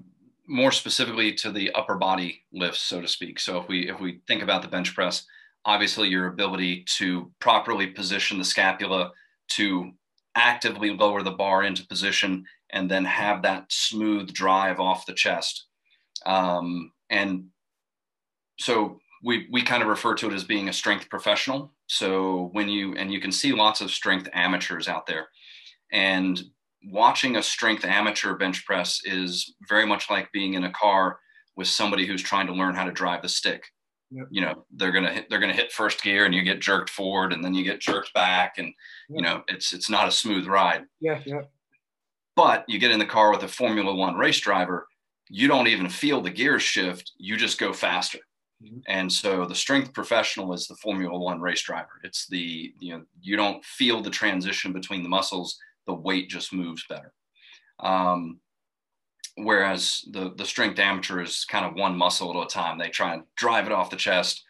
more 0.47 0.73
specifically 0.73 1.33
to 1.33 1.51
the 1.51 1.71
upper 1.73 1.97
body 1.97 2.43
lifts, 2.53 2.81
so 2.81 3.01
to 3.01 3.09
speak. 3.09 3.41
So 3.41 3.59
if 3.59 3.69
we 3.69 3.89
if 3.89 4.01
we 4.01 4.21
think 4.27 4.43
about 4.43 4.63
the 4.63 4.69
bench 4.69 4.95
press, 4.95 5.25
obviously 5.65 6.09
your 6.09 6.27
ability 6.27 6.85
to 6.99 7.31
properly 7.41 7.87
position 7.87 8.39
the 8.39 8.45
scapula 8.45 9.11
to 9.49 9.93
actively 10.35 10.91
lower 10.91 11.23
the 11.23 11.31
bar 11.31 11.63
into 11.63 11.87
position 11.87 12.45
and 12.71 12.91
then 12.91 13.05
have 13.05 13.43
that 13.43 13.67
smooth 13.71 14.33
drive 14.33 14.81
off 14.81 15.07
the 15.07 15.15
chest. 15.15 15.67
Um, 16.27 16.93
and 17.11 17.47
so 18.59 18.99
we, 19.23 19.47
we 19.51 19.63
kind 19.63 19.83
of 19.83 19.89
refer 19.89 20.15
to 20.17 20.29
it 20.29 20.35
as 20.35 20.45
being 20.45 20.69
a 20.69 20.73
strength 20.73 21.09
professional. 21.09 21.73
So 21.87 22.51
when 22.53 22.69
you, 22.69 22.95
and 22.95 23.13
you 23.13 23.21
can 23.21 23.33
see 23.33 23.53
lots 23.53 23.81
of 23.81 23.91
strength 23.91 24.29
amateurs 24.33 24.89
out 24.89 25.07
there 25.07 25.29
and 25.93 26.43
watching 26.91 27.37
a 27.37 27.43
strength 27.43 27.85
amateur 27.85 28.35
bench 28.35 28.65
press 28.65 29.01
is 29.05 29.55
very 29.69 29.87
much 29.87 30.11
like 30.11 30.33
being 30.33 30.55
in 30.55 30.65
a 30.65 30.73
car 30.73 31.19
with 31.57 31.69
somebody 31.69 32.07
who's 32.07 32.23
trying 32.23 32.47
to 32.47 32.53
learn 32.53 32.75
how 32.75 32.85
to 32.85 32.93
drive 32.93 33.23
the 33.23 33.29
stick. 33.29 33.65
Yep. 34.11 34.27
You 34.31 34.43
know, 34.43 34.65
they're 34.71 34.93
gonna 34.93 35.13
hit, 35.13 35.27
they're 35.29 35.41
gonna 35.41 35.53
hit 35.53 35.73
first 35.73 36.03
gear, 36.03 36.25
and 36.25 36.35
you 36.35 36.43
get 36.43 36.61
jerked 36.61 36.91
forward, 36.91 37.33
and 37.33 37.45
then 37.45 37.55
you 37.55 37.65
get 37.65 37.81
jerked 37.81 38.13
back, 38.13 38.59
and 38.59 38.69
yep. 38.69 38.75
you 39.17 39.23
know, 39.23 39.43
it's 39.49 39.73
it's 39.73 39.91
not 39.91 40.09
a 40.09 40.13
smooth 40.13 40.47
ride. 40.47 40.85
Yeah, 41.01 41.21
yeah. 41.25 41.43
But 42.37 42.65
you 42.69 42.79
get 42.79 42.91
in 42.91 42.99
the 42.99 43.07
car 43.07 43.31
with 43.31 43.43
a 43.43 43.49
Formula 43.49 43.95
One 43.95 44.17
race 44.17 44.41
driver, 44.41 44.87
you 45.29 45.49
don't 45.49 45.69
even 45.69 45.89
feel 45.89 46.21
the 46.21 46.31
gears 46.31 46.63
shift; 46.63 47.13
you 47.17 47.37
just 47.37 47.59
go 47.59 47.73
faster. 47.73 48.19
Mm-hmm. 48.63 48.79
And 48.87 49.13
so 49.13 49.47
the 49.47 49.55
strength 49.55 49.93
professional 49.93 50.53
is 50.53 50.67
the 50.67 50.77
Formula 50.77 51.19
One 51.19 51.41
race 51.41 51.63
driver. 51.63 52.01
It's 52.03 52.27
the, 52.29 52.73
you 52.79 52.93
know, 52.93 53.03
you 53.21 53.37
don't 53.37 53.65
feel 53.65 54.01
the 54.01 54.11
transition 54.11 54.73
between 54.73 55.03
the 55.03 55.09
muscles, 55.09 55.59
the 55.87 55.95
weight 55.95 56.29
just 56.29 56.53
moves 56.53 56.85
better. 56.89 57.13
Um, 57.81 58.41
whereas 59.37 60.05
the, 60.11 60.33
the 60.37 60.45
strength 60.45 60.79
amateur 60.79 61.23
is 61.23 61.45
kind 61.45 61.65
of 61.65 61.75
one 61.75 61.97
muscle 61.97 62.31
at 62.31 62.47
a 62.47 62.49
time. 62.49 62.79
They 62.79 62.89
try 62.89 63.15
and 63.15 63.25
drive 63.37 63.67
it 63.67 63.73
off 63.73 63.91
the 63.91 63.97
chest, 63.97 64.45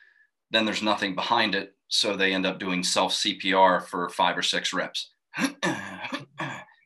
then 0.50 0.64
there's 0.64 0.82
nothing 0.82 1.14
behind 1.14 1.54
it. 1.54 1.74
So 1.88 2.16
they 2.16 2.32
end 2.32 2.46
up 2.46 2.58
doing 2.58 2.82
self 2.82 3.12
CPR 3.12 3.86
for 3.86 4.08
five 4.08 4.36
or 4.36 4.42
six 4.42 4.72
reps. 4.72 5.10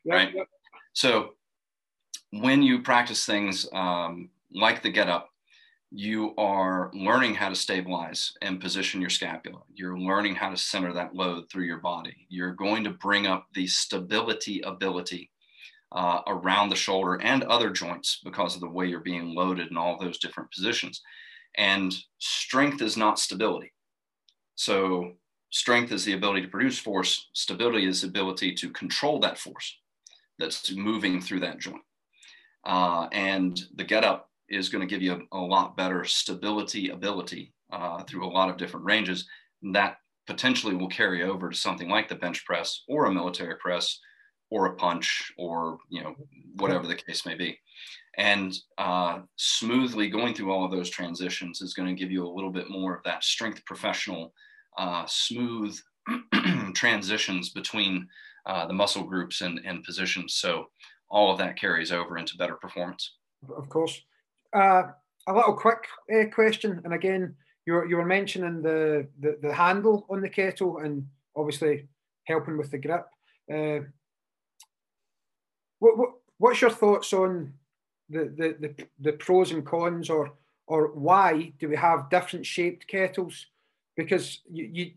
right. 0.05 0.33
So 0.93 1.31
when 2.31 2.61
you 2.61 2.81
practice 2.81 3.25
things 3.25 3.67
um, 3.73 4.29
like 4.53 4.83
the 4.83 4.91
get 4.91 5.09
up, 5.09 5.28
you 5.91 6.35
are 6.37 6.91
learning 6.93 7.33
how 7.33 7.49
to 7.49 7.55
stabilize 7.55 8.33
and 8.41 8.61
position 8.61 9.01
your 9.01 9.09
scapula. 9.09 9.59
You're 9.73 9.97
learning 9.97 10.35
how 10.35 10.49
to 10.49 10.57
center 10.57 10.93
that 10.93 11.15
load 11.15 11.49
through 11.49 11.65
your 11.65 11.79
body. 11.79 12.27
You're 12.29 12.53
going 12.53 12.83
to 12.83 12.91
bring 12.91 13.25
up 13.25 13.47
the 13.55 13.65
stability 13.65 14.61
ability 14.61 15.31
uh, 15.91 16.21
around 16.27 16.69
the 16.69 16.75
shoulder 16.75 17.15
and 17.15 17.43
other 17.43 17.71
joints 17.71 18.19
because 18.23 18.53
of 18.53 18.61
the 18.61 18.69
way 18.69 18.85
you're 18.85 18.99
being 18.99 19.33
loaded 19.33 19.71
in 19.71 19.77
all 19.77 19.97
those 19.97 20.19
different 20.19 20.51
positions. 20.51 21.01
And 21.57 21.95
strength 22.19 22.81
is 22.83 22.95
not 22.95 23.17
stability. 23.17 23.73
So, 24.53 25.13
strength 25.49 25.91
is 25.91 26.05
the 26.05 26.13
ability 26.13 26.43
to 26.43 26.47
produce 26.47 26.77
force, 26.77 27.29
stability 27.33 27.87
is 27.87 28.01
the 28.01 28.07
ability 28.07 28.53
to 28.53 28.69
control 28.69 29.19
that 29.21 29.39
force 29.39 29.75
that's 30.37 30.71
moving 30.75 31.19
through 31.19 31.39
that 31.39 31.57
joint. 31.57 31.81
Uh, 32.63 33.07
and 33.11 33.59
the 33.75 33.83
get 33.83 34.03
up 34.03 34.28
is 34.49 34.69
going 34.69 34.81
to 34.81 34.91
give 34.91 35.01
you 35.01 35.27
a, 35.31 35.37
a 35.37 35.39
lot 35.39 35.77
better 35.77 36.03
stability 36.05 36.89
ability 36.89 37.53
uh, 37.71 38.03
through 38.03 38.25
a 38.25 38.29
lot 38.29 38.49
of 38.49 38.57
different 38.57 38.85
ranges. 38.85 39.27
And 39.63 39.75
that 39.75 39.97
potentially 40.27 40.75
will 40.75 40.89
carry 40.89 41.23
over 41.23 41.49
to 41.49 41.57
something 41.57 41.89
like 41.89 42.07
the 42.07 42.15
bench 42.15 42.45
press 42.45 42.83
or 42.87 43.05
a 43.05 43.13
military 43.13 43.55
press 43.55 43.99
or 44.51 44.67
a 44.67 44.75
punch 44.75 45.31
or 45.37 45.77
you 45.89 46.03
know 46.03 46.15
whatever 46.55 46.87
the 46.87 46.95
case 46.95 47.25
may 47.25 47.35
be. 47.35 47.57
And 48.17 48.55
uh, 48.77 49.19
smoothly 49.37 50.09
going 50.09 50.33
through 50.33 50.51
all 50.51 50.65
of 50.65 50.71
those 50.71 50.89
transitions 50.89 51.61
is 51.61 51.73
going 51.73 51.87
to 51.87 51.99
give 51.99 52.11
you 52.11 52.25
a 52.25 52.35
little 52.35 52.51
bit 52.51 52.69
more 52.69 52.95
of 52.95 53.03
that 53.03 53.23
strength 53.23 53.63
professional 53.65 54.33
uh, 54.77 55.05
smooth 55.07 55.77
transitions 56.73 57.49
between 57.49 58.07
uh, 58.45 58.65
the 58.65 58.73
muscle 58.73 59.03
groups 59.03 59.41
and, 59.41 59.61
and 59.65 59.83
positions. 59.83 60.35
So 60.35 60.65
all 61.09 61.31
of 61.31 61.37
that 61.37 61.59
carries 61.59 61.91
over 61.91 62.17
into 62.17 62.35
better 62.35 62.55
performance. 62.55 63.15
Of 63.55 63.69
course 63.69 64.01
uh, 64.53 64.83
a 65.27 65.33
little 65.33 65.53
quick 65.53 65.85
uh, 66.13 66.25
question, 66.33 66.81
and 66.83 66.93
again, 66.93 67.35
you 67.65 67.73
were, 67.73 67.85
you 67.85 67.97
were 67.97 68.05
mentioning 68.05 68.61
the, 68.61 69.07
the, 69.19 69.37
the 69.41 69.53
handle 69.53 70.05
on 70.09 70.21
the 70.21 70.29
kettle 70.29 70.79
and 70.79 71.05
obviously 71.35 71.87
helping 72.23 72.57
with 72.57 72.71
the 72.71 72.77
grip. 72.77 73.05
Uh, 73.53 73.85
what, 75.79 75.97
what 75.97 76.09
what's 76.37 76.61
your 76.61 76.71
thoughts 76.71 77.13
on 77.13 77.53
the, 78.09 78.25
the, 78.37 78.55
the, 78.59 78.87
the 78.99 79.13
pros 79.13 79.51
and 79.51 79.65
cons, 79.65 80.09
or 80.09 80.33
or 80.67 80.87
why 80.93 81.53
do 81.59 81.69
we 81.69 81.75
have 81.75 82.09
different 82.09 82.45
shaped 82.45 82.87
kettles? 82.87 83.47
Because 83.95 84.41
you, 84.51 84.69
you 84.71 84.91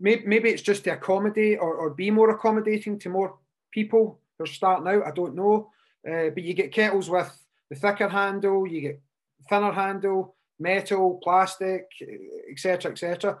maybe, 0.00 0.26
maybe 0.26 0.50
it's 0.50 0.62
just 0.62 0.84
to 0.84 0.90
accommodate 0.90 1.58
or, 1.60 1.74
or 1.74 1.90
be 1.90 2.10
more 2.10 2.30
accommodating 2.30 2.98
to 2.98 3.08
more 3.08 3.38
people 3.70 4.18
who 4.36 4.44
are 4.44 4.46
starting 4.46 4.88
out. 4.88 5.06
I 5.06 5.12
don't 5.12 5.34
know, 5.34 5.70
uh, 6.06 6.30
but 6.30 6.42
you 6.42 6.54
get 6.54 6.72
kettles 6.72 7.08
with 7.08 7.30
the 7.70 7.76
thicker 7.76 8.08
handle, 8.08 8.66
you 8.66 8.80
get 8.80 9.00
thinner 9.48 9.72
handle, 9.72 10.36
metal, 10.58 11.20
plastic, 11.22 11.86
etc., 12.50 12.92
etc. 12.92 13.38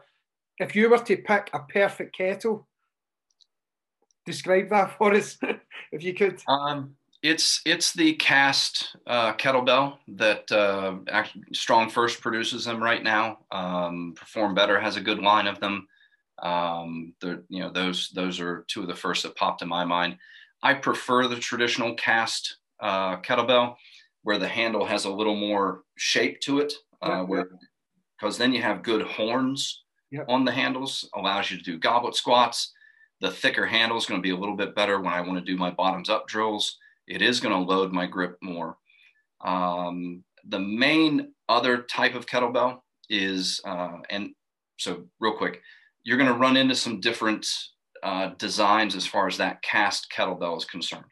If 0.58 0.74
you 0.74 0.88
were 0.88 0.98
to 0.98 1.16
pick 1.16 1.50
a 1.52 1.60
perfect 1.60 2.16
kettle, 2.16 2.66
describe 4.24 4.70
that 4.70 4.92
for 4.98 5.14
us, 5.14 5.36
if 5.92 6.02
you 6.02 6.14
could. 6.14 6.40
Um, 6.48 6.96
it's 7.22 7.60
it's 7.66 7.92
the 7.92 8.14
cast 8.14 8.96
uh, 9.06 9.34
kettlebell 9.34 9.98
that 10.08 10.50
uh, 10.50 10.94
StrongFirst 11.52 12.20
produces 12.20 12.64
them 12.64 12.82
right 12.82 13.02
now. 13.02 13.40
Um, 13.50 14.14
Perform 14.16 14.54
Better 14.54 14.80
has 14.80 14.96
a 14.96 15.02
good 15.02 15.18
line 15.18 15.46
of 15.46 15.60
them. 15.60 15.86
Um, 16.42 17.12
you 17.22 17.60
know 17.60 17.70
those 17.70 18.08
those 18.14 18.40
are 18.40 18.64
two 18.68 18.80
of 18.80 18.86
the 18.86 18.94
first 18.94 19.24
that 19.24 19.36
popped 19.36 19.60
in 19.60 19.68
my 19.68 19.84
mind. 19.84 20.16
I 20.62 20.74
prefer 20.74 21.26
the 21.26 21.36
traditional 21.36 21.94
cast 21.94 22.56
uh, 22.80 23.18
kettlebell 23.18 23.76
where 24.22 24.38
the 24.38 24.48
handle 24.48 24.84
has 24.84 25.04
a 25.04 25.10
little 25.10 25.36
more 25.36 25.82
shape 25.96 26.40
to 26.40 26.60
it, 26.60 26.72
uh, 27.02 27.22
where 27.22 27.48
because 28.18 28.36
then 28.36 28.52
you 28.52 28.60
have 28.60 28.82
good 28.82 29.02
horns 29.02 29.82
yep. 30.10 30.26
on 30.28 30.44
the 30.44 30.52
handles, 30.52 31.08
allows 31.14 31.50
you 31.50 31.56
to 31.56 31.62
do 31.62 31.78
goblet 31.78 32.14
squats. 32.14 32.72
the 33.20 33.30
thicker 33.30 33.66
handle 33.66 33.98
is 33.98 34.06
going 34.06 34.18
to 34.18 34.22
be 34.22 34.30
a 34.30 34.36
little 34.36 34.56
bit 34.56 34.74
better 34.74 34.98
when 35.00 35.12
I 35.12 35.20
want 35.20 35.38
to 35.38 35.44
do 35.44 35.58
my 35.58 35.70
bottoms 35.70 36.08
up 36.08 36.26
drills. 36.26 36.78
It 37.06 37.22
is 37.22 37.40
going 37.40 37.54
to 37.54 37.60
load 37.60 37.92
my 37.92 38.06
grip 38.06 38.38
more. 38.40 38.78
Um, 39.42 40.24
the 40.48 40.58
main 40.58 41.32
other 41.48 41.82
type 41.82 42.14
of 42.14 42.26
kettlebell 42.26 42.80
is, 43.10 43.60
uh, 43.64 43.98
and 44.08 44.30
so 44.78 45.04
real 45.18 45.36
quick, 45.36 45.60
you're 46.02 46.16
going 46.16 46.32
to 46.32 46.38
run 46.38 46.56
into 46.56 46.74
some 46.74 47.00
different 47.00 47.46
uh, 48.02 48.30
designs 48.38 48.94
as 48.94 49.06
far 49.06 49.26
as 49.26 49.36
that 49.36 49.60
cast 49.62 50.10
kettlebell 50.10 50.56
is 50.56 50.64
concerned. 50.64 51.04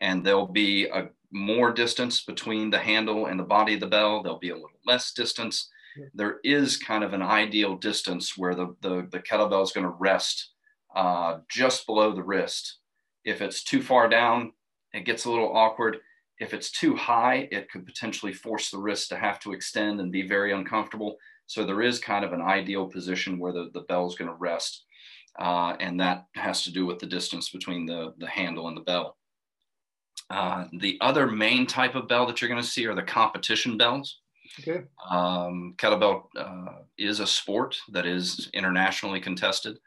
And 0.00 0.24
there'll 0.24 0.46
be 0.46 0.86
a 0.86 1.08
more 1.34 1.72
distance 1.72 2.22
between 2.22 2.70
the 2.70 2.78
handle 2.78 3.26
and 3.26 3.38
the 3.38 3.44
body 3.44 3.74
of 3.74 3.80
the 3.80 3.86
bell. 3.86 4.22
There'll 4.22 4.38
be 4.38 4.50
a 4.50 4.54
little 4.54 4.70
less 4.86 5.12
distance. 5.12 5.68
There 6.14 6.38
is 6.44 6.76
kind 6.76 7.04
of 7.04 7.12
an 7.12 7.22
ideal 7.22 7.76
distance 7.76 8.38
where 8.38 8.54
the, 8.54 8.74
the, 8.80 9.08
the 9.10 9.20
kettlebell 9.20 9.62
is 9.62 9.72
going 9.72 9.86
to 9.86 9.94
rest 9.98 10.52
uh, 10.94 11.38
just 11.50 11.86
below 11.86 12.14
the 12.14 12.22
wrist. 12.22 12.78
If 13.24 13.42
it's 13.42 13.64
too 13.64 13.82
far 13.82 14.08
down, 14.08 14.52
it 14.92 15.04
gets 15.04 15.24
a 15.24 15.30
little 15.30 15.56
awkward. 15.56 15.98
If 16.38 16.54
it's 16.54 16.70
too 16.70 16.94
high, 16.96 17.48
it 17.50 17.70
could 17.70 17.86
potentially 17.86 18.32
force 18.32 18.70
the 18.70 18.78
wrist 18.78 19.08
to 19.08 19.16
have 19.16 19.40
to 19.40 19.52
extend 19.52 20.00
and 20.00 20.12
be 20.12 20.26
very 20.26 20.52
uncomfortable. 20.52 21.16
So 21.46 21.64
there 21.64 21.82
is 21.82 21.98
kind 21.98 22.24
of 22.24 22.32
an 22.32 22.42
ideal 22.42 22.86
position 22.86 23.38
where 23.38 23.52
the, 23.52 23.70
the 23.74 23.82
bell 23.82 24.06
is 24.06 24.14
going 24.14 24.30
to 24.30 24.36
rest. 24.36 24.84
Uh, 25.38 25.76
and 25.80 25.98
that 26.00 26.26
has 26.34 26.62
to 26.62 26.72
do 26.72 26.86
with 26.86 27.00
the 27.00 27.06
distance 27.06 27.50
between 27.50 27.86
the, 27.86 28.14
the 28.18 28.28
handle 28.28 28.68
and 28.68 28.76
the 28.76 28.82
bell. 28.82 29.16
Uh, 30.30 30.64
the 30.78 30.98
other 31.00 31.26
main 31.26 31.66
type 31.66 31.94
of 31.94 32.08
bell 32.08 32.26
that 32.26 32.40
you're 32.40 32.48
going 32.48 32.60
to 32.60 32.66
see 32.66 32.86
are 32.86 32.94
the 32.94 33.02
competition 33.02 33.76
bells. 33.76 34.20
Okay. 34.60 34.84
Um, 35.10 35.74
kettlebell 35.76 36.24
uh, 36.36 36.82
is 36.96 37.20
a 37.20 37.26
sport 37.26 37.76
that 37.90 38.06
is 38.06 38.50
internationally 38.54 39.20
contested. 39.20 39.78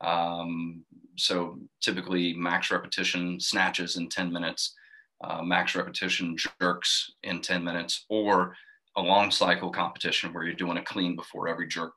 Um, 0.00 0.84
so 1.16 1.58
typically 1.82 2.34
max 2.34 2.70
repetition 2.70 3.40
snatches 3.40 3.96
in 3.96 4.08
10 4.08 4.32
minutes, 4.32 4.74
uh, 5.22 5.42
max 5.42 5.74
repetition 5.74 6.36
jerks 6.60 7.12
in 7.22 7.40
10 7.40 7.62
minutes, 7.62 8.06
or 8.08 8.56
a 8.96 9.02
long 9.02 9.30
cycle 9.30 9.70
competition 9.70 10.32
where 10.32 10.44
you're 10.44 10.54
doing 10.54 10.78
a 10.78 10.82
clean 10.82 11.16
before 11.16 11.48
every 11.48 11.68
jerk. 11.68 11.92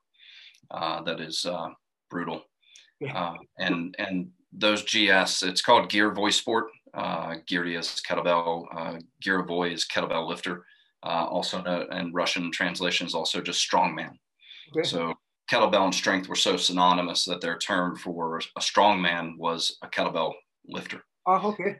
Uh, 0.71 1.01
that 1.03 1.19
is 1.19 1.45
uh, 1.45 1.69
brutal. 2.09 2.43
Uh, 3.13 3.35
and 3.59 3.95
and 3.99 4.29
those 4.51 4.83
GS, 4.83 5.43
it's 5.43 5.61
called 5.61 5.89
Girevoy 5.89 6.31
Sport. 6.31 6.67
Uh, 6.93 7.35
Giri 7.47 7.75
is 7.75 8.01
kettlebell, 8.07 8.65
uh, 8.75 8.99
Girevoy 9.23 9.73
is 9.73 9.85
kettlebell 9.85 10.27
lifter. 10.27 10.65
Uh, 11.03 11.25
also, 11.29 11.61
and 11.91 12.13
Russian 12.13 12.51
translation 12.51 13.05
is 13.07 13.15
also 13.15 13.41
just 13.41 13.69
strongman. 13.69 14.11
Okay. 14.71 14.87
So 14.87 15.13
kettlebell 15.51 15.85
and 15.85 15.95
strength 15.95 16.29
were 16.29 16.35
so 16.35 16.55
synonymous 16.55 17.25
that 17.25 17.41
their 17.41 17.57
term 17.57 17.97
for 17.97 18.39
a 18.55 18.59
strongman 18.59 19.37
was 19.37 19.77
a 19.81 19.87
kettlebell 19.87 20.33
lifter. 20.67 21.03
Oh, 21.25 21.49
okay. 21.49 21.77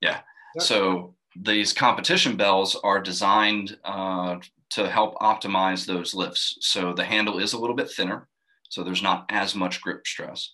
Yeah. 0.00 0.20
So 0.58 1.14
these 1.36 1.72
competition 1.72 2.36
bells 2.36 2.76
are 2.84 3.00
designed 3.00 3.76
uh, 3.84 4.36
to 4.70 4.88
help 4.88 5.16
optimize 5.16 5.86
those 5.86 6.14
lifts. 6.14 6.58
So 6.60 6.92
the 6.92 7.04
handle 7.04 7.38
is 7.38 7.52
a 7.52 7.58
little 7.58 7.76
bit 7.76 7.90
thinner, 7.90 8.28
so 8.68 8.82
there's 8.82 9.02
not 9.02 9.26
as 9.30 9.54
much 9.54 9.80
grip 9.80 10.06
stress. 10.06 10.52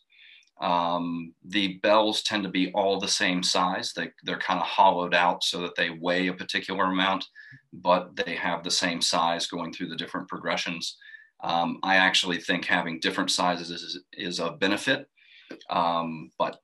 Um, 0.61 1.33
the 1.45 1.79
bells 1.79 2.23
tend 2.23 2.43
to 2.43 2.51
be 2.51 2.71
all 2.73 3.01
the 3.01 3.09
same 3.09 3.43
size. 3.43 3.93
They, 3.95 4.11
they're 4.25 4.39
kind 4.39 4.61
of 4.61 4.67
hollowed 4.67 5.15
out 5.15 5.43
so 5.43 5.61
that 5.63 5.75
they 5.75 5.91
weigh 5.91 6.27
a 6.27 6.35
particular 6.35 6.85
amount, 6.85 7.27
but 7.73 8.15
they 8.15 8.35
have 8.35 8.63
the 8.63 8.71
same 8.71 9.01
size 9.01 9.47
going 9.47 9.73
through 9.73 9.89
the 9.89 9.97
different 9.97 10.29
progressions. 10.29 10.99
Um, 11.43 11.79
I 11.83 11.97
actually 11.97 12.41
think 12.41 12.67
having 12.67 13.01
different 13.01 13.31
sizes 13.31 13.71
is, 13.71 14.01
is 14.13 14.39
a 14.39 14.51
benefit, 14.53 15.09
um, 15.71 16.31
but 16.39 16.61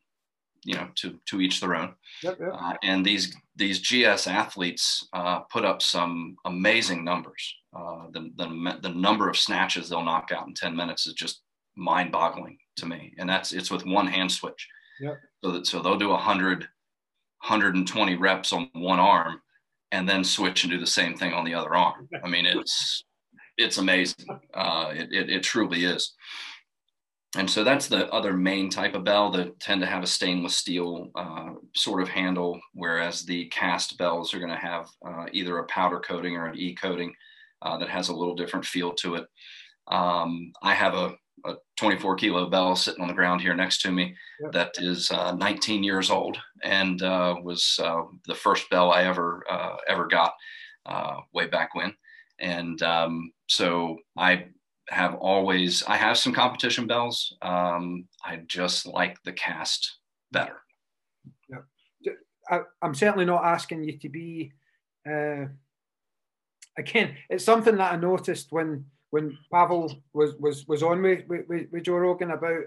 you 0.65 0.75
know, 0.75 0.89
to 0.97 1.19
to 1.27 1.41
each 1.41 1.61
their 1.61 1.77
own. 1.77 1.95
Yep, 2.23 2.39
yep. 2.41 2.51
Uh, 2.53 2.75
and 2.83 3.07
these 3.07 3.35
these 3.55 3.79
GS 3.81 4.27
athletes 4.27 5.09
uh, 5.13 5.41
put 5.41 5.65
up 5.65 5.81
some 5.81 6.37
amazing 6.45 7.05
numbers. 7.05 7.55
Uh, 7.75 8.07
the, 8.11 8.31
the 8.37 8.79
the 8.83 8.95
number 8.95 9.31
of 9.31 9.39
snatches 9.39 9.89
they'll 9.89 10.05
knock 10.05 10.31
out 10.35 10.49
in 10.49 10.55
ten 10.55 10.77
minutes 10.77 11.07
is 11.07 11.15
just 11.15 11.43
mind-boggling 11.77 12.59
to 12.77 12.87
me, 12.87 13.15
and 13.19 13.29
that's 13.29 13.53
it's 13.53 13.71
with 13.71 13.85
one 13.87 14.07
hand 14.07 14.31
switch. 14.31 14.69
Yep. 15.01 15.21
So 15.45 15.51
that 15.53 15.67
so 15.67 15.83
they'll 15.83 15.99
do 15.99 16.09
100, 16.11 16.61
120 16.61 18.17
reps 18.17 18.53
on 18.53 18.71
one 18.73 18.99
arm, 18.99 19.41
and 19.93 20.09
then 20.09 20.25
switch 20.25 20.65
and 20.65 20.73
do 20.73 20.79
the 20.79 20.87
same 20.87 21.17
thing 21.17 21.33
on 21.33 21.45
the 21.45 21.55
other 21.55 21.75
arm. 21.75 22.09
I 22.25 22.29
mean, 22.29 22.47
it's 22.47 23.05
it's 23.57 23.79
amazing. 23.79 24.27
Uh, 24.55 24.93
it, 24.95 25.09
it, 25.13 25.31
it 25.31 25.43
truly 25.43 25.85
is. 25.85 26.15
And 27.37 27.51
so 27.51 27.65
that's 27.65 27.87
the 27.87 28.11
other 28.13 28.33
main 28.33 28.71
type 28.71 28.95
of 28.95 29.05
bell 29.05 29.31
that 29.33 29.61
tend 29.61 29.83
to 29.83 29.87
have 29.87 30.03
a 30.03 30.07
stainless 30.07 30.57
steel 30.57 31.11
uh, 31.15 31.51
sort 31.75 32.01
of 32.01 32.09
handle, 32.09 32.59
whereas 32.73 33.25
the 33.25 33.47
cast 33.47 33.99
bells 33.99 34.33
are 34.33 34.39
going 34.39 34.51
to 34.51 34.57
have 34.57 34.89
uh, 35.07 35.27
either 35.33 35.59
a 35.59 35.67
powder 35.67 36.01
coating 36.01 36.37
or 36.37 36.47
an 36.47 36.59
e 36.59 36.75
coating 36.75 37.15
uh, 37.61 37.77
that 37.79 37.91
has 37.91 38.09
a 38.09 38.15
little 38.15 38.35
different 38.35 38.65
feel 38.65 38.93
to 38.95 39.17
it. 39.17 39.27
Um, 39.89 40.53
I 40.63 40.73
have 40.75 40.95
a, 40.95 41.15
a, 41.45 41.55
24 41.77 42.17
kilo 42.17 42.49
bell 42.49 42.75
sitting 42.75 43.03
on 43.03 43.09
the 43.09 43.15
ground 43.15 43.41
here 43.41 43.55
next 43.55 43.83
to 43.83 43.91
me 43.91 44.15
yep. 44.41 44.53
that 44.53 44.75
is 44.79 45.11
uh, 45.11 45.33
19 45.33 45.85
years 45.85 46.11
old 46.11 46.39
and 46.63 47.03
uh, 47.03 47.35
was 47.43 47.79
uh, 47.83 48.03
the 48.27 48.35
first 48.35 48.69
bell 48.71 48.91
I 48.93 49.03
ever 49.05 49.45
ever 49.89 50.07
got 50.07 50.33
way 51.33 51.47
back 51.47 51.75
when. 51.75 51.95
And 52.39 52.83
um, 52.83 53.33
so 53.49 53.99
I 54.17 54.47
have 54.89 55.15
always 55.17 55.83
I 55.85 55.97
have 55.97 56.19
some 56.19 56.33
competition 56.33 56.87
bells. 56.87 57.35
Um, 57.43 58.07
I 58.25 58.37
just 58.47 58.87
like 58.87 59.23
the 59.25 59.33
cast 59.33 59.99
better. 60.33 60.57
Yeah, 61.49 62.13
I, 62.49 62.61
am 62.83 62.95
certainly 62.95 63.25
not 63.25 63.45
asking 63.45 63.85
you 63.85 63.99
to 63.99 64.09
be. 64.09 64.53
Uh, 65.09 65.47
again, 66.79 67.17
it's 67.31 67.45
something 67.45 67.77
that 67.77 67.93
I 67.93 67.97
noticed 67.97 68.53
when 68.53 68.87
when 69.11 69.39
Pavel 69.53 69.93
was 70.13 70.35
was 70.39 70.67
was 70.67 70.83
on 70.83 71.03
with 71.03 71.27
with, 71.29 71.69
with 71.71 71.83
Joe 71.85 71.97
Rogan 71.97 72.33
about 72.33 72.65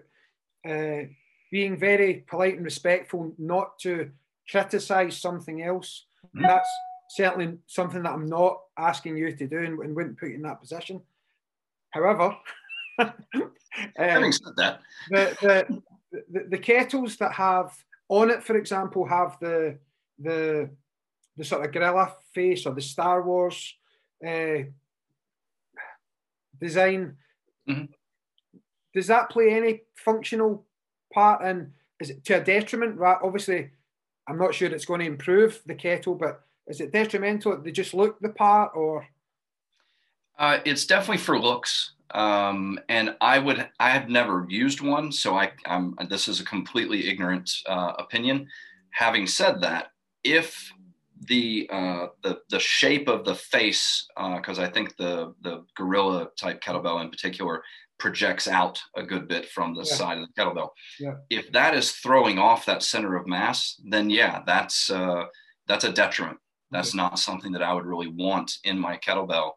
uh, 0.68 1.04
being 1.52 1.78
very 1.78 2.26
polite 2.28 2.56
and 2.56 2.66
respectful, 2.66 3.34
not 3.38 3.80
to 3.80 4.12
criticize 4.50 5.18
something 5.18 5.62
else. 5.62 6.06
Mm-hmm. 6.28 6.46
That's 6.46 6.70
certainly 7.10 7.58
something 7.68 8.04
that 8.04 8.14
I'm 8.14 8.28
not 8.28 8.62
asking 8.78 9.18
you 9.18 9.36
to 9.36 9.48
do 9.48 9.58
and, 9.58 9.80
and 9.80 9.96
wouldn't 9.96 10.20
put 10.20 10.30
you 10.30 10.36
in 10.36 10.42
that 10.44 10.62
position. 10.62 11.02
However, 11.92 12.36
um, 13.00 13.14
having 13.98 14.32
said 14.32 14.54
that, 14.58 14.82
the, 15.10 15.38
the, 15.42 15.82
the, 16.32 16.48
the 16.50 16.58
kettles 16.58 17.18
that 17.18 17.34
have 17.34 17.74
on 18.10 18.30
it, 18.30 18.44
for 18.44 18.58
example, 18.58 19.06
have 19.06 19.38
the 19.40 19.78
the 20.20 20.70
the 21.38 21.44
sort 21.46 21.66
of 21.66 21.72
gorilla 21.72 22.16
face 22.34 22.66
or 22.66 22.74
the 22.74 22.82
Star 22.82 23.24
Wars 23.24 23.76
uh, 24.28 24.64
design. 26.60 27.18
Mm-hmm. 27.68 27.86
Does 28.94 29.08
that 29.08 29.30
play 29.30 29.52
any 29.52 29.82
functional 29.96 30.66
part 31.14 31.44
in? 31.44 31.72
Is 32.00 32.10
it 32.10 32.26
to 32.26 32.42
a 32.42 32.44
detriment? 32.44 32.98
Right, 32.98 33.18
obviously, 33.22 33.70
I'm 34.28 34.38
not 34.38 34.54
sure 34.54 34.70
it's 34.70 34.86
going 34.86 35.02
to 35.02 35.06
improve 35.06 35.62
the 35.66 35.76
kettle, 35.76 36.16
but 36.16 36.42
is 36.68 36.82
it 36.82 36.92
detrimental? 36.92 37.62
They 37.62 37.72
just 37.72 37.94
look 37.94 38.20
the 38.20 38.30
part, 38.30 38.72
or 38.76 39.08
uh, 40.40 40.60
it's 40.66 40.86
definitely 40.86 41.18
for 41.18 41.40
looks. 41.40 41.92
Um, 42.12 42.80
and 42.90 43.16
I 43.22 43.38
would, 43.38 43.70
I 43.80 43.90
have 43.90 44.10
never 44.10 44.46
used 44.50 44.82
one, 44.82 45.12
so 45.12 45.36
I, 45.36 45.52
I'm, 45.66 45.96
this 46.10 46.28
is 46.28 46.40
a 46.40 46.46
completely 46.46 47.08
ignorant 47.08 47.52
uh, 47.68 47.94
opinion. 48.00 48.48
Having 48.92 49.28
said 49.28 49.62
that, 49.62 49.92
if 50.24 50.72
the 51.28 51.70
uh, 51.72 52.08
the 52.24 52.40
the 52.50 52.60
shape 52.60 53.08
of 53.08 53.26
the 53.26 53.36
face, 53.36 54.08
because 54.36 54.60
uh, 54.60 54.64
I 54.64 54.68
think 54.68 54.96
the 54.98 55.34
the 55.42 55.66
gorilla 55.76 56.30
type 56.40 56.62
kettlebell 56.62 57.02
in 57.02 57.10
particular 57.10 57.64
projects 57.98 58.48
out 58.48 58.80
a 58.96 59.04
good 59.04 59.28
bit 59.28 59.46
from 59.50 59.76
the 59.76 59.84
yeah. 59.84 59.96
side 59.96 60.18
of 60.18 60.28
the 60.28 60.42
kettlebell. 60.42 60.70
Yeah. 61.00 61.16
If 61.30 61.52
that 61.52 61.76
is 61.76 61.92
throwing 61.92 62.40
off 62.40 62.66
that 62.66 62.82
center 62.82 63.18
of 63.18 63.28
mass, 63.28 63.76
then 63.86 64.10
yeah, 64.10 64.42
that's 64.46 64.90
uh, 64.90 65.26
that's 65.68 65.84
a 65.84 65.92
detriment. 65.92 66.40
That's 66.72 66.90
okay. 66.90 66.98
not 66.98 67.20
something 67.20 67.52
that 67.54 67.64
I 67.64 67.74
would 67.74 67.86
really 67.86 68.08
want 68.08 68.60
in 68.64 68.80
my 68.80 68.98
kettlebell 68.98 69.54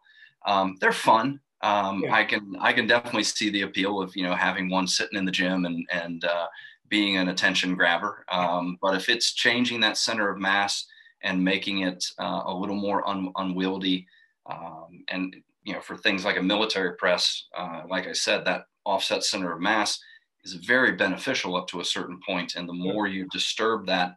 um, 0.47 0.77
they're 0.81 0.93
fun. 0.93 1.41
Um, 1.63 2.03
yeah. 2.05 2.15
I 2.15 2.25
can 2.25 2.57
I 2.61 2.73
can 2.73 2.87
definitely 2.87 3.25
see 3.25 3.51
the 3.51 3.63
appeal 3.63 4.01
of 4.01 4.17
you 4.17 4.25
know 4.25 4.35
having 4.35 4.69
one 4.69 4.87
sitting 4.87 5.19
in 5.19 5.25
the 5.25 5.33
gym 5.33 5.65
and 5.65 5.87
and 5.93 6.25
uh, 6.25 6.47
being 6.89 7.17
an 7.17 7.29
attention 7.29 7.75
grabber. 7.75 8.25
Um, 8.31 8.79
but 8.83 8.97
if 8.97 9.09
it's 9.09 9.33
changing 9.33 9.81
that 9.81 9.97
center 9.97 10.29
of 10.29 10.41
mass 10.41 10.87
and 11.23 11.43
making 11.43 11.81
it 11.81 12.05
uh, 12.19 12.43
a 12.47 12.55
little 12.55 12.77
more 12.77 13.07
un- 13.09 13.33
unwieldy, 13.37 14.07
um, 14.51 15.05
and 15.09 15.37
you 15.65 15.73
know 15.73 15.81
for 15.81 15.97
things 15.97 16.25
like 16.25 16.37
a 16.37 16.43
military 16.43 16.97
press, 16.97 17.47
uh, 17.57 17.83
like 17.89 18.07
I 18.07 18.13
said, 18.13 18.45
that 18.45 18.67
offset 18.85 19.25
center 19.25 19.53
of 19.53 19.61
mass 19.61 19.99
is 20.45 20.55
very 20.55 20.93
beneficial 20.93 21.57
up 21.57 21.69
to 21.69 21.81
a 21.81 21.85
certain 21.85 22.19
point. 22.27 22.57
and 22.57 22.69
the 22.69 22.73
more 22.73 23.07
you 23.07 23.29
disturb 23.31 23.87
that, 23.87 24.17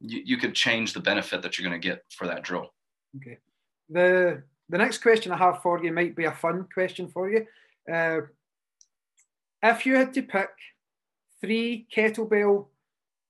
you, 0.00 0.22
you 0.24 0.36
could 0.36 0.54
change 0.54 0.92
the 0.92 1.00
benefit 1.00 1.42
that 1.42 1.58
you're 1.58 1.68
going 1.68 1.80
to 1.80 1.88
get 1.88 2.04
for 2.10 2.26
that 2.26 2.42
drill. 2.42 2.72
Okay. 3.16 3.38
The 3.90 4.42
the 4.68 4.78
next 4.78 4.98
question 4.98 5.32
I 5.32 5.36
have 5.36 5.62
for 5.62 5.82
you 5.84 5.92
might 5.92 6.16
be 6.16 6.24
a 6.24 6.32
fun 6.32 6.66
question 6.72 7.08
for 7.08 7.30
you. 7.30 7.46
Uh, 7.92 8.22
if 9.62 9.84
you 9.84 9.96
had 9.96 10.14
to 10.14 10.22
pick 10.22 10.50
three 11.40 11.86
kettlebell 11.94 12.66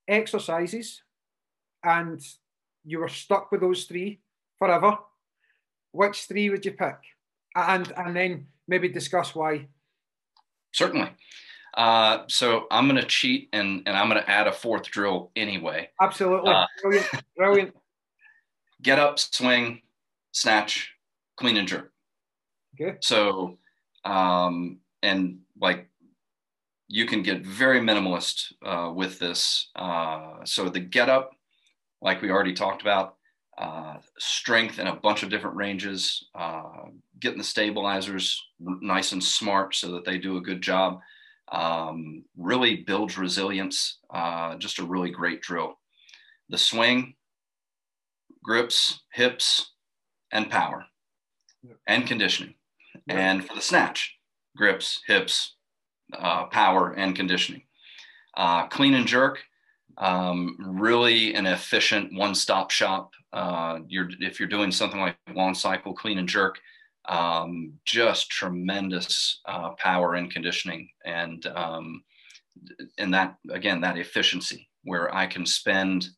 exercises 0.06 1.02
and 1.82 2.20
you 2.84 2.98
were 2.98 3.08
stuck 3.08 3.50
with 3.50 3.60
those 3.60 3.84
three 3.84 4.20
forever, 4.58 4.98
which 5.92 6.24
three 6.26 6.50
would 6.50 6.64
you 6.64 6.72
pick? 6.72 6.96
And 7.56 7.92
and 7.96 8.16
then 8.16 8.46
maybe 8.66 8.88
discuss 8.88 9.34
why. 9.34 9.68
Certainly. 10.72 11.10
Uh, 11.76 12.22
so 12.28 12.66
I'm 12.70 12.88
going 12.88 13.00
to 13.00 13.06
cheat 13.06 13.48
and, 13.52 13.82
and 13.86 13.96
I'm 13.96 14.08
going 14.08 14.22
to 14.22 14.30
add 14.30 14.46
a 14.46 14.52
fourth 14.52 14.84
drill 14.84 15.32
anyway. 15.34 15.90
Absolutely. 16.00 16.52
Uh, 16.52 16.66
brilliant. 16.82 17.08
Brilliant. 17.36 17.74
Get 18.82 18.98
up, 18.98 19.18
swing, 19.18 19.82
snatch, 20.32 20.92
clean 21.36 21.56
and 21.56 21.66
jerk. 21.66 21.92
Okay. 22.80 22.98
So, 23.00 23.58
um, 24.04 24.78
and 25.02 25.38
like 25.60 25.88
you 26.88 27.06
can 27.06 27.22
get 27.22 27.46
very 27.46 27.80
minimalist 27.80 28.52
uh, 28.62 28.92
with 28.92 29.18
this. 29.18 29.70
Uh, 29.74 30.44
so 30.44 30.68
the 30.68 30.80
get 30.80 31.08
up, 31.08 31.32
like 32.00 32.22
we 32.22 32.30
already 32.30 32.52
talked 32.52 32.82
about, 32.82 33.16
uh, 33.58 33.96
strength 34.18 34.78
in 34.78 34.86
a 34.86 34.96
bunch 34.96 35.22
of 35.22 35.30
different 35.30 35.56
ranges, 35.56 36.28
uh, 36.34 36.86
getting 37.20 37.38
the 37.38 37.44
stabilizers 37.44 38.42
nice 38.58 39.12
and 39.12 39.22
smart 39.22 39.74
so 39.74 39.92
that 39.92 40.04
they 40.04 40.18
do 40.18 40.36
a 40.36 40.42
good 40.42 40.60
job. 40.60 40.98
Um, 41.52 42.24
really 42.36 42.76
builds 42.76 43.18
resilience. 43.18 43.98
Uh, 44.12 44.56
just 44.56 44.78
a 44.78 44.84
really 44.84 45.10
great 45.10 45.40
drill. 45.40 45.78
The 46.48 46.58
swing, 46.58 47.14
grips, 48.42 49.00
hips, 49.12 49.72
and 50.32 50.50
power, 50.50 50.84
yep. 51.62 51.76
and 51.86 52.06
conditioning. 52.06 52.54
Yep. 53.06 53.16
And 53.16 53.46
for 53.46 53.54
the 53.54 53.60
snatch, 53.60 54.16
grips, 54.56 55.00
hips, 55.06 55.54
uh, 56.12 56.46
power, 56.46 56.92
and 56.92 57.14
conditioning. 57.14 57.62
Uh, 58.36 58.66
clean 58.66 58.94
and 58.94 59.06
jerk, 59.06 59.40
um, 59.98 60.56
really 60.60 61.34
an 61.34 61.46
efficient 61.46 62.12
one-stop 62.14 62.70
shop. 62.70 63.12
Uh, 63.32 63.80
you're, 63.88 64.08
if 64.20 64.38
you're 64.38 64.48
doing 64.48 64.70
something 64.70 65.00
like 65.00 65.16
long 65.34 65.54
cycle, 65.54 65.94
clean 65.94 66.18
and 66.18 66.28
jerk, 66.28 66.58
um, 67.08 67.72
just 67.84 68.30
tremendous 68.30 69.40
uh, 69.46 69.70
power 69.70 70.14
and 70.14 70.30
conditioning, 70.30 70.88
and 71.04 71.46
um, 71.48 72.02
and 72.98 73.12
that 73.12 73.36
again 73.50 73.80
that 73.82 73.98
efficiency 73.98 74.68
where 74.84 75.14
I 75.14 75.26
can 75.26 75.44
spend 75.44 76.08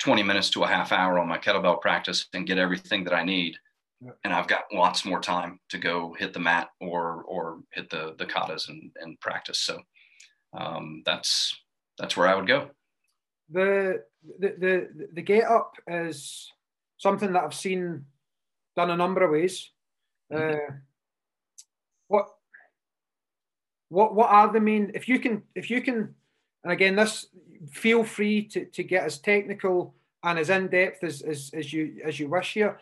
20 0.00 0.22
minutes 0.22 0.50
to 0.50 0.64
a 0.64 0.66
half 0.66 0.92
hour 0.92 1.18
on 1.18 1.28
my 1.28 1.38
kettlebell 1.38 1.80
practice 1.80 2.26
and 2.34 2.46
get 2.46 2.58
everything 2.58 3.04
that 3.04 3.14
I 3.14 3.22
need. 3.22 3.56
And 4.24 4.32
I've 4.32 4.48
got 4.48 4.64
lots 4.72 5.04
more 5.04 5.20
time 5.20 5.60
to 5.68 5.78
go 5.78 6.14
hit 6.18 6.32
the 6.32 6.40
mat 6.40 6.68
or 6.80 7.24
or 7.24 7.60
hit 7.72 7.90
the 7.90 8.14
the 8.18 8.26
katas 8.26 8.68
and, 8.68 8.90
and 9.00 9.20
practice. 9.20 9.60
So 9.60 9.80
um, 10.52 11.02
that's 11.06 11.54
that's 12.00 12.16
where 12.16 12.26
I 12.26 12.34
would 12.34 12.46
go. 12.46 12.70
The 13.50 14.02
the 14.38 14.48
the 14.58 15.08
the 15.12 15.22
get 15.22 15.44
up 15.44 15.74
is 15.86 16.50
something 16.96 17.32
that 17.32 17.44
I've 17.44 17.54
seen 17.54 18.06
done 18.76 18.90
a 18.90 18.96
number 18.96 19.22
of 19.22 19.30
ways. 19.30 19.70
Mm-hmm. 20.32 20.72
Uh, 20.72 20.76
what 22.08 22.26
what 23.88 24.14
what 24.14 24.30
are 24.30 24.52
the 24.52 24.60
main? 24.60 24.92
If 24.94 25.08
you 25.08 25.18
can 25.18 25.42
if 25.54 25.70
you 25.70 25.82
can, 25.82 26.14
and 26.64 26.72
again, 26.72 26.96
this 26.96 27.26
feel 27.70 28.04
free 28.04 28.44
to, 28.44 28.64
to 28.64 28.82
get 28.82 29.04
as 29.04 29.18
technical 29.18 29.94
and 30.22 30.38
as 30.38 30.50
in 30.50 30.68
depth 30.68 31.04
as, 31.04 31.20
as, 31.22 31.50
as 31.52 31.72
you 31.72 32.00
as 32.04 32.18
you 32.18 32.28
wish 32.28 32.54
here. 32.54 32.78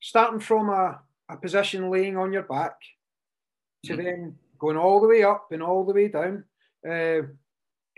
Starting 0.00 0.40
from 0.40 0.70
a, 0.70 0.98
a 1.28 1.36
position 1.36 1.90
laying 1.90 2.16
on 2.16 2.32
your 2.32 2.42
back 2.42 2.76
to 3.84 3.92
mm-hmm. 3.92 4.02
then 4.02 4.36
going 4.58 4.76
all 4.76 5.00
the 5.00 5.08
way 5.08 5.22
up 5.22 5.52
and 5.52 5.62
all 5.62 5.84
the 5.84 5.92
way 5.92 6.08
down. 6.08 6.44
Uh, 6.88 7.22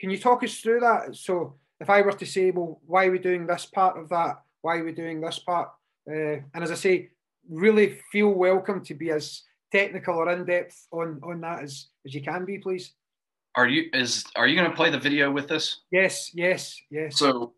can 0.02 0.10
you 0.10 0.18
talk 0.18 0.42
us 0.42 0.58
through 0.58 0.80
that? 0.80 1.14
So 1.14 1.54
if 1.80 1.88
I 1.88 2.02
were 2.02 2.12
to 2.12 2.26
say, 2.26 2.50
well, 2.50 2.80
why 2.84 3.06
are 3.06 3.12
we 3.12 3.20
doing 3.20 3.46
this 3.46 3.66
part 3.66 3.96
of 3.96 4.08
that? 4.08 4.42
Why 4.60 4.78
are 4.78 4.84
we 4.84 4.92
doing 4.92 5.20
this 5.20 5.38
part? 5.38 5.68
Uh, 6.10 6.42
and 6.52 6.64
as 6.64 6.72
I 6.72 6.74
say, 6.74 7.10
really 7.48 8.00
feel 8.10 8.30
welcome 8.30 8.84
to 8.84 8.94
be 8.94 9.10
as 9.10 9.42
technical 9.70 10.16
or 10.16 10.28
in 10.30 10.44
depth 10.44 10.88
on 10.92 11.20
on 11.22 11.40
that 11.40 11.62
as 11.62 11.86
as 12.04 12.14
you 12.14 12.20
can 12.20 12.44
be, 12.44 12.58
please 12.58 12.92
are 13.54 13.68
you 13.68 13.88
is 13.92 14.24
are 14.36 14.46
you 14.46 14.56
going 14.56 14.70
to 14.70 14.76
play 14.76 14.90
the 14.90 14.98
video 14.98 15.30
with 15.30 15.48
this? 15.48 15.80
Yes, 15.90 16.30
yes, 16.34 16.80
yes. 16.90 17.18
So, 17.18 17.52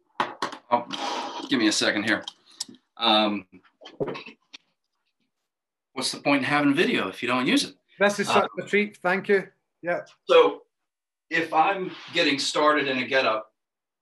oh, 0.70 1.46
give 1.48 1.58
me 1.58 1.68
a 1.68 1.72
second 1.72 2.04
here. 2.04 2.24
Um, 2.96 3.46
what's 5.92 6.12
the 6.12 6.20
point 6.20 6.38
in 6.38 6.44
having 6.44 6.74
video 6.74 7.08
if 7.08 7.22
you 7.22 7.28
don't 7.28 7.46
use 7.46 7.64
it? 7.64 7.74
This 7.98 8.20
is 8.20 8.26
such 8.26 8.44
uh, 8.44 8.62
a 8.62 8.66
treat. 8.66 8.96
Thank 8.98 9.28
you. 9.28 9.46
Yeah. 9.82 10.00
So, 10.28 10.62
if 11.34 11.52
I'm 11.52 11.90
getting 12.12 12.38
started 12.38 12.86
in 12.86 12.98
a 12.98 13.06
get 13.06 13.26
up, 13.26 13.50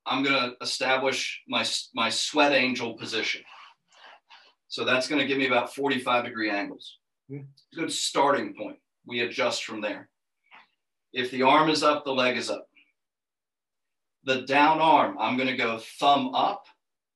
I'm 0.05 0.23
going 0.23 0.35
to 0.35 0.57
establish 0.61 1.43
my 1.49 1.65
my 1.95 2.11
sweat 2.11 2.53
angel 2.53 2.95
position. 2.95 3.43
So 4.69 4.85
that's 4.85 5.09
going 5.09 5.21
to 5.21 5.27
give 5.27 5.39
me 5.39 5.47
about 5.47 5.75
45 5.75 6.25
degree 6.25 6.51
angles. 6.51 6.99
Mm. 7.31 7.47
Good 7.75 7.93
starting 7.93 8.55
point. 8.55 8.79
We 9.07 9.21
adjust 9.21 9.65
from 9.65 9.81
there. 9.81 10.09
If 11.13 11.31
the 11.31 11.43
arm 11.43 11.69
is 11.69 11.83
up, 11.83 12.05
the 12.05 12.13
leg 12.13 12.37
is 12.37 12.51
up. 12.51 12.67
The 14.25 14.43
down 14.43 14.81
arm, 14.81 15.17
I'm 15.19 15.37
going 15.37 15.49
to 15.49 15.57
go 15.57 15.79
thumb 16.01 16.35
up 16.35 16.65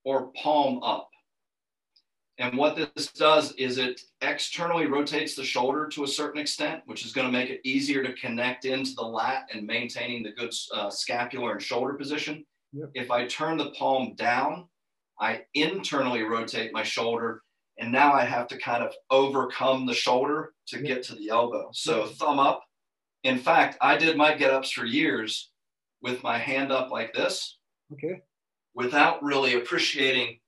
or 0.05 0.33
palm 0.43 0.83
up. 0.83 1.09
And 2.39 2.59
what 2.59 2.77
this 2.77 3.13
does 3.13 3.53
is 3.53 3.79
it 3.79 4.01
externally 4.21 4.87
rotates 4.87 5.35
the 5.35 5.45
shoulder 5.45 5.89
to 5.89 6.05
a 6.05 6.09
certain 6.09 6.41
extent, 6.41 6.83
which 6.85 7.05
is 7.07 7.13
going 7.13 7.27
to 7.27 7.33
make 7.33 7.49
it 7.49 7.63
easier 7.65 8.03
to 8.03 8.13
connect 8.13 8.67
into 8.67 8.95
the 8.95 9.03
lat 9.03 9.49
and 9.53 9.67
maintaining 9.67 10.23
the 10.23 10.33
good 10.33 10.53
uh, 10.75 10.91
scapular 10.91 11.53
and 11.53 11.63
shoulder 11.63 11.95
position. 11.95 12.45
Yep. 12.75 12.91
If 12.95 13.11
I 13.11 13.27
turn 13.27 13.57
the 13.57 13.71
palm 13.71 14.15
down, 14.17 14.67
I 15.19 15.45
internally 15.55 16.23
rotate 16.23 16.75
my 16.75 16.83
shoulder, 16.83 17.43
and 17.79 17.91
now 17.91 18.13
I 18.13 18.25
have 18.25 18.49
to 18.49 18.59
kind 18.59 18.85
of 18.85 18.93
overcome 19.11 19.87
the 19.87 19.95
shoulder 19.95 20.53
to 20.69 20.77
yep. 20.77 20.85
get 20.85 21.03
to 21.05 21.15
the 21.15 21.31
elbow. 21.31 21.71
So 21.73 22.05
yep. 22.05 22.15
thumb 22.17 22.39
up, 22.39 22.63
in 23.25 23.39
fact, 23.39 23.79
I 23.81 23.97
did 23.97 24.17
my 24.19 24.35
get 24.35 24.53
ups 24.53 24.71
for 24.71 24.85
years 24.85 25.51
with 26.03 26.23
my 26.23 26.37
hand 26.37 26.71
up 26.71 26.91
like 26.91 27.15
this. 27.15 27.59
Okay. 27.95 28.21
Without 28.75 29.23
really 29.23 29.55
appreciating 29.55 30.39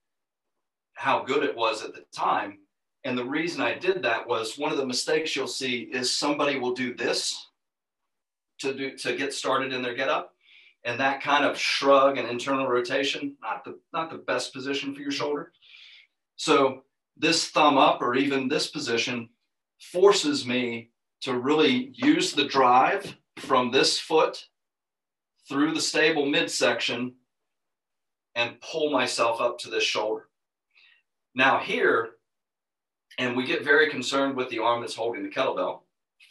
how 0.99 1.23
good 1.23 1.45
it 1.45 1.57
was 1.57 1.85
at 1.85 1.95
the 1.95 2.05
time. 2.13 2.59
And 3.05 3.17
the 3.17 3.25
reason 3.25 3.61
I 3.61 3.79
did 3.79 4.03
that 4.03 4.27
was 4.27 4.59
one 4.59 4.73
of 4.73 4.79
the 4.79 4.85
mistakes 4.85 5.37
you'll 5.37 5.47
see 5.47 5.83
is 5.83 6.13
somebody 6.13 6.59
will 6.59 6.75
do 6.75 6.93
this 6.93 7.47
to 8.59 8.75
do 8.75 8.97
to 8.97 9.15
get 9.15 9.33
started 9.33 9.73
in 9.73 9.81
their 9.81 9.95
get 9.95 10.09
up. 10.09 10.35
And 10.85 10.99
that 10.99 11.23
kind 11.23 11.45
of 11.45 11.57
shrug 11.57 12.19
and 12.19 12.29
internal 12.29 12.67
rotation, 12.67 13.37
not 13.41 13.65
the 13.65 13.79
not 13.93 14.11
the 14.11 14.19
best 14.19 14.53
position 14.53 14.93
for 14.93 15.01
your 15.01 15.13
shoulder. 15.13 15.53
So 16.35 16.83
this 17.17 17.49
thumb 17.49 17.79
up 17.79 18.03
or 18.03 18.17
even 18.17 18.49
this 18.49 18.67
position 18.67 19.29
forces 19.79 20.47
me 20.47 20.91
to 21.21 21.39
really 21.39 21.93
use 21.95 22.33
the 22.33 22.45
drive 22.45 23.17
from 23.37 23.71
this 23.71 24.01
foot 24.01 24.47
through 25.49 25.75
the 25.75 25.81
stable 25.81 26.27
midsection 26.27 27.15
and 28.35 28.61
pull 28.61 28.91
myself 28.91 29.41
up 29.41 29.59
to 29.61 29.71
this 29.71 29.85
shoulder. 29.85 30.28
Now 31.39 31.61
here, 31.61 32.15
and 33.17 33.37
we 33.37 33.47
get 33.47 33.63
very 33.63 33.89
concerned 33.89 34.35
with 34.35 34.51
the 34.51 34.59
arm 34.59 34.81
that's 34.81 34.97
holding 34.97 35.23
the 35.23 35.29
kettlebell 35.29 35.83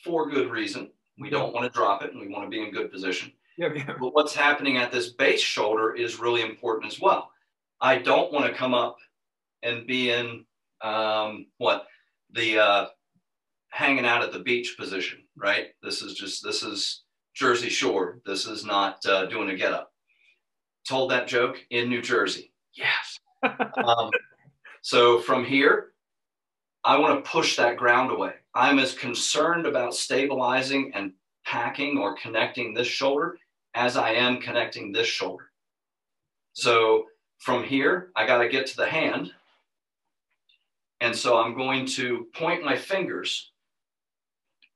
for 0.03 0.29
good 0.29 0.51
reason. 0.51 0.91
We 1.17 1.29
don't 1.29 1.53
want 1.53 1.63
to 1.63 1.71
drop 1.71 2.03
it 2.03 2.11
and 2.11 2.19
we 2.19 2.27
want 2.27 2.43
to 2.43 2.49
be 2.49 2.61
in 2.61 2.73
good 2.73 2.91
position. 2.91 3.31
Yeah, 3.57 3.69
yeah. 3.73 3.93
But 3.97 4.13
what's 4.13 4.35
happening 4.35 4.75
at 4.75 4.91
this 4.91 5.13
base 5.13 5.39
shoulder 5.39 5.95
is 5.95 6.19
really 6.19 6.41
important 6.41 6.91
as 6.91 6.99
well. 6.99 7.31
I 7.79 7.99
don't 7.99 8.33
want 8.33 8.47
to 8.47 8.53
come 8.53 8.73
up 8.73 8.97
and 9.63 9.87
be 9.87 10.11
in 10.11 10.43
um, 10.81 11.45
what 11.57 11.87
the 12.33 12.59
uh, 12.59 12.85
hanging 13.69 14.05
out 14.05 14.23
at 14.23 14.33
the 14.33 14.39
beach 14.39 14.75
position, 14.77 15.19
right? 15.37 15.67
This 15.81 16.01
is 16.01 16.15
just, 16.15 16.43
this 16.43 16.63
is 16.63 17.03
Jersey 17.33 17.69
Shore. 17.69 18.19
This 18.25 18.45
is 18.45 18.65
not 18.65 19.05
uh, 19.05 19.25
doing 19.27 19.51
a 19.51 19.55
get 19.55 19.71
up. 19.71 19.93
Told 20.85 21.11
that 21.11 21.29
joke 21.29 21.63
in 21.69 21.87
New 21.87 22.01
Jersey. 22.01 22.51
Yes. 22.73 23.19
um, 23.85 24.11
so 24.87 25.19
from 25.19 25.43
here, 25.43 25.91
I 26.85 26.97
want 26.97 27.21
to 27.21 27.29
push 27.29 27.57
that 27.57 27.75
ground 27.75 28.09
away. 28.09 28.35
I'm 28.55 28.79
as 28.79 28.93
concerned 28.93 29.65
about 29.65 29.93
stabilizing 29.93 30.93
and 30.95 31.11
packing 31.45 31.97
or 31.97 32.15
connecting 32.15 32.73
this 32.73 32.87
shoulder 32.87 33.37
as 33.75 33.97
I 33.97 34.11
am 34.11 34.39
connecting 34.39 34.93
this 34.93 35.05
shoulder. 35.05 35.51
So 36.53 37.07
from 37.37 37.65
here, 37.65 38.11
I 38.15 38.25
got 38.25 38.37
to 38.37 38.47
get 38.47 38.65
to 38.67 38.77
the 38.77 38.87
hand. 38.87 39.33
And 41.01 41.13
so 41.13 41.37
I'm 41.37 41.57
going 41.57 41.85
to 41.87 42.27
point 42.33 42.63
my 42.63 42.77
fingers 42.77 43.51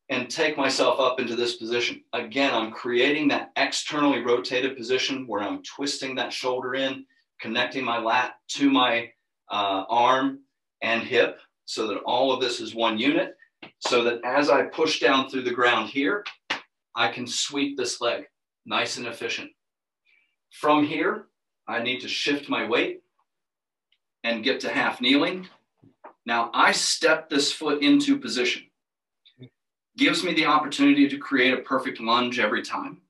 and 0.10 0.30
take 0.30 0.58
myself 0.58 1.00
up 1.00 1.22
into 1.22 1.38
this 1.38 1.56
position. 1.56 2.04
Again, 2.12 2.54
I'm 2.54 2.74
creating 2.74 3.30
that 3.30 3.54
externally 3.56 4.20
rotated 4.20 4.76
position 4.76 5.26
where 5.26 5.42
I'm 5.42 5.64
twisting 5.64 6.16
that 6.16 6.34
shoulder 6.34 6.76
in, 6.76 7.06
connecting 7.40 7.86
my 7.86 7.98
lat 7.98 8.34
to 8.50 8.70
my 8.70 9.10
uh, 9.52 9.86
arm 9.90 10.40
and 10.82 11.04
hip 11.04 11.40
so 11.66 11.88
that 11.88 12.00
all 12.00 12.34
of 12.34 12.42
this 12.42 12.60
is 12.60 12.74
one 12.74 12.98
unit. 12.98 13.36
So 13.80 14.04
that 14.04 14.22
as 14.26 14.50
I 14.50 14.64
push 14.64 15.00
down 15.00 15.30
through 15.30 15.44
the 15.44 15.52
ground 15.52 15.90
here, 15.90 16.24
I 16.96 17.10
can 17.10 17.28
sweep 17.28 17.78
this 17.78 18.02
leg 18.02 18.26
nice 18.66 18.98
and 18.98 19.08
efficient. 19.08 19.52
From 20.52 20.86
here, 20.86 21.28
I 21.68 21.82
need 21.82 22.02
to 22.02 22.08
shift 22.08 22.50
my 22.50 22.68
weight 22.68 23.02
and 24.24 24.44
get 24.44 24.60
to 24.62 24.70
half 24.70 25.02
kneeling. 25.02 25.48
Now 26.26 26.52
I 26.54 26.72
step 26.72 27.30
this 27.30 27.52
foot 27.52 27.82
into 27.82 28.20
position. 28.20 28.64
Gives 29.98 30.24
me 30.24 30.34
the 30.34 30.46
opportunity 30.46 31.08
to 31.10 31.18
create 31.18 31.54
a 31.54 31.62
perfect 31.62 32.00
lunge 32.00 32.40
every 32.40 32.62
time. 32.62 33.02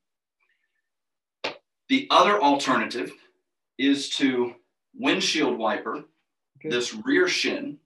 The 1.89 2.07
other 2.09 2.41
alternative 2.41 3.11
is 3.77 4.09
to 4.11 4.55
windshield 4.93 5.57
wiper 5.57 6.05
okay. 6.61 6.69
this 6.69 6.93
rear 6.93 7.27
shin. 7.27 7.77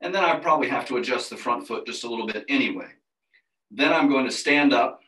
And 0.00 0.14
then 0.14 0.24
I 0.24 0.36
probably 0.38 0.68
have 0.68 0.86
to 0.88 0.96
adjust 0.96 1.30
the 1.30 1.36
front 1.36 1.66
foot 1.66 1.86
just 1.86 2.04
a 2.04 2.08
little 2.08 2.26
bit 2.26 2.44
anyway. 2.48 2.88
Then 3.70 3.92
I'm 3.92 4.08
going 4.08 4.24
to 4.24 4.32
stand 4.32 4.72
up, 4.72 5.00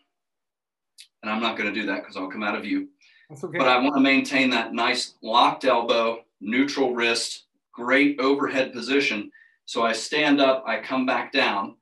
and 1.22 1.30
I'm 1.30 1.42
not 1.42 1.56
going 1.56 1.72
to 1.72 1.80
do 1.80 1.86
that 1.86 2.02
because 2.02 2.16
I'll 2.16 2.30
come 2.30 2.44
out 2.44 2.54
of 2.54 2.62
view. 2.62 2.88
Okay. 3.42 3.58
But 3.58 3.68
I 3.68 3.78
want 3.78 3.94
to 3.96 4.00
maintain 4.00 4.50
that 4.50 4.72
nice 4.72 5.14
locked 5.22 5.64
elbow, 5.64 6.24
neutral 6.40 6.94
wrist, 6.94 7.44
great 7.72 8.20
overhead 8.20 8.72
position. 8.72 9.30
So 9.66 9.82
I 9.82 9.92
stand 9.92 10.40
up, 10.40 10.64
I 10.66 10.80
come 10.80 11.06
back 11.06 11.32
down. 11.32 11.76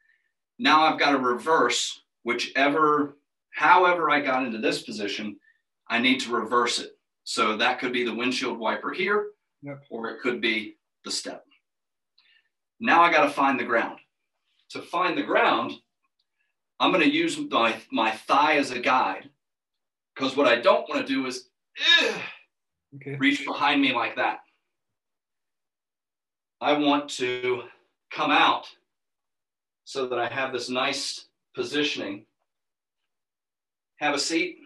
Now 0.59 0.83
I've 0.83 0.99
got 0.99 1.11
to 1.11 1.19
reverse 1.19 2.03
whichever, 2.23 3.19
however 3.51 4.11
I 4.11 4.21
got 4.21 4.45
into 4.47 4.59
this 4.59 4.83
position, 4.83 5.37
I 5.89 5.99
need 5.99 6.21
to 6.21 6.33
reverse 6.33 6.79
it. 6.79 6.97
So 7.25 7.57
that 7.57 7.79
could 7.79 7.93
be 7.93 8.05
the 8.05 8.15
windshield 8.15 8.59
wiper 8.59 8.93
here, 8.93 9.27
yep. 9.63 9.83
or 9.91 10.11
it 10.11 10.21
could 10.21 10.41
be 10.41 10.77
the 11.05 11.11
step. 11.11 11.45
Now 12.81 13.03
I 13.03 13.13
got 13.13 13.25
to 13.25 13.31
find 13.31 13.59
the 13.59 13.65
ground. 13.65 13.99
To 14.71 14.83
find 14.83 15.17
the 15.17 15.23
ground, 15.23 15.73
I'm 16.81 16.91
going 16.91 17.05
to 17.05 17.11
use 17.11 17.39
my, 17.51 17.77
my 17.91 18.11
thigh 18.11 18.57
as 18.57 18.71
a 18.71 18.81
guide 18.81 19.31
because 20.15 20.37
what 20.37 20.49
I 20.49 20.61
don't 20.61 20.89
want 20.89 21.07
to 21.07 21.13
do 21.13 21.27
is 21.27 21.49
okay. 22.97 23.17
reach 23.17 23.47
behind 23.47 23.81
me 23.81 23.95
like 23.95 24.17
that. 24.17 24.41
I 26.61 26.73
want 26.75 27.09
to 27.11 27.63
come 28.11 28.31
out 28.31 28.67
so 29.85 30.07
that 30.07 30.19
I 30.19 30.29
have 30.29 30.53
this 30.53 30.69
nice 30.69 31.27
positioning. 31.55 32.25
Have 33.97 34.15
a 34.15 34.19
seat. 34.19 34.59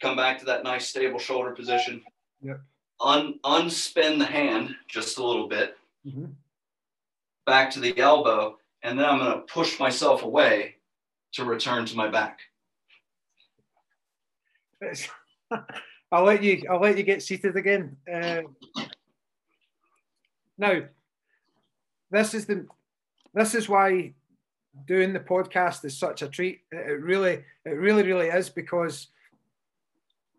Come 0.00 0.16
back 0.16 0.38
to 0.38 0.44
that 0.46 0.62
nice 0.62 0.88
stable 0.88 1.18
shoulder 1.18 1.52
position. 1.52 2.02
Yep. 2.42 2.60
Un, 3.00 3.38
unspin 3.44 4.18
the 4.18 4.24
hand 4.24 4.74
just 4.88 5.18
a 5.18 5.24
little 5.24 5.48
bit. 5.48 5.76
Mm-hmm. 6.06 6.26
Back 7.44 7.70
to 7.72 7.80
the 7.80 7.98
elbow. 7.98 8.58
And 8.82 8.98
then 8.98 9.06
I'm 9.06 9.18
going 9.18 9.32
to 9.32 9.40
push 9.40 9.78
myself 9.78 10.22
away 10.22 10.76
to 11.32 11.44
return 11.44 11.84
to 11.86 11.96
my 11.96 12.08
back. 12.08 12.40
I'll 16.12 16.24
let 16.24 16.42
you. 16.42 16.62
I'll 16.70 16.80
let 16.80 16.96
you 16.96 17.02
get 17.02 17.22
seated 17.22 17.56
again. 17.56 17.96
Uh, 18.12 18.42
now, 20.58 20.82
this 22.10 22.34
is 22.34 22.46
the. 22.46 22.66
This 23.34 23.54
is 23.54 23.68
why 23.68 24.12
doing 24.86 25.12
the 25.12 25.20
podcast 25.20 25.84
is 25.84 25.96
such 25.96 26.22
a 26.22 26.28
treat. 26.28 26.60
It 26.70 27.02
really, 27.02 27.44
it 27.64 27.70
really, 27.70 28.02
really 28.02 28.28
is 28.28 28.50
because 28.50 29.08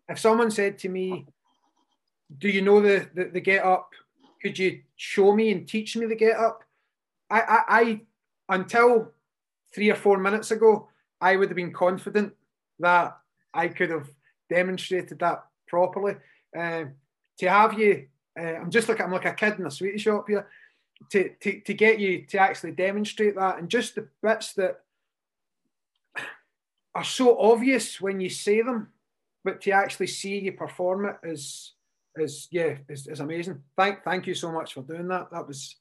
if 0.08 0.18
someone 0.18 0.50
said 0.50 0.78
to 0.78 0.88
me, 0.88 1.26
"Do 2.36 2.48
you 2.48 2.62
know 2.62 2.80
the 2.80 3.08
the, 3.14 3.24
the 3.24 3.40
get 3.40 3.64
up? 3.64 3.90
Could 4.42 4.58
you 4.58 4.82
show 4.96 5.34
me 5.34 5.50
and 5.52 5.66
teach 5.66 5.96
me 5.96 6.06
the 6.06 6.14
get 6.14 6.36
up?" 6.36 6.62
I, 7.30 7.40
I, 7.40 7.62
I 7.68 8.00
until 8.48 9.12
three 9.74 9.90
or 9.90 9.94
four 9.94 10.18
minutes 10.18 10.50
ago, 10.50 10.88
I 11.20 11.36
would 11.36 11.48
have 11.48 11.56
been 11.56 11.72
confident 11.72 12.32
that 12.78 13.16
I 13.52 13.68
could 13.68 13.90
have 13.90 14.08
demonstrated 14.48 15.18
that 15.18 15.44
properly. 15.66 16.16
Uh, 16.56 16.84
to 17.38 17.50
have 17.50 17.78
you, 17.78 18.06
uh, 18.38 18.42
I'm 18.42 18.70
just 18.70 18.88
like 18.88 19.00
I'm 19.00 19.12
like 19.12 19.24
a 19.24 19.34
kid 19.34 19.58
in 19.58 19.66
a 19.66 19.70
sweetie 19.70 19.98
shop 19.98 20.26
here. 20.28 20.48
To, 21.10 21.28
to, 21.28 21.60
to 21.60 21.74
get 21.74 22.00
you 22.00 22.22
to 22.26 22.38
actually 22.38 22.72
demonstrate 22.72 23.36
that 23.36 23.60
and 23.60 23.68
just 23.68 23.94
the 23.94 24.08
bits 24.20 24.54
that 24.54 24.80
are 26.92 27.04
so 27.04 27.38
obvious 27.38 28.00
when 28.00 28.20
you 28.20 28.28
say 28.28 28.62
them, 28.62 28.88
but 29.44 29.60
to 29.60 29.70
actually 29.70 30.08
see 30.08 30.40
you 30.40 30.52
perform 30.52 31.04
it 31.04 31.16
is 31.22 31.74
is 32.20 32.48
yeah 32.50 32.76
it's, 32.88 33.06
is 33.06 33.20
amazing. 33.20 33.62
Thank 33.76 34.04
thank 34.04 34.26
you 34.26 34.34
so 34.34 34.52
much 34.52 34.74
for 34.74 34.82
doing 34.82 35.08
that. 35.08 35.30
That 35.30 35.46
was 35.46 35.76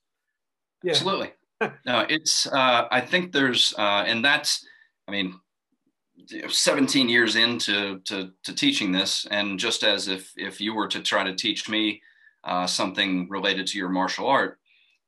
yeah. 0.83 0.91
Absolutely. 0.91 1.31
no, 1.85 2.05
it's 2.07 2.47
uh, 2.47 2.87
I 2.91 3.01
think 3.01 3.31
there's 3.31 3.73
uh, 3.77 4.03
and 4.05 4.23
that's 4.23 4.65
I 5.07 5.11
mean 5.11 5.39
17 6.49 7.09
years 7.09 7.35
into 7.35 7.99
to, 7.99 8.31
to 8.43 8.55
teaching 8.55 8.91
this, 8.91 9.25
and 9.31 9.59
just 9.59 9.83
as 9.83 10.07
if 10.07 10.31
if 10.35 10.59
you 10.59 10.73
were 10.73 10.87
to 10.87 11.01
try 11.01 11.23
to 11.23 11.35
teach 11.35 11.69
me 11.69 12.01
uh, 12.43 12.67
something 12.67 13.27
related 13.29 13.67
to 13.67 13.77
your 13.77 13.89
martial 13.89 14.27
art, 14.27 14.59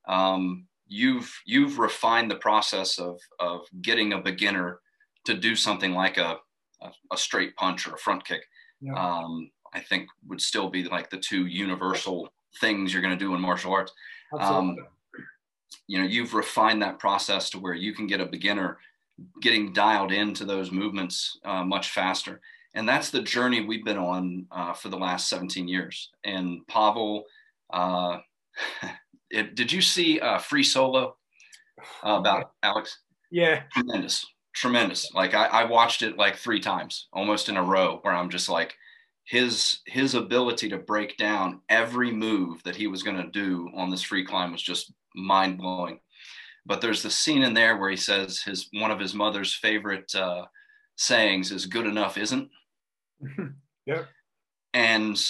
um, 0.08 0.68
you've 0.88 1.32
you've 1.46 1.80
refined 1.80 2.32
the 2.32 2.36
process 2.36 3.00
of 3.00 3.20
of 3.40 3.62
getting 3.82 4.14
a 4.14 4.22
beginner 4.22 4.80
to 5.26 5.34
do 5.36 5.56
something 5.56 5.94
like 5.94 6.18
a 6.18 6.38
a, 6.82 6.92
a 7.12 7.18
straight 7.18 7.56
punch 7.56 7.88
or 7.88 7.96
a 7.96 8.00
front 8.00 8.26
kick. 8.26 8.42
Yeah. 8.82 8.94
Um, 8.94 9.52
I 9.74 9.80
think 9.80 10.08
would 10.28 10.42
still 10.42 10.70
be 10.70 10.84
like 10.84 11.10
the 11.10 11.18
two 11.18 11.46
universal 11.46 12.32
things 12.60 12.94
you're 12.94 13.02
going 13.02 13.18
to 13.18 13.26
do 13.26 13.36
in 13.36 13.42
martial 13.42 13.74
arts. 13.74 13.92
Um, 14.38 14.76
you 15.88 16.00
know, 16.00 16.06
you've 16.06 16.34
refined 16.34 16.82
that 16.82 17.00
process 17.00 17.50
to 17.52 17.60
where 17.60 17.74
you 17.74 17.94
can 17.94 18.08
get 18.08 18.22
a 18.22 18.26
beginner 18.26 18.78
getting 19.42 19.74
dialed 19.74 20.12
into 20.12 20.46
those 20.46 20.72
movements 20.72 21.40
uh, 21.44 21.64
much 21.64 21.90
faster. 21.90 22.42
And 22.76 22.88
that's 22.88 23.10
the 23.10 23.22
journey 23.22 23.66
we've 23.66 23.84
been 23.84 23.98
on 23.98 24.46
uh, 24.52 24.74
for 24.74 24.90
the 24.90 24.98
last 24.98 25.28
17 25.30 25.68
years. 25.68 26.12
And 26.24 26.66
Pavel, 26.68 27.26
uh, 27.72 28.20
it, 29.30 29.56
did 29.56 29.72
you 29.72 29.82
see 29.82 30.20
uh, 30.20 30.38
Free 30.38 30.64
Solo 30.64 31.16
uh, 32.06 32.12
about 32.12 32.52
Alex? 32.64 33.00
Yeah. 33.32 33.64
Tremendous. 33.74 34.26
Tremendous. 34.54 35.12
Like 35.14 35.34
I, 35.34 35.46
I 35.46 35.64
watched 35.66 36.02
it 36.02 36.18
like 36.18 36.36
three 36.36 36.60
times, 36.60 37.08
almost 37.14 37.50
in 37.50 37.58
a 37.58 37.64
row, 37.64 38.00
where 38.02 38.14
I'm 38.14 38.30
just 38.30 38.50
like, 38.50 38.76
his 39.30 39.82
his 39.86 40.16
ability 40.16 40.70
to 40.70 40.78
break 40.80 41.16
down 41.16 41.62
every 41.70 42.12
move 42.12 42.64
that 42.64 42.76
he 42.76 42.88
was 42.88 43.04
going 43.04 43.16
to 43.16 43.30
do 43.30 43.70
on 43.76 43.92
this 43.92 44.02
free 44.02 44.26
climb 44.26 44.52
was 44.52 44.62
just 44.62 44.92
mind 45.16 45.60
blowing. 45.60 46.00
But 46.66 46.82
there's 46.82 47.04
the 47.04 47.12
scene 47.12 47.44
in 47.44 47.54
there 47.54 47.78
where 47.78 47.92
he 47.92 47.96
says 47.96 48.42
his 48.42 48.70
one 48.74 48.90
of 48.90 49.00
his 49.00 49.14
mother's 49.14 49.54
favorite 49.54 50.14
uh, 50.16 50.46
sayings 50.96 51.52
is 51.52 51.68
"good 51.68 51.86
enough 51.86 52.18
isn't." 52.18 52.50
yeah. 53.86 54.06
And 54.74 55.22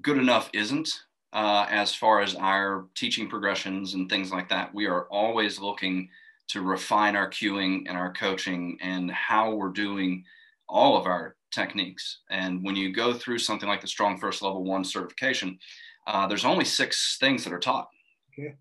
good 0.00 0.18
enough 0.18 0.48
isn't 0.52 0.88
uh, 1.32 1.66
as 1.68 1.92
far 1.92 2.20
as 2.20 2.36
our 2.36 2.86
teaching 2.94 3.28
progressions 3.28 3.94
and 3.94 4.08
things 4.08 4.30
like 4.30 4.48
that. 4.50 4.72
We 4.72 4.86
are 4.86 5.06
always 5.06 5.58
looking 5.58 6.08
to 6.48 6.62
refine 6.62 7.16
our 7.16 7.28
cueing 7.28 7.88
and 7.88 7.96
our 7.96 8.12
coaching 8.12 8.78
and 8.80 9.10
how 9.10 9.54
we're 9.54 9.70
doing 9.70 10.24
all 10.70 10.96
of 10.96 11.06
our 11.06 11.36
techniques. 11.52 12.20
And 12.30 12.64
when 12.64 12.76
you 12.76 12.92
go 12.92 13.12
through 13.12 13.38
something 13.38 13.68
like 13.68 13.80
the 13.80 13.86
StrongFirst 13.86 14.42
Level 14.42 14.64
One 14.64 14.84
certification, 14.84 15.58
uh, 16.06 16.26
there's 16.26 16.44
only 16.44 16.64
six 16.64 17.18
things 17.18 17.44
that 17.44 17.52
are 17.52 17.58
taught. 17.58 17.88
Okay. 18.32 18.54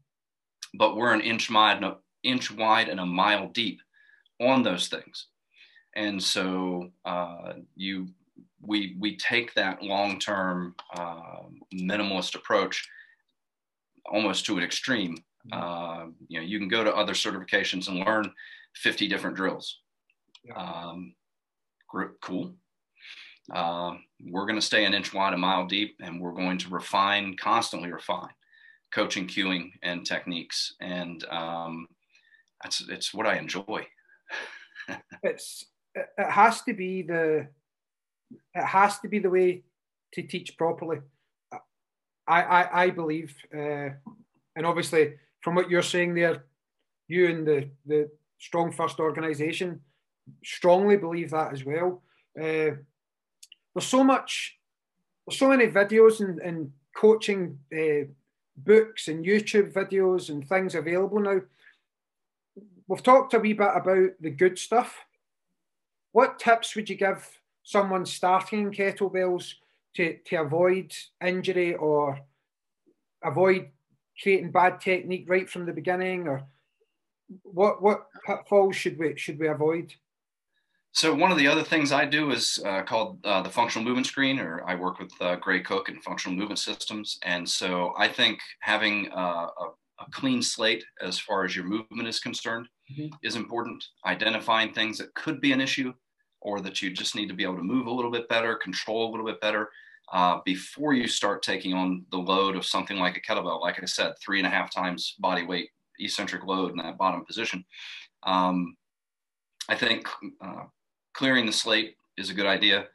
But 0.74 0.96
we're 0.96 1.14
an 1.14 1.22
inch 1.22 1.50
wide, 1.50 1.84
an 1.84 1.96
inch 2.24 2.52
wide 2.52 2.90
and 2.90 3.00
a 3.00 3.06
mile 3.06 3.50
deep 3.50 3.80
on 4.42 4.64
those 4.64 4.88
things. 4.88 5.28
And 5.96 6.22
so 6.22 6.92
uh, 7.06 7.54
you, 7.76 8.08
we, 8.62 8.96
we 9.00 9.18
take 9.18 9.54
that 9.54 9.82
long-term 9.82 10.76
uh, 10.96 11.42
minimalist 11.74 12.36
approach 12.36 12.88
almost 14.06 14.46
to 14.46 14.58
an 14.58 14.64
extreme. 14.64 15.18
Mm-hmm. 15.52 15.54
Uh, 15.54 16.06
you 16.28 16.40
know, 16.40 16.46
you 16.46 16.60
can 16.60 16.68
go 16.68 16.84
to 16.84 16.96
other 16.96 17.14
certifications 17.14 17.88
and 17.88 18.00
learn 18.00 18.32
50 18.76 19.08
different 19.08 19.36
drills. 19.36 19.80
Yeah. 20.44 20.56
Um, 20.56 21.14
cool. 22.22 22.54
Uh, 23.52 23.96
we're 24.30 24.46
going 24.46 24.60
to 24.60 24.66
stay 24.66 24.86
an 24.86 24.94
inch 24.94 25.14
wide, 25.14 25.34
a 25.34 25.38
mile 25.38 25.66
deep, 25.66 25.96
and 26.02 26.22
we're 26.22 26.34
going 26.34 26.58
to 26.60 26.70
refine, 26.70 27.36
constantly 27.36 27.92
refine 27.92 28.30
coaching, 28.94 29.28
cueing, 29.28 29.72
and 29.84 30.06
techniques. 30.06 30.76
And 30.82 31.24
um, 31.26 31.88
that's 32.62 32.88
it's 32.90 33.14
what 33.14 33.28
I 33.28 33.38
enjoy. 33.38 33.86
it's 35.24 35.66
it 35.96 36.08
has 36.18 36.62
to 36.64 36.74
be 36.74 37.04
the 37.04 37.48
it 38.54 38.66
has 38.66 39.00
to 39.00 39.08
be 39.08 39.20
the 39.20 39.30
way 39.30 39.64
to 40.14 40.22
teach 40.24 40.58
properly. 40.58 41.00
I 42.28 42.42
I, 42.42 42.84
I 42.84 42.90
believe, 42.90 43.36
uh, 43.54 43.90
and 44.56 44.66
obviously 44.66 45.16
from 45.42 45.56
what 45.56 45.70
you're 45.70 45.82
saying 45.82 46.16
there, 46.16 46.46
you 47.08 47.28
and 47.28 47.48
the 47.48 47.70
the 47.86 48.10
StrongFirst 48.42 49.00
organization 49.00 49.82
strongly 50.44 50.98
believe 50.98 51.32
that 51.32 51.54
as 51.54 51.64
well. 51.64 52.02
Uh, 52.38 52.76
there's 53.74 53.88
so 53.88 54.04
much, 54.04 54.58
there's 55.28 55.40
so 55.40 55.50
many 55.50 55.68
videos 55.68 56.20
and, 56.20 56.40
and 56.40 56.72
coaching 56.96 57.60
uh, 57.74 58.08
books 58.58 59.08
and 59.08 59.26
YouTube 59.26 59.74
videos 59.74 60.30
and 60.30 60.48
things 60.48 60.76
available 60.76 61.20
now 61.20 61.40
we've 62.90 63.04
talked 63.04 63.36
a 63.36 63.40
wee 63.40 63.54
bit 63.54 63.70
about 63.74 64.10
the 64.20 64.32
good 64.32 64.60
stuff. 64.60 65.06
What 66.12 66.40
tips 66.40 66.76
would 66.76 66.90
you 66.90 66.96
give 66.96 67.26
someone 67.64 68.06
starting 68.06 68.72
kettlebells 68.72 69.54
to, 69.96 70.18
to 70.26 70.36
avoid 70.38 70.94
injury 71.24 71.76
or 71.76 72.20
avoid 73.24 73.70
creating 74.22 74.52
bad 74.52 74.82
technique 74.82 75.26
right 75.30 75.50
from 75.50 75.66
the 75.66 75.72
beginning 75.72 76.28
or 76.28 76.44
what 77.44 77.82
what 77.82 78.08
pitfalls 78.26 78.76
should 78.76 78.98
we 78.98 79.16
should 79.16 79.38
we 79.40 79.48
avoid 79.48 79.94
so 80.92 81.14
one 81.14 81.32
of 81.32 81.38
the 81.38 81.48
other 81.48 81.64
things 81.64 81.92
I 81.92 82.06
do 82.06 82.32
is 82.32 82.60
uh, 82.66 82.82
called 82.82 83.24
uh, 83.24 83.42
the 83.42 83.50
functional 83.50 83.86
movement 83.86 84.08
screen, 84.08 84.40
or 84.40 84.68
I 84.68 84.76
work 84.76 85.00
with 85.00 85.12
uh, 85.22 85.36
Gray 85.36 85.62
Cook 85.62 85.90
and 85.90 86.04
functional 86.04 86.38
movement 86.38 86.60
systems. 86.60 87.20
And 87.24 87.48
so 87.48 87.94
I 87.98 88.08
think 88.08 88.40
having 88.62 89.10
uh, 89.12 89.48
a, 89.60 89.66
a, 90.00 90.12
clean 90.12 90.42
slate 90.42 90.84
as 91.02 91.20
far 91.20 91.46
as 91.46 91.56
your 91.56 91.66
movement 91.66 92.08
is 92.08 92.20
concerned 92.20 92.68
mm-hmm. 92.92 93.14
is 93.22 93.36
important. 93.36 93.84
Identifying 94.06 94.74
things 94.74 94.98
that 94.98 95.14
could 95.14 95.40
be 95.40 95.52
an 95.52 95.62
issue, 95.62 95.94
or 96.42 96.60
that 96.62 96.82
you 96.82 96.90
just 96.90 97.16
need 97.16 97.28
to 97.28 97.36
be 97.36 97.44
able 97.44 97.58
to 97.58 97.64
move 97.64 97.86
a 97.86 97.92
little 97.92 98.12
bit 98.12 98.28
better, 98.28 98.56
control 98.56 99.10
a 99.10 99.12
little 99.12 99.26
bit 99.26 99.42
better, 99.42 99.70
uh, 100.12 100.40
before 100.44 100.94
you 100.94 101.08
start 101.08 101.44
taking 101.44 101.74
on 101.74 102.04
the 102.12 102.18
load 102.18 102.56
of 102.56 102.66
something 102.66 102.98
like 102.98 103.16
a 103.16 103.22
kettlebell. 103.22 103.62
Like 103.62 103.82
I 103.82 103.86
said, 103.86 104.14
three 104.20 104.40
and 104.40 104.48
a 104.48 104.50
half 104.50 104.74
times 104.74 105.16
body 105.20 105.46
weight 105.46 105.70
eccentric 106.00 106.46
load 106.46 106.72
in 106.72 106.78
that 106.78 106.98
bottom 106.98 107.24
position. 107.26 107.64
Um, 108.24 108.76
I 109.68 109.76
think 109.76 110.08
uh, 110.42 110.64
clearing 111.20 111.46
the 111.46 111.52
slate 111.52 111.98
is 112.18 112.30
a 112.30 112.34
good 112.34 112.46
idea. 112.46 112.88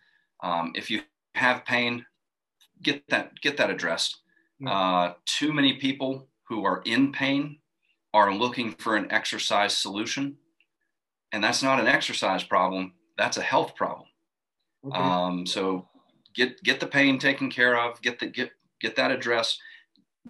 Um, 0.43 0.73
if 0.75 0.91
you 0.91 1.03
have 1.35 1.67
pain, 1.67 2.07
get 2.83 3.07
that 3.11 3.39
get 3.43 3.59
that 3.59 3.69
addressed. 3.69 4.17
Uh, 4.67 5.13
too 5.27 5.53
many 5.53 5.75
people 5.75 6.27
who 6.49 6.65
are 6.65 6.81
in 6.87 7.13
pain 7.13 7.59
are 8.15 8.35
looking 8.35 8.73
for 8.73 8.97
an 8.97 9.13
exercise 9.13 9.77
solution, 9.77 10.39
and 11.33 11.45
that's 11.45 11.63
not 11.63 11.79
an 11.79 11.87
exercise 11.87 12.43
problem. 12.43 12.95
That's 13.19 13.37
a 13.37 13.43
health 13.43 13.77
problem. 13.77 14.09
Okay. 14.87 14.97
Um, 14.97 15.45
so 15.45 15.87
get 16.35 16.63
get 16.63 16.81
the 16.81 16.87
pain 16.87 17.19
taken 17.19 17.51
care 17.51 17.79
of. 17.79 18.01
Get 18.01 18.19
the 18.19 18.29
get 18.29 18.53
get 18.81 18.97
that 18.97 19.11
addressed. 19.11 19.61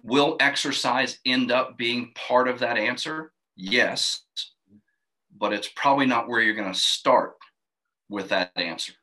Will 0.03 0.35
exercise 0.41 1.19
end 1.25 1.49
up 1.49 1.77
being 1.77 2.11
part 2.13 2.49
of 2.49 2.59
that 2.59 2.77
answer? 2.77 3.31
Yes, 3.55 4.23
but 5.39 5.53
it's 5.53 5.69
probably 5.77 6.07
not 6.07 6.27
where 6.27 6.41
you're 6.41 6.55
going 6.55 6.73
to 6.73 6.77
start 6.77 7.35
with 8.09 8.29
that 8.29 8.51
answer. 8.55 8.93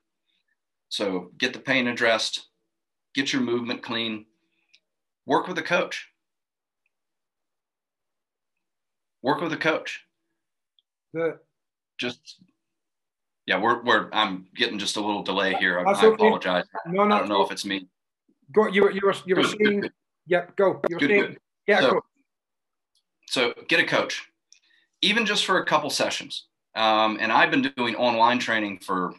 So 0.89 1.31
get 1.39 1.53
the 1.53 1.59
pain 1.59 1.89
addressed, 1.89 2.49
get 3.15 3.33
your 3.33 3.43
movement 3.43 3.83
clean, 3.83 4.27
work 5.27 5.49
with 5.49 5.59
a 5.59 5.63
coach. 5.63 6.09
Work 9.23 9.41
with 9.41 9.53
a 9.53 9.57
coach. 9.57 10.05
Good. 11.15 11.39
Just 11.99 12.43
yeah, 13.47 13.59
we're 13.61 13.83
we're 13.83 14.09
I'm 14.13 14.47
getting 14.55 14.79
just 14.79 14.97
a 14.97 15.01
little 15.01 15.23
delay 15.23 15.55
here. 15.55 15.79
I, 15.79 15.93
I 15.93 16.07
apologize. 16.07 16.65
No, 16.87 17.05
no, 17.05 17.15
I 17.15 17.19
don't 17.21 17.29
know 17.29 17.45
if 17.45 17.53
it's 17.53 17.65
me. 17.65 17.89
Go. 18.53 18.67
You 18.67 18.83
were 18.83 18.91
you 18.91 19.01
were 19.05 19.15
you 19.25 19.37
were 19.37 19.43
good, 19.43 19.59
saying. 19.65 19.81
Good. 19.81 19.93
Yep. 20.27 20.57
Go. 20.57 20.81
You 20.89 20.97
were 20.97 21.01
good, 21.01 21.11
saying. 21.11 21.23
Good. 21.23 21.39
Yeah. 21.67 21.81
So, 21.81 22.01
so 23.29 23.55
get 23.69 23.81
a 23.81 23.85
coach, 23.85 24.29
even 25.01 25.25
just 25.25 25.45
for 25.45 25.59
a 25.59 25.65
couple 25.65 25.91
sessions. 25.91 26.49
Um, 26.75 27.19
and 27.21 27.31
I've 27.31 27.51
been 27.51 27.73
doing 27.77 27.95
online 27.97 28.39
training 28.39 28.79
for 28.79 29.15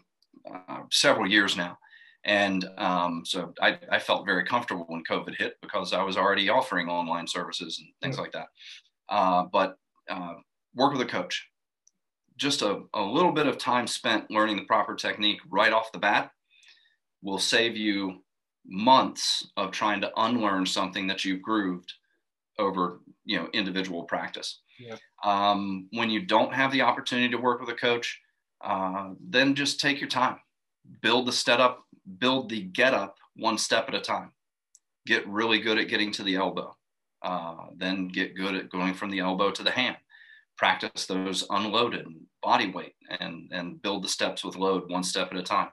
uh, 0.51 0.81
several 0.91 1.29
years 1.29 1.55
now. 1.55 1.77
And 2.25 2.65
um, 2.77 3.23
so 3.25 3.53
I, 3.61 3.77
I, 3.91 3.99
felt 3.99 4.25
very 4.25 4.45
comfortable 4.45 4.85
when 4.87 5.03
COVID 5.03 5.35
hit 5.35 5.55
because 5.61 5.91
I 5.91 6.03
was 6.03 6.15
already 6.15 6.47
offering 6.47 6.87
online 6.87 7.27
services 7.27 7.79
and 7.79 7.89
things 8.01 8.17
like 8.17 8.31
that. 8.31 8.47
Uh, 9.09 9.43
but 9.51 9.75
uh, 10.09 10.35
work 10.73 10.93
with 10.93 11.01
a 11.01 11.05
coach. 11.05 11.49
Just 12.37 12.61
a, 12.61 12.83
a 12.93 13.01
little 13.03 13.33
bit 13.33 13.45
of 13.45 13.57
time 13.57 13.87
spent 13.87 14.31
learning 14.31 14.55
the 14.55 14.63
proper 14.63 14.95
technique 14.95 15.41
right 15.51 15.73
off 15.73 15.91
the 15.91 15.99
bat 15.99 16.31
will 17.21 17.39
save 17.39 17.75
you 17.75 18.23
months 18.65 19.47
of 19.57 19.71
trying 19.71 20.01
to 20.01 20.11
unlearn 20.17 20.65
something 20.65 21.07
that 21.07 21.25
you've 21.25 21.41
grooved 21.41 21.93
over 22.59 22.99
you 23.25 23.37
know 23.37 23.49
individual 23.53 24.03
practice 24.03 24.61
yeah. 24.79 24.95
Um, 25.23 25.87
when 25.91 26.09
you 26.09 26.25
don't 26.25 26.53
have 26.53 26.71
the 26.71 26.81
opportunity 26.81 27.29
to 27.29 27.37
work 27.37 27.61
with 27.61 27.69
a 27.69 27.73
coach, 27.73 28.19
uh, 28.61 29.11
then 29.19 29.55
just 29.55 29.79
take 29.79 29.99
your 29.99 30.09
time, 30.09 30.37
build 31.01 31.27
the 31.27 31.31
step 31.31 31.59
up, 31.59 31.83
build 32.19 32.49
the 32.49 32.61
get 32.61 32.93
up 32.93 33.17
one 33.35 33.57
step 33.57 33.87
at 33.87 33.95
a 33.95 34.01
time. 34.01 34.31
Get 35.05 35.27
really 35.27 35.59
good 35.59 35.77
at 35.77 35.89
getting 35.89 36.11
to 36.13 36.23
the 36.23 36.35
elbow, 36.35 36.75
uh, 37.21 37.55
then 37.75 38.07
get 38.07 38.35
good 38.35 38.55
at 38.55 38.69
going 38.69 38.93
from 38.93 39.09
the 39.09 39.19
elbow 39.19 39.51
to 39.51 39.63
the 39.63 39.71
hand. 39.71 39.97
Practice 40.57 41.05
those 41.05 41.45
unloaded 41.49 42.07
body 42.41 42.69
weight 42.69 42.95
and 43.19 43.49
and 43.51 43.81
build 43.81 44.03
the 44.03 44.09
steps 44.09 44.43
with 44.43 44.55
load 44.55 44.89
one 44.89 45.03
step 45.03 45.31
at 45.31 45.37
a 45.37 45.43
time. 45.43 45.69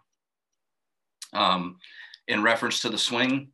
Um, 1.33 1.77
in 2.27 2.43
reference 2.43 2.81
to 2.81 2.89
the 2.89 2.99
swing 2.99 3.53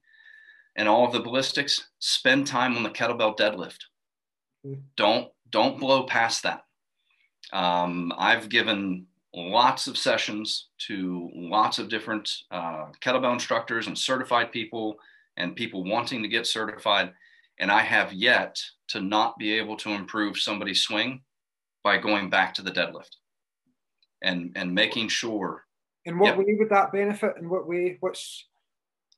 and 0.76 0.88
all 0.88 1.06
of 1.06 1.12
the 1.12 1.20
ballistics, 1.20 1.88
spend 1.98 2.46
time 2.46 2.76
on 2.76 2.82
the 2.82 2.90
kettlebell 2.90 3.36
deadlift. 3.36 3.80
Mm-hmm. 4.64 4.80
Don't 4.96 5.28
don't 5.50 5.78
blow 5.78 6.04
past 6.04 6.42
that. 6.42 6.62
Um, 7.52 8.12
I've 8.16 8.48
given 8.48 9.06
lots 9.34 9.86
of 9.86 9.98
sessions 9.98 10.68
to 10.78 11.30
lots 11.34 11.78
of 11.78 11.88
different 11.88 12.30
uh, 12.50 12.86
kettlebell 13.00 13.34
instructors 13.34 13.86
and 13.86 13.96
certified 13.96 14.50
people 14.50 14.96
and 15.36 15.54
people 15.54 15.84
wanting 15.84 16.22
to 16.22 16.28
get 16.28 16.46
certified. 16.46 17.12
And 17.58 17.70
I 17.70 17.82
have 17.82 18.12
yet 18.12 18.60
to 18.88 19.00
not 19.00 19.38
be 19.38 19.52
able 19.52 19.76
to 19.78 19.90
improve 19.90 20.38
somebody's 20.38 20.82
swing 20.82 21.22
by 21.84 21.98
going 21.98 22.30
back 22.30 22.54
to 22.54 22.62
the 22.62 22.70
deadlift 22.70 23.16
and, 24.22 24.52
and 24.56 24.74
making 24.74 25.08
sure. 25.08 25.64
In 26.04 26.18
what 26.18 26.28
yep. 26.28 26.38
way 26.38 26.56
would 26.58 26.70
that 26.70 26.92
benefit? 26.92 27.34
In 27.38 27.48
what 27.48 27.66
way? 27.66 27.96
What's 28.00 28.46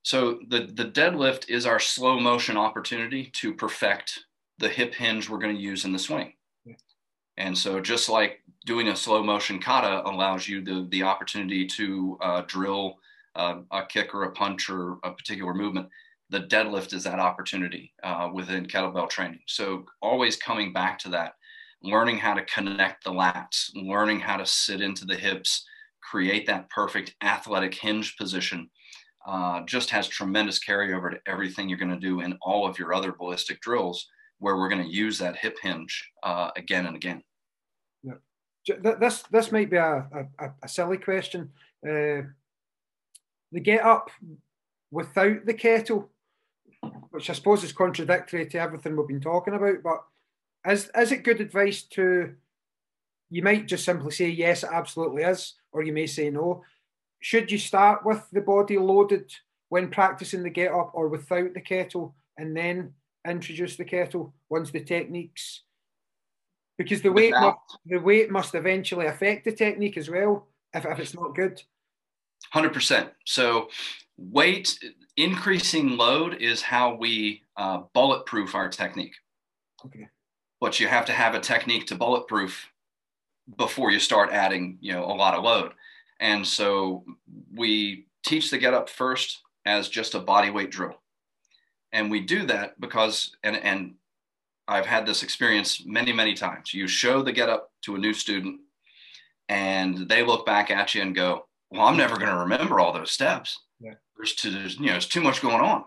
so 0.02 0.38
the, 0.48 0.60
the 0.60 0.86
deadlift 0.86 1.50
is 1.50 1.66
our 1.66 1.78
slow 1.78 2.18
motion 2.18 2.56
opportunity 2.56 3.30
to 3.34 3.52
perfect 3.52 4.20
the 4.58 4.68
hip 4.68 4.94
hinge 4.94 5.28
we're 5.28 5.38
going 5.38 5.54
to 5.54 5.62
use 5.62 5.84
in 5.84 5.92
the 5.92 5.98
swing. 5.98 6.32
And 7.36 7.56
so 7.56 7.80
just 7.80 8.08
like 8.08 8.42
doing 8.66 8.88
a 8.88 8.96
slow 8.96 9.22
motion 9.22 9.60
kata 9.60 10.02
allows 10.08 10.48
you 10.48 10.62
the, 10.62 10.88
the 10.90 11.04
opportunity 11.04 11.66
to 11.66 12.18
uh, 12.20 12.42
drill 12.46 12.98
uh, 13.36 13.60
a 13.70 13.86
kick 13.86 14.12
or 14.14 14.24
a 14.24 14.32
punch 14.32 14.68
or 14.68 14.98
a 15.04 15.12
particular 15.12 15.54
movement, 15.54 15.88
the 16.30 16.40
deadlift 16.40 16.92
is 16.92 17.04
that 17.04 17.20
opportunity 17.20 17.94
uh, 18.02 18.28
within 18.32 18.66
kettlebell 18.66 19.08
training. 19.08 19.40
So 19.46 19.86
always 20.02 20.36
coming 20.36 20.72
back 20.72 20.98
to 21.00 21.08
that, 21.10 21.34
learning 21.82 22.18
how 22.18 22.34
to 22.34 22.44
connect 22.44 23.04
the 23.04 23.12
lats, 23.12 23.70
learning 23.74 24.18
how 24.18 24.36
to 24.36 24.44
sit 24.44 24.80
into 24.80 25.04
the 25.04 25.14
hips, 25.14 25.64
create 26.02 26.46
that 26.48 26.68
perfect 26.70 27.14
athletic 27.22 27.74
hinge 27.74 28.16
position 28.16 28.68
uh, 29.26 29.60
just 29.66 29.90
has 29.90 30.08
tremendous 30.08 30.58
carryover 30.58 31.10
to 31.10 31.20
everything 31.26 31.68
you're 31.68 31.78
going 31.78 31.90
to 31.90 32.00
do 32.00 32.20
in 32.20 32.36
all 32.42 32.66
of 32.66 32.78
your 32.78 32.94
other 32.94 33.12
ballistic 33.12 33.60
drills 33.60 34.08
where 34.38 34.56
we're 34.56 34.68
going 34.68 34.82
to 34.82 34.88
use 34.88 35.18
that 35.18 35.36
hip 35.36 35.58
hinge 35.62 36.10
uh, 36.22 36.50
again 36.56 36.86
and 36.86 36.96
again. 36.96 37.22
Yeah. 38.02 38.14
This 39.00 39.22
this 39.30 39.52
might 39.52 39.70
be 39.70 39.76
a, 39.76 40.06
a, 40.38 40.50
a 40.62 40.68
silly 40.68 40.98
question. 40.98 41.50
Uh, 41.86 42.22
the 43.52 43.60
get 43.60 43.82
up 43.82 44.10
without 44.90 45.44
the 45.46 45.54
kettle, 45.54 46.10
which 47.10 47.30
I 47.30 47.32
suppose 47.32 47.64
is 47.64 47.72
contradictory 47.72 48.46
to 48.46 48.58
everything 48.58 48.96
we've 48.96 49.08
been 49.08 49.20
talking 49.20 49.54
about, 49.54 49.82
but 49.82 50.04
is 50.70 50.90
is 50.96 51.12
it 51.12 51.24
good 51.24 51.40
advice 51.40 51.82
to? 51.94 52.34
You 53.30 53.42
might 53.42 53.66
just 53.66 53.84
simply 53.84 54.10
say 54.10 54.28
yes, 54.28 54.62
it 54.62 54.70
absolutely 54.72 55.22
is, 55.22 55.54
or 55.72 55.82
you 55.82 55.92
may 55.92 56.06
say 56.06 56.30
no. 56.30 56.62
Should 57.20 57.50
you 57.50 57.58
start 57.58 58.04
with 58.04 58.26
the 58.32 58.40
body 58.40 58.78
loaded 58.78 59.32
when 59.68 59.90
practicing 59.90 60.42
the 60.42 60.50
get 60.50 60.72
up, 60.72 60.92
or 60.94 61.08
without 61.08 61.52
the 61.52 61.60
kettle, 61.60 62.14
and 62.38 62.56
then 62.56 62.94
introduce 63.26 63.76
the 63.76 63.84
kettle 63.84 64.34
once 64.48 64.70
the 64.70 64.80
techniques 64.80 65.62
because 66.76 67.02
the 67.02 67.12
weight 67.12 67.32
must, 67.32 67.58
the 67.86 67.98
weight 67.98 68.30
must 68.30 68.54
eventually 68.54 69.06
affect 69.06 69.44
the 69.44 69.52
technique 69.52 69.96
as 69.96 70.08
well 70.08 70.46
if, 70.72 70.84
if 70.86 70.98
it's 70.98 71.14
not 71.14 71.34
good. 71.34 71.60
100% 72.54 73.10
so 73.24 73.68
weight 74.16 74.78
increasing 75.16 75.96
load 75.96 76.34
is 76.40 76.62
how 76.62 76.94
we 76.94 77.42
uh, 77.56 77.82
bulletproof 77.94 78.54
our 78.54 78.68
technique. 78.68 79.14
Okay. 79.84 80.08
But 80.60 80.80
you 80.80 80.86
have 80.88 81.04
to 81.06 81.12
have 81.12 81.34
a 81.34 81.40
technique 81.40 81.86
to 81.88 81.94
bulletproof 81.94 82.70
before 83.56 83.90
you 83.90 83.98
start 83.98 84.30
adding 84.30 84.78
you 84.80 84.92
know 84.92 85.04
a 85.04 85.14
lot 85.14 85.34
of 85.34 85.44
load. 85.44 85.72
And 86.20 86.46
so 86.46 87.04
we 87.54 88.06
teach 88.24 88.50
the 88.50 88.58
get 88.58 88.74
up 88.74 88.88
first 88.88 89.42
as 89.66 89.88
just 89.88 90.14
a 90.14 90.20
body 90.20 90.50
weight 90.50 90.70
drill 90.70 90.96
and 91.92 92.10
we 92.10 92.20
do 92.20 92.46
that 92.46 92.80
because 92.80 93.36
and 93.42 93.56
and 93.56 93.94
I've 94.66 94.86
had 94.86 95.06
this 95.06 95.22
experience 95.22 95.84
many 95.86 96.12
many 96.12 96.34
times. 96.34 96.74
You 96.74 96.86
show 96.86 97.22
the 97.22 97.32
get 97.32 97.48
up 97.48 97.70
to 97.82 97.94
a 97.94 97.98
new 97.98 98.12
student 98.12 98.60
and 99.48 100.08
they 100.08 100.22
look 100.22 100.44
back 100.44 100.70
at 100.70 100.94
you 100.94 101.02
and 101.02 101.14
go, 101.14 101.46
"Well, 101.70 101.82
I'm 101.82 101.96
never 101.96 102.16
going 102.16 102.30
to 102.30 102.36
remember 102.36 102.80
all 102.80 102.92
those 102.92 103.10
steps. 103.10 103.58
Yeah. 103.80 103.94
There's 104.16 104.34
too 104.34 104.50
there's, 104.50 104.78
you 104.78 104.86
know, 104.86 104.92
there's 104.92 105.06
too 105.06 105.22
much 105.22 105.40
going 105.40 105.60
on." 105.60 105.84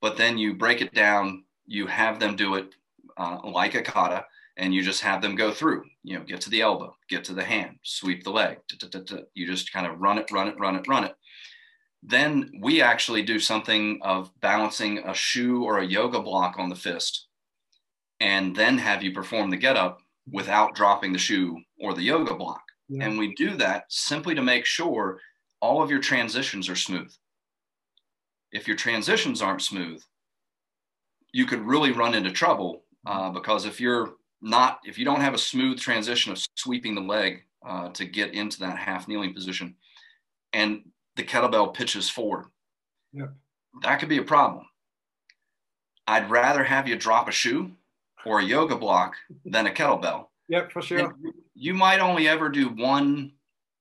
But 0.00 0.16
then 0.16 0.38
you 0.38 0.54
break 0.54 0.80
it 0.80 0.94
down, 0.94 1.44
you 1.66 1.86
have 1.86 2.18
them 2.18 2.34
do 2.34 2.56
it 2.56 2.74
uh, 3.16 3.38
like 3.44 3.74
a 3.74 3.82
kata, 3.82 4.24
and 4.56 4.74
you 4.74 4.82
just 4.82 5.02
have 5.02 5.22
them 5.22 5.34
go 5.34 5.52
through, 5.52 5.84
you 6.02 6.18
know, 6.18 6.24
get 6.24 6.40
to 6.42 6.50
the 6.50 6.60
elbow, 6.60 6.94
get 7.08 7.24
to 7.24 7.34
the 7.34 7.44
hand, 7.44 7.76
sweep 7.82 8.24
the 8.24 8.30
leg. 8.30 8.58
You 9.34 9.46
just 9.46 9.72
kind 9.72 9.86
of 9.86 10.00
run 10.00 10.18
it, 10.18 10.30
run 10.32 10.48
it, 10.48 10.58
run 10.58 10.76
it, 10.76 10.88
run 10.88 11.04
it. 11.04 11.14
Then 12.02 12.50
we 12.60 12.82
actually 12.82 13.22
do 13.22 13.38
something 13.38 14.00
of 14.02 14.30
balancing 14.40 14.98
a 14.98 15.14
shoe 15.14 15.64
or 15.64 15.78
a 15.78 15.86
yoga 15.86 16.20
block 16.20 16.58
on 16.58 16.68
the 16.68 16.76
fist 16.76 17.28
and 18.22 18.54
then 18.54 18.78
have 18.78 19.02
you 19.02 19.12
perform 19.12 19.50
the 19.50 19.56
get 19.56 19.76
up 19.76 20.00
without 20.30 20.76
dropping 20.76 21.12
the 21.12 21.18
shoe 21.18 21.58
or 21.80 21.92
the 21.92 22.02
yoga 22.02 22.34
block. 22.34 22.62
Yeah. 22.88 23.04
And 23.04 23.18
we 23.18 23.34
do 23.34 23.56
that 23.56 23.84
simply 23.88 24.34
to 24.36 24.42
make 24.42 24.64
sure 24.64 25.18
all 25.60 25.82
of 25.82 25.90
your 25.90 25.98
transitions 25.98 26.68
are 26.68 26.76
smooth. 26.76 27.12
If 28.52 28.68
your 28.68 28.76
transitions 28.76 29.42
aren't 29.42 29.62
smooth, 29.62 30.02
you 31.32 31.46
could 31.46 31.62
really 31.62 31.90
run 31.90 32.14
into 32.14 32.30
trouble 32.30 32.84
uh, 33.06 33.30
because 33.30 33.64
if 33.64 33.80
you're 33.80 34.14
not 34.40 34.80
if 34.84 34.98
you 34.98 35.04
don't 35.04 35.20
have 35.20 35.34
a 35.34 35.38
smooth 35.38 35.78
transition 35.78 36.30
of 36.30 36.44
sweeping 36.56 36.94
the 36.94 37.00
leg 37.00 37.42
uh, 37.66 37.88
to 37.90 38.04
get 38.04 38.34
into 38.34 38.60
that 38.60 38.76
half 38.76 39.08
kneeling 39.08 39.32
position 39.32 39.74
and 40.52 40.82
the 41.16 41.22
kettlebell 41.22 41.74
pitches 41.74 42.08
forward 42.08 42.46
yep. 43.12 43.32
that 43.82 43.96
could 43.96 44.08
be 44.08 44.18
a 44.18 44.22
problem 44.22 44.64
i'd 46.06 46.30
rather 46.30 46.64
have 46.64 46.88
you 46.88 46.96
drop 46.96 47.28
a 47.28 47.32
shoe 47.32 47.70
or 48.24 48.40
a 48.40 48.44
yoga 48.44 48.76
block 48.76 49.14
than 49.44 49.66
a 49.66 49.70
kettlebell 49.70 50.26
yep 50.48 50.70
for 50.72 50.82
sure 50.82 50.98
and 50.98 51.12
you 51.54 51.74
might 51.74 52.00
only 52.00 52.28
ever 52.28 52.48
do 52.48 52.68
one 52.68 53.32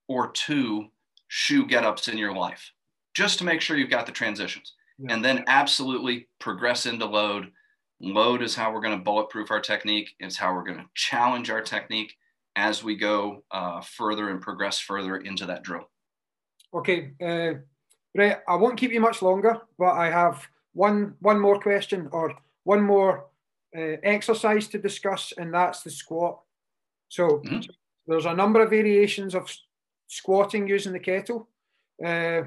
or 0.08 0.32
two 0.32 0.88
shoe 1.28 1.66
get 1.66 1.86
ups 1.86 2.08
in 2.08 2.18
your 2.18 2.34
life 2.34 2.72
just 3.14 3.38
to 3.38 3.46
make 3.46 3.62
sure 3.62 3.78
you've 3.78 3.90
got 3.90 4.06
the 4.06 4.12
transitions 4.12 4.74
yep. 5.00 5.12
and 5.12 5.24
then 5.24 5.44
absolutely 5.48 6.28
progress 6.40 6.86
into 6.86 7.06
load 7.06 7.52
Load 8.04 8.42
is 8.42 8.56
how 8.56 8.74
we're 8.74 8.82
going 8.82 8.98
to 8.98 9.04
bulletproof 9.04 9.52
our 9.52 9.60
technique. 9.60 10.16
It's 10.20 10.36
how 10.36 10.56
we're 10.56 10.64
going 10.64 10.80
to 10.80 10.90
challenge 10.96 11.52
our 11.52 11.62
technique 11.62 12.16
as 12.56 12.84
we 12.84 12.96
go 12.96 13.44
uh, 13.52 13.82
further 13.82 14.30
and 14.30 14.42
progress 14.42 14.80
further 14.80 15.18
into 15.18 15.46
that 15.46 15.64
drill. 15.64 15.88
Okay, 16.74 17.12
uh, 17.22 17.60
right. 18.18 18.38
I 18.48 18.56
won't 18.56 18.78
keep 18.78 18.92
you 18.92 19.02
much 19.02 19.22
longer, 19.22 19.62
but 19.78 19.92
I 19.92 20.10
have 20.10 20.48
one 20.74 21.16
one 21.20 21.40
more 21.40 21.60
question 21.60 22.10
or 22.12 22.34
one 22.64 22.82
more 22.82 23.26
uh, 23.78 23.98
exercise 24.04 24.68
to 24.70 24.78
discuss, 24.78 25.34
and 25.38 25.54
that's 25.54 25.84
the 25.84 25.92
squat. 25.92 26.40
So 27.10 27.42
mm-hmm. 27.46 27.60
there's 28.08 28.26
a 28.26 28.34
number 28.34 28.62
of 28.62 28.70
variations 28.70 29.36
of 29.36 29.54
squatting 30.08 30.68
using 30.68 30.94
the 30.94 31.00
kettle. 31.00 31.50
Uh, 32.04 32.44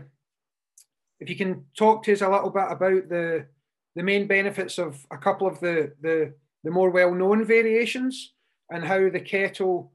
if 1.20 1.29
you 1.29 1.37
can 1.37 1.64
talk 1.77 2.03
to 2.05 2.12
us 2.12 2.22
a 2.22 2.29
little 2.29 2.51
bit 2.51 2.66
about 2.70 3.09
the 3.09 3.47
the 3.95 4.03
main 4.03 4.27
benefits 4.27 4.79
of 4.79 5.07
a 5.11 5.18
couple 5.18 5.47
of 5.47 5.61
the, 5.61 5.93
the, 6.01 6.35
the 6.64 6.70
more 6.70 6.91
well-known 6.91 7.45
variations 7.45 8.33
and 8.70 8.85
how 8.85 9.09
the 9.09 9.20
kettle 9.20 9.93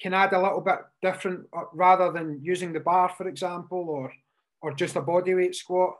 can 0.00 0.14
add 0.14 0.32
a 0.32 0.42
little 0.42 0.60
bit 0.60 0.78
different 1.02 1.46
uh, 1.56 1.62
rather 1.72 2.12
than 2.12 2.40
using 2.42 2.72
the 2.72 2.80
bar, 2.80 3.08
for 3.08 3.28
example, 3.28 3.86
or 3.88 4.12
or 4.62 4.72
just 4.74 4.96
a 4.96 5.02
bodyweight 5.02 5.54
squat? 5.54 5.94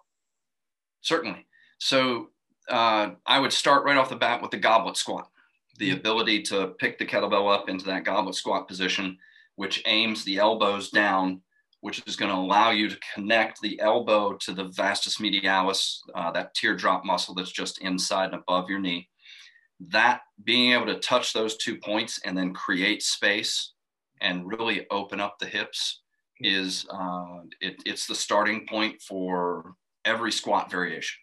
Certainly. 1.02 1.46
So 1.78 2.30
uh, 2.68 3.10
I 3.26 3.38
would 3.38 3.52
start 3.52 3.84
right 3.84 3.96
off 3.96 4.08
the 4.08 4.16
bat 4.16 4.40
with 4.40 4.50
the 4.50 4.56
goblet 4.56 4.96
squat, 4.96 5.28
the 5.78 5.90
mm-hmm. 5.90 5.98
ability 5.98 6.42
to 6.42 6.68
pick 6.78 6.98
the 6.98 7.04
kettlebell 7.04 7.54
up 7.54 7.68
into 7.68 7.84
that 7.86 8.04
goblet 8.04 8.34
squat 8.34 8.66
position, 8.66 9.18
which 9.56 9.82
aims 9.86 10.24
the 10.24 10.38
elbows 10.38 10.90
down 10.90 11.42
which 11.84 12.02
is 12.06 12.16
going 12.16 12.30
to 12.30 12.38
allow 12.38 12.70
you 12.70 12.88
to 12.88 12.98
connect 13.14 13.60
the 13.60 13.78
elbow 13.78 14.32
to 14.32 14.54
the 14.54 14.64
vastus 14.74 15.18
medialis, 15.18 15.98
uh, 16.14 16.30
that 16.30 16.54
teardrop 16.54 17.04
muscle 17.04 17.34
that's 17.34 17.52
just 17.52 17.76
inside 17.82 18.32
and 18.32 18.36
above 18.36 18.70
your 18.70 18.78
knee. 18.78 19.06
That 19.90 20.22
being 20.44 20.72
able 20.72 20.86
to 20.86 20.98
touch 20.98 21.34
those 21.34 21.58
two 21.58 21.76
points 21.76 22.18
and 22.24 22.38
then 22.38 22.54
create 22.54 23.02
space 23.02 23.73
and 24.24 24.48
really 24.48 24.86
open 24.90 25.20
up 25.20 25.38
the 25.38 25.46
hips 25.46 26.00
is 26.40 26.86
uh, 26.90 27.40
it, 27.60 27.76
it's 27.86 28.06
the 28.06 28.14
starting 28.14 28.66
point 28.66 29.00
for 29.00 29.74
every 30.04 30.32
squat 30.32 30.70
variation 30.70 31.20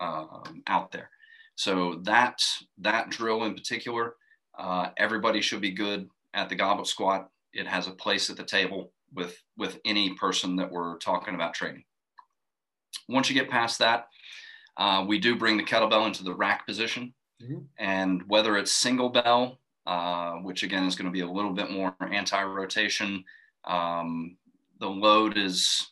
um, 0.00 0.62
out 0.68 0.92
there. 0.92 1.10
So 1.56 2.00
that 2.04 2.40
that 2.78 3.10
drill 3.10 3.44
in 3.44 3.54
particular, 3.54 4.14
uh, 4.58 4.90
everybody 4.98 5.40
should 5.40 5.60
be 5.60 5.72
good 5.72 6.08
at 6.34 6.48
the 6.48 6.54
goblet 6.54 6.86
squat. 6.86 7.28
It 7.52 7.66
has 7.66 7.88
a 7.88 7.92
place 7.92 8.30
at 8.30 8.36
the 8.36 8.44
table 8.44 8.92
with 9.12 9.36
with 9.56 9.78
any 9.84 10.14
person 10.14 10.56
that 10.56 10.70
we're 10.70 10.98
talking 10.98 11.34
about 11.34 11.54
training. 11.54 11.84
Once 13.08 13.28
you 13.28 13.34
get 13.34 13.50
past 13.50 13.78
that, 13.78 14.06
uh, 14.76 15.04
we 15.06 15.18
do 15.18 15.36
bring 15.36 15.56
the 15.56 15.64
kettlebell 15.64 16.06
into 16.06 16.22
the 16.22 16.34
rack 16.34 16.66
position, 16.66 17.12
mm-hmm. 17.42 17.60
and 17.78 18.22
whether 18.28 18.56
it's 18.56 18.72
single 18.72 19.08
bell, 19.08 19.58
uh, 19.86 20.32
which 20.36 20.62
again 20.62 20.84
is 20.84 20.96
going 20.96 21.06
to 21.06 21.12
be 21.12 21.20
a 21.20 21.30
little 21.30 21.52
bit 21.52 21.70
more 21.70 21.94
anti-rotation, 22.00 23.24
um, 23.64 24.36
the 24.80 24.88
load 24.88 25.36
is 25.36 25.90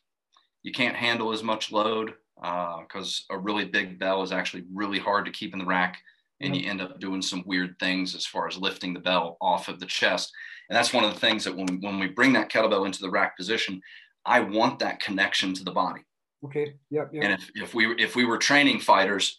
you 0.62 0.72
can't 0.72 0.96
handle 0.96 1.32
as 1.32 1.42
much 1.42 1.72
load 1.72 2.14
because 2.36 3.26
uh, 3.30 3.34
a 3.34 3.38
really 3.38 3.64
big 3.64 3.98
bell 3.98 4.22
is 4.22 4.32
actually 4.32 4.64
really 4.72 4.98
hard 4.98 5.24
to 5.24 5.30
keep 5.30 5.52
in 5.52 5.58
the 5.58 5.64
rack 5.64 5.98
and 6.40 6.56
you 6.56 6.68
end 6.68 6.80
up 6.80 6.98
doing 7.00 7.20
some 7.20 7.42
weird 7.46 7.78
things 7.78 8.14
as 8.14 8.24
far 8.24 8.48
as 8.48 8.56
lifting 8.56 8.94
the 8.94 9.00
bell 9.00 9.36
off 9.40 9.68
of 9.68 9.78
the 9.78 9.86
chest. 9.86 10.32
And 10.68 10.76
that's 10.76 10.92
one 10.92 11.04
of 11.04 11.12
the 11.12 11.20
things 11.20 11.44
that 11.44 11.54
when, 11.54 11.80
when 11.80 11.98
we 11.98 12.08
bring 12.08 12.32
that 12.32 12.50
kettlebell 12.50 12.86
into 12.86 13.00
the 13.00 13.10
rack 13.10 13.36
position, 13.36 13.80
I 14.24 14.40
want 14.40 14.78
that 14.78 15.00
connection 15.00 15.52
to 15.54 15.64
the 15.64 15.70
body. 15.70 16.02
Okay. 16.44 16.74
Yep. 16.90 17.10
yep. 17.12 17.24
And 17.24 17.32
if, 17.34 17.50
if 17.54 17.74
we 17.74 17.94
if 17.96 18.16
we 18.16 18.24
were 18.24 18.38
training 18.38 18.80
fighters, 18.80 19.38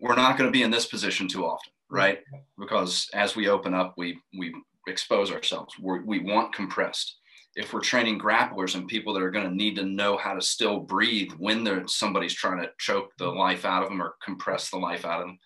we're 0.00 0.16
not 0.16 0.38
going 0.38 0.48
to 0.48 0.56
be 0.56 0.62
in 0.62 0.70
this 0.70 0.86
position 0.86 1.28
too 1.28 1.44
often, 1.44 1.72
right? 1.90 2.20
Because 2.58 3.08
as 3.14 3.36
we 3.36 3.48
open 3.48 3.74
up, 3.74 3.94
we 3.96 4.18
we 4.36 4.54
expose 4.86 5.30
ourselves. 5.30 5.74
we 5.80 6.00
we 6.00 6.18
want 6.20 6.54
compressed. 6.54 7.16
If 7.56 7.72
we're 7.72 7.80
training 7.80 8.20
grapplers 8.20 8.74
and 8.74 8.86
people 8.86 9.12
that 9.14 9.22
are 9.22 9.30
going 9.30 9.48
to 9.48 9.54
need 9.54 9.74
to 9.76 9.84
know 9.84 10.16
how 10.16 10.34
to 10.34 10.40
still 10.40 10.78
breathe 10.78 11.32
when 11.38 11.64
there's 11.64 11.94
somebody's 11.94 12.34
trying 12.34 12.60
to 12.60 12.70
choke 12.78 13.10
the 13.18 13.26
life 13.26 13.64
out 13.64 13.82
of 13.82 13.88
them 13.88 14.00
or 14.00 14.14
compress 14.22 14.70
the 14.70 14.76
life 14.76 15.04
out 15.04 15.22
of 15.22 15.26
them, 15.26 15.38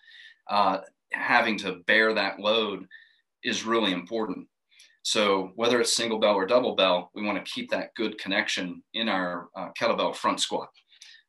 uh, 0.49 0.77
having 1.11 1.57
to 1.59 1.81
bear 1.87 2.13
that 2.13 2.39
load 2.39 2.85
is 3.43 3.65
really 3.65 3.93
important. 3.93 4.47
So 5.01 5.51
whether 5.55 5.81
it's 5.81 5.91
single 5.91 6.19
bell 6.19 6.35
or 6.35 6.45
double 6.45 6.75
bell, 6.75 7.09
we 7.13 7.25
want 7.25 7.43
to 7.43 7.51
keep 7.51 7.69
that 7.71 7.93
good 7.95 8.17
connection 8.17 8.83
in 8.93 9.09
our 9.09 9.49
uh, 9.55 9.69
kettlebell 9.79 10.15
front 10.15 10.39
squat, 10.39 10.69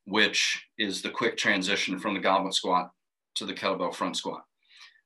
which 0.04 0.66
is 0.78 1.02
the 1.02 1.10
quick 1.10 1.36
transition 1.36 1.98
from 1.98 2.14
the 2.14 2.20
goblet 2.20 2.54
squat 2.54 2.90
to 3.36 3.46
the 3.46 3.54
kettlebell 3.54 3.94
front 3.94 4.16
squat. 4.16 4.44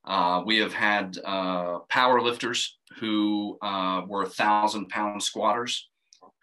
Uh, 0.08 0.42
we 0.44 0.56
have 0.56 0.72
had 0.72 1.18
uh, 1.24 1.80
power 1.90 2.22
lifters 2.22 2.78
who 2.98 3.58
uh, 3.60 4.02
were 4.08 4.24
thousand 4.24 4.88
pound 4.88 5.22
squatters 5.22 5.88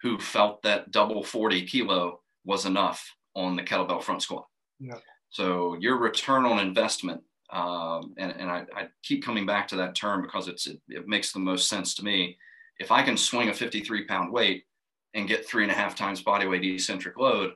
who 0.02 0.18
felt 0.18 0.62
that 0.62 0.92
double 0.92 1.24
40 1.24 1.66
kilo 1.66 2.20
was 2.44 2.64
enough 2.64 3.12
on 3.34 3.56
the 3.56 3.62
kettlebell 3.62 4.02
front 4.02 4.22
squat. 4.22 4.46
Yeah. 4.78 4.98
So 5.30 5.76
your 5.80 5.98
return 5.98 6.46
on 6.46 6.60
investment 6.60 7.22
um, 7.50 8.14
and, 8.16 8.32
and 8.38 8.50
I, 8.50 8.64
I, 8.74 8.88
keep 9.02 9.24
coming 9.24 9.46
back 9.46 9.68
to 9.68 9.76
that 9.76 9.94
term 9.94 10.22
because 10.22 10.48
it's 10.48 10.66
it, 10.66 10.80
it, 10.88 11.06
makes 11.06 11.32
the 11.32 11.38
most 11.38 11.68
sense 11.68 11.94
to 11.94 12.04
me. 12.04 12.36
If 12.80 12.90
I 12.90 13.02
can 13.02 13.16
swing 13.16 13.48
a 13.48 13.54
53 13.54 14.04
pound 14.04 14.32
weight 14.32 14.64
and 15.14 15.28
get 15.28 15.46
three 15.46 15.62
and 15.62 15.70
a 15.70 15.74
half 15.74 15.94
times 15.94 16.22
body 16.22 16.46
weight 16.48 16.64
eccentric 16.64 17.16
load, 17.16 17.52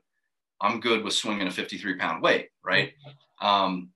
I'm 0.61 0.79
good 0.79 1.03
with 1.03 1.15
swinging 1.15 1.49
a 1.49 1.51
53 1.51 1.97
pound 1.97 2.23
weight, 2.23 2.51
right? 2.65 2.93
Um, 3.43 3.91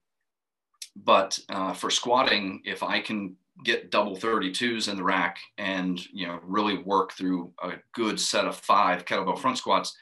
but 0.96 1.38
uh, 1.48 1.72
for 1.72 1.90
squatting, 1.90 2.62
if 2.64 2.82
I 2.82 3.00
can 3.00 3.36
get 3.64 3.90
double 3.90 4.16
32s 4.16 4.88
in 4.88 4.96
the 4.96 5.02
rack 5.02 5.38
and 5.58 6.04
you 6.12 6.26
know 6.26 6.40
really 6.42 6.78
work 6.78 7.12
through 7.12 7.52
a 7.62 7.72
good 7.92 8.18
set 8.18 8.46
of 8.46 8.56
five 8.56 9.04
kettlebell 9.04 9.38
front 9.38 9.58
squats, 9.58 9.96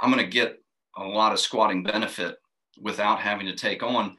I'm 0.00 0.12
going 0.12 0.24
to 0.24 0.30
get 0.30 0.62
a 0.96 1.04
lot 1.04 1.32
of 1.32 1.40
squatting 1.40 1.82
benefit 1.82 2.38
without 2.80 3.20
having 3.20 3.46
to 3.46 3.54
take 3.54 3.82
on 3.82 4.16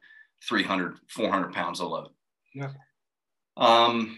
300, 0.48 0.98
400 1.08 1.54
pounds 1.54 1.80
of 1.80 1.90
load. 1.90 2.10
Yeah. 2.54 2.72
Um, 3.58 4.18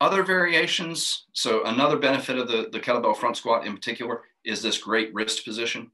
other 0.00 0.22
variations. 0.22 1.26
So 1.32 1.64
another 1.64 1.98
benefit 1.98 2.38
of 2.38 2.48
the, 2.48 2.68
the 2.72 2.80
kettlebell 2.80 3.16
front 3.16 3.36
squat 3.36 3.66
in 3.66 3.74
particular 3.74 4.22
is 4.44 4.62
this 4.62 4.78
great 4.78 5.12
wrist 5.12 5.44
position. 5.44 5.90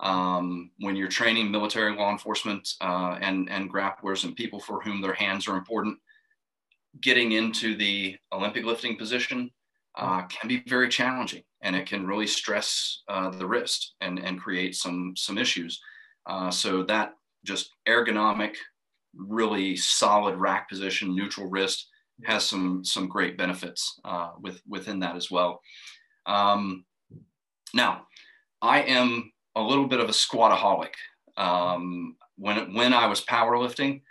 Um, 0.00 0.70
when 0.80 0.94
you're 0.94 1.08
training 1.08 1.50
military 1.50 1.96
law 1.96 2.12
enforcement 2.12 2.68
uh, 2.80 3.18
and, 3.20 3.48
and 3.50 3.72
grapplers 3.72 4.24
and 4.24 4.36
people 4.36 4.60
for 4.60 4.80
whom 4.80 5.00
their 5.00 5.14
hands 5.14 5.48
are 5.48 5.56
important, 5.56 5.98
getting 7.00 7.32
into 7.32 7.76
the 7.76 8.16
Olympic 8.32 8.64
lifting 8.64 8.96
position 8.96 9.50
uh, 9.96 10.22
can 10.24 10.48
be 10.48 10.62
very 10.66 10.88
challenging 10.88 11.42
and 11.62 11.74
it 11.74 11.86
can 11.86 12.06
really 12.06 12.26
stress 12.26 13.02
uh, 13.08 13.30
the 13.30 13.46
wrist 13.46 13.94
and, 14.02 14.18
and 14.18 14.40
create 14.40 14.76
some, 14.76 15.14
some 15.16 15.38
issues. 15.38 15.80
Uh, 16.26 16.50
so 16.50 16.82
that 16.82 17.14
just 17.44 17.70
ergonomic 17.88 18.56
really 19.16 19.76
solid 19.76 20.36
rack 20.36 20.68
position, 20.68 21.14
neutral 21.14 21.48
wrist 21.48 21.88
has 22.24 22.44
some 22.44 22.84
some 22.84 23.08
great 23.08 23.36
benefits 23.36 24.00
uh, 24.04 24.30
with 24.40 24.60
within 24.66 24.98
that 25.00 25.16
as 25.16 25.30
well. 25.30 25.60
Um, 26.26 26.84
now, 27.74 28.06
I 28.62 28.82
am 28.82 29.32
a 29.56 29.60
little 29.60 29.86
bit 29.86 30.00
of 30.00 30.08
a 30.08 30.12
squataholic. 30.12 30.94
Um, 31.36 32.16
when 32.36 32.74
when 32.74 32.94
I 32.94 33.06
was 33.06 33.24
powerlifting, 33.24 34.02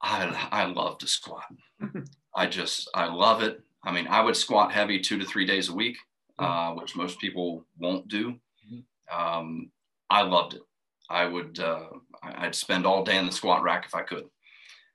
I 0.00 0.48
I 0.50 0.64
love 0.64 0.98
to 0.98 1.06
squat. 1.06 1.44
I 2.34 2.46
just, 2.46 2.90
I 2.94 3.06
love 3.06 3.42
it. 3.42 3.60
I 3.84 3.92
mean, 3.92 4.08
I 4.08 4.20
would 4.20 4.36
squat 4.36 4.72
heavy 4.72 4.98
two 5.00 5.18
to 5.18 5.24
three 5.24 5.46
days 5.46 5.68
a 5.68 5.74
week, 5.74 5.96
uh, 6.38 6.72
which 6.72 6.96
most 6.96 7.20
people 7.20 7.64
won't 7.78 8.08
do. 8.08 8.32
Mm-hmm. 8.32 9.20
Um, 9.20 9.70
I 10.10 10.22
loved 10.22 10.54
it. 10.54 10.62
I 11.10 11.26
would, 11.26 11.60
uh, 11.60 11.88
I'd 12.22 12.54
spend 12.54 12.86
all 12.86 13.04
day 13.04 13.18
in 13.18 13.26
the 13.26 13.32
squat 13.32 13.62
rack 13.62 13.84
if 13.86 13.94
I 13.94 14.02
could. 14.02 14.24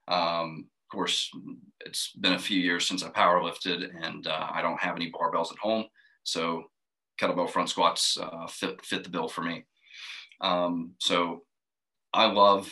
Um, 0.07 0.67
of 0.85 0.91
course, 0.91 1.29
it's 1.81 2.11
been 2.19 2.33
a 2.33 2.39
few 2.39 2.59
years 2.59 2.87
since 2.87 3.03
I 3.03 3.09
powerlifted, 3.09 3.89
and 4.03 4.25
uh, 4.25 4.47
I 4.51 4.61
don't 4.61 4.79
have 4.79 4.95
any 4.95 5.11
barbells 5.11 5.51
at 5.51 5.59
home. 5.59 5.85
So 6.23 6.63
kettlebell 7.19 7.49
front 7.49 7.69
squats 7.69 8.17
uh, 8.21 8.47
fit, 8.47 8.83
fit 8.85 9.03
the 9.03 9.09
bill 9.09 9.27
for 9.27 9.41
me. 9.41 9.65
Um, 10.41 10.91
so 10.99 11.43
I 12.13 12.25
love 12.25 12.71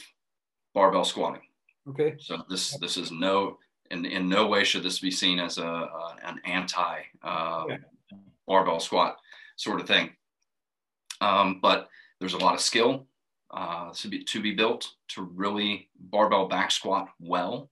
barbell 0.74 1.04
squatting. 1.04 1.42
Okay. 1.90 2.16
So 2.20 2.44
this, 2.50 2.78
this 2.78 2.98
is 2.98 3.12
no, 3.12 3.58
in, 3.92 4.06
in 4.06 4.30
no 4.30 4.48
way 4.48 4.64
should 4.64 4.84
this 4.84 5.00
be 5.00 5.12
seen 5.12 5.40
as 5.40 5.58
a, 5.58 5.66
a 5.66 6.16
an 6.24 6.40
anti 6.46 7.00
uh, 7.24 7.66
yeah. 7.70 7.78
barbell 8.48 8.80
squat 8.80 9.18
sort 9.56 9.80
of 9.82 9.88
thing. 9.88 10.12
Um, 11.22 11.60
but 11.62 11.90
there's 12.20 12.34
a 12.34 12.38
lot 12.38 12.54
of 12.54 12.62
skill 12.62 13.08
uh, 13.52 13.92
to, 13.94 14.08
be, 14.08 14.24
to 14.24 14.42
be 14.42 14.54
built 14.54 14.90
to 15.10 15.24
really 15.24 15.90
barbell 16.00 16.48
back 16.48 16.72
squat 16.72 17.10
well, 17.20 17.70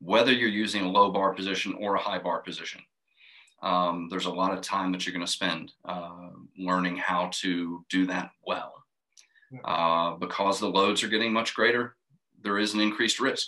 whether 0.00 0.32
you're 0.32 0.48
using 0.48 0.84
a 0.84 0.90
low 0.90 1.10
bar 1.10 1.32
position 1.32 1.74
or 1.78 1.94
a 1.94 2.00
high 2.00 2.18
bar 2.18 2.40
position. 2.40 2.80
Um, 3.62 4.08
there's 4.10 4.26
a 4.26 4.30
lot 4.30 4.52
of 4.52 4.60
time 4.60 4.92
that 4.92 5.06
you're 5.06 5.14
going 5.14 5.24
to 5.24 5.30
spend 5.32 5.72
uh, 5.84 6.30
learning 6.58 6.96
how 6.96 7.30
to 7.34 7.84
do 7.88 8.06
that 8.06 8.30
well. 8.44 8.74
Uh, 9.64 10.16
because 10.16 10.58
the 10.58 10.68
loads 10.68 11.02
are 11.02 11.08
getting 11.08 11.32
much 11.32 11.54
greater, 11.54 11.94
there 12.42 12.58
is 12.58 12.74
an 12.74 12.80
increased 12.80 13.20
risk. 13.20 13.46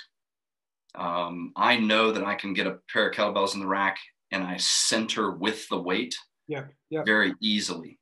Um, 0.94 1.52
I 1.56 1.76
know 1.76 2.12
that 2.12 2.24
I 2.24 2.34
can 2.34 2.52
get 2.52 2.66
a 2.66 2.78
pair 2.92 3.08
of 3.08 3.14
kettlebells 3.14 3.54
in 3.54 3.60
the 3.60 3.66
rack 3.66 3.98
and 4.30 4.44
I 4.44 4.56
center 4.58 5.32
with 5.32 5.68
the 5.68 5.80
weight 5.80 6.14
yeah, 6.46 6.64
yeah. 6.90 7.02
very 7.04 7.34
easily. 7.40 7.98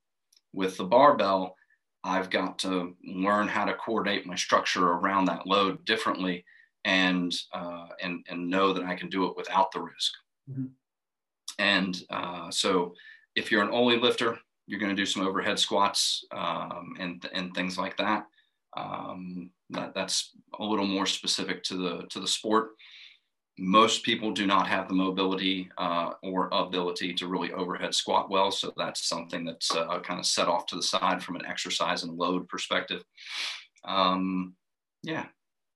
With 0.53 0.77
the 0.77 0.85
barbell, 0.85 1.57
I've 2.05 2.31
got 2.31 2.59
to 2.61 2.97
learn 3.05 3.49
how 3.49 3.65
to 3.65 3.75
coordinate 3.75 4.27
my 4.27 4.35
structure 4.35 4.85
around 4.85 5.27
that 5.27 5.47
load 5.47 5.85
differently 5.85 6.45
and 6.85 7.33
uh, 7.53 7.87
and 8.03 8.27
and 8.29 8.51
know 8.51 8.73
that 8.73 8.85
I 8.85 8.97
can 8.97 9.09
do 9.09 9.27
it 9.27 9.37
without 9.37 9.71
the 9.71 9.81
risk. 9.81 10.13
Mm-hmm. 10.51 10.67
And 11.59 12.01
uh, 12.11 12.51
so, 12.51 12.95
if 13.35 13.51
you're 13.51 13.63
an 13.63 13.71
Oly 13.71 13.99
lifter, 13.99 14.39
you're 14.67 14.81
going 14.81 14.95
to 14.95 15.01
do 15.01 15.07
some 15.07 15.27
overhead 15.27 15.59
squats 15.59 16.25
um, 16.33 16.95
and 16.99 17.29
and 17.33 17.55
things 17.55 17.79
like 17.79 17.97
that. 17.97 18.27
Um, 18.77 19.51
that 19.71 19.95
that's 19.95 20.31
a 20.59 20.65
little 20.65 20.87
more 20.87 21.07
specific 21.07 21.63
to 21.65 21.77
the 21.77 22.07
to 22.11 22.21
the 22.21 22.27
sport 22.27 22.71
most 23.59 24.03
people 24.03 24.33
do 24.33 24.47
not 24.47 24.67
have 24.67 24.89
the 24.89 24.95
mobility 24.95 25.71
uh, 25.77 26.11
or 26.23 26.49
ability 26.53 27.13
to 27.15 27.27
really 27.27 27.53
overhead 27.53 27.95
squat 27.95 28.31
well. 28.31 28.51
So 28.51 28.73
that's 28.77 29.07
something 29.07 29.45
that's 29.45 29.75
uh, 29.75 30.01
kind 30.01 30.19
of 30.19 30.27
set 30.27 30.49
off 30.49 30.67
to 30.67 30.77
the 30.77 30.83
side 30.83 31.23
from 31.23 31.37
an 31.37 31.47
exercise 31.47 32.03
and 32.03 32.17
load 32.17 32.49
perspective. 32.49 33.05
Um, 33.85 34.55
yeah. 35.03 35.27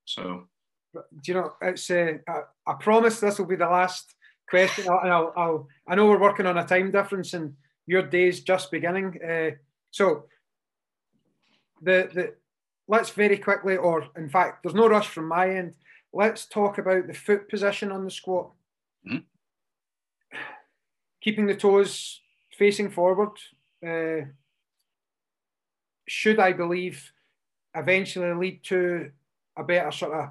So. 0.05 0.49
Do 0.95 1.03
you 1.27 1.35
know, 1.35 1.53
it's, 1.61 1.91
uh, 1.91 2.15
I, 2.27 2.41
I 2.67 2.75
promise 2.81 3.21
this 3.21 3.39
will 3.39 3.47
be 3.47 3.57
the 3.57 3.69
last 3.69 4.15
question. 4.49 4.89
I'll, 4.89 5.01
I'll, 5.03 5.33
I'll, 5.37 5.69
i 5.89 5.95
know 5.95 6.07
we're 6.07 6.21
working 6.21 6.47
on 6.47 6.59
a 6.59 6.67
time 6.67 6.91
difference 6.91 7.35
and 7.35 7.55
your 7.87 8.03
day's 8.03 8.41
just 8.41 8.71
beginning. 8.71 9.19
Uh, 9.23 9.51
so 9.91 10.25
the, 11.83 12.11
the, 12.15 12.35
let's 12.89 13.11
very 13.11 13.39
quickly, 13.39 13.77
or 13.77 14.07
in 14.17 14.29
fact, 14.29 14.63
there's 14.63 14.75
no 14.75 14.89
rush 14.89 15.09
from 15.09 15.29
my 15.29 15.51
end 15.51 15.75
let's 16.17 16.47
talk 16.47 16.79
about 16.79 17.07
the 17.07 17.13
foot 17.13 17.49
position 17.49 17.93
on 17.93 18.05
the 18.05 18.11
squat. 18.11 18.51
Mm-hmm. 19.07 19.19
Keeping 21.23 21.47
the 21.47 21.57
toes 21.57 22.21
facing 22.57 22.91
forward 22.91 23.33
uh, 23.87 24.27
should, 26.09 26.39
I 26.39 26.53
believe, 26.53 27.13
eventually 27.75 28.33
lead 28.33 28.65
to 28.65 29.11
a 29.59 29.63
better 29.63 29.91
sort 29.91 30.15
of 30.15 30.31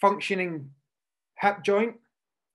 functioning 0.00 0.70
hip 1.40 1.62
joint 1.62 1.94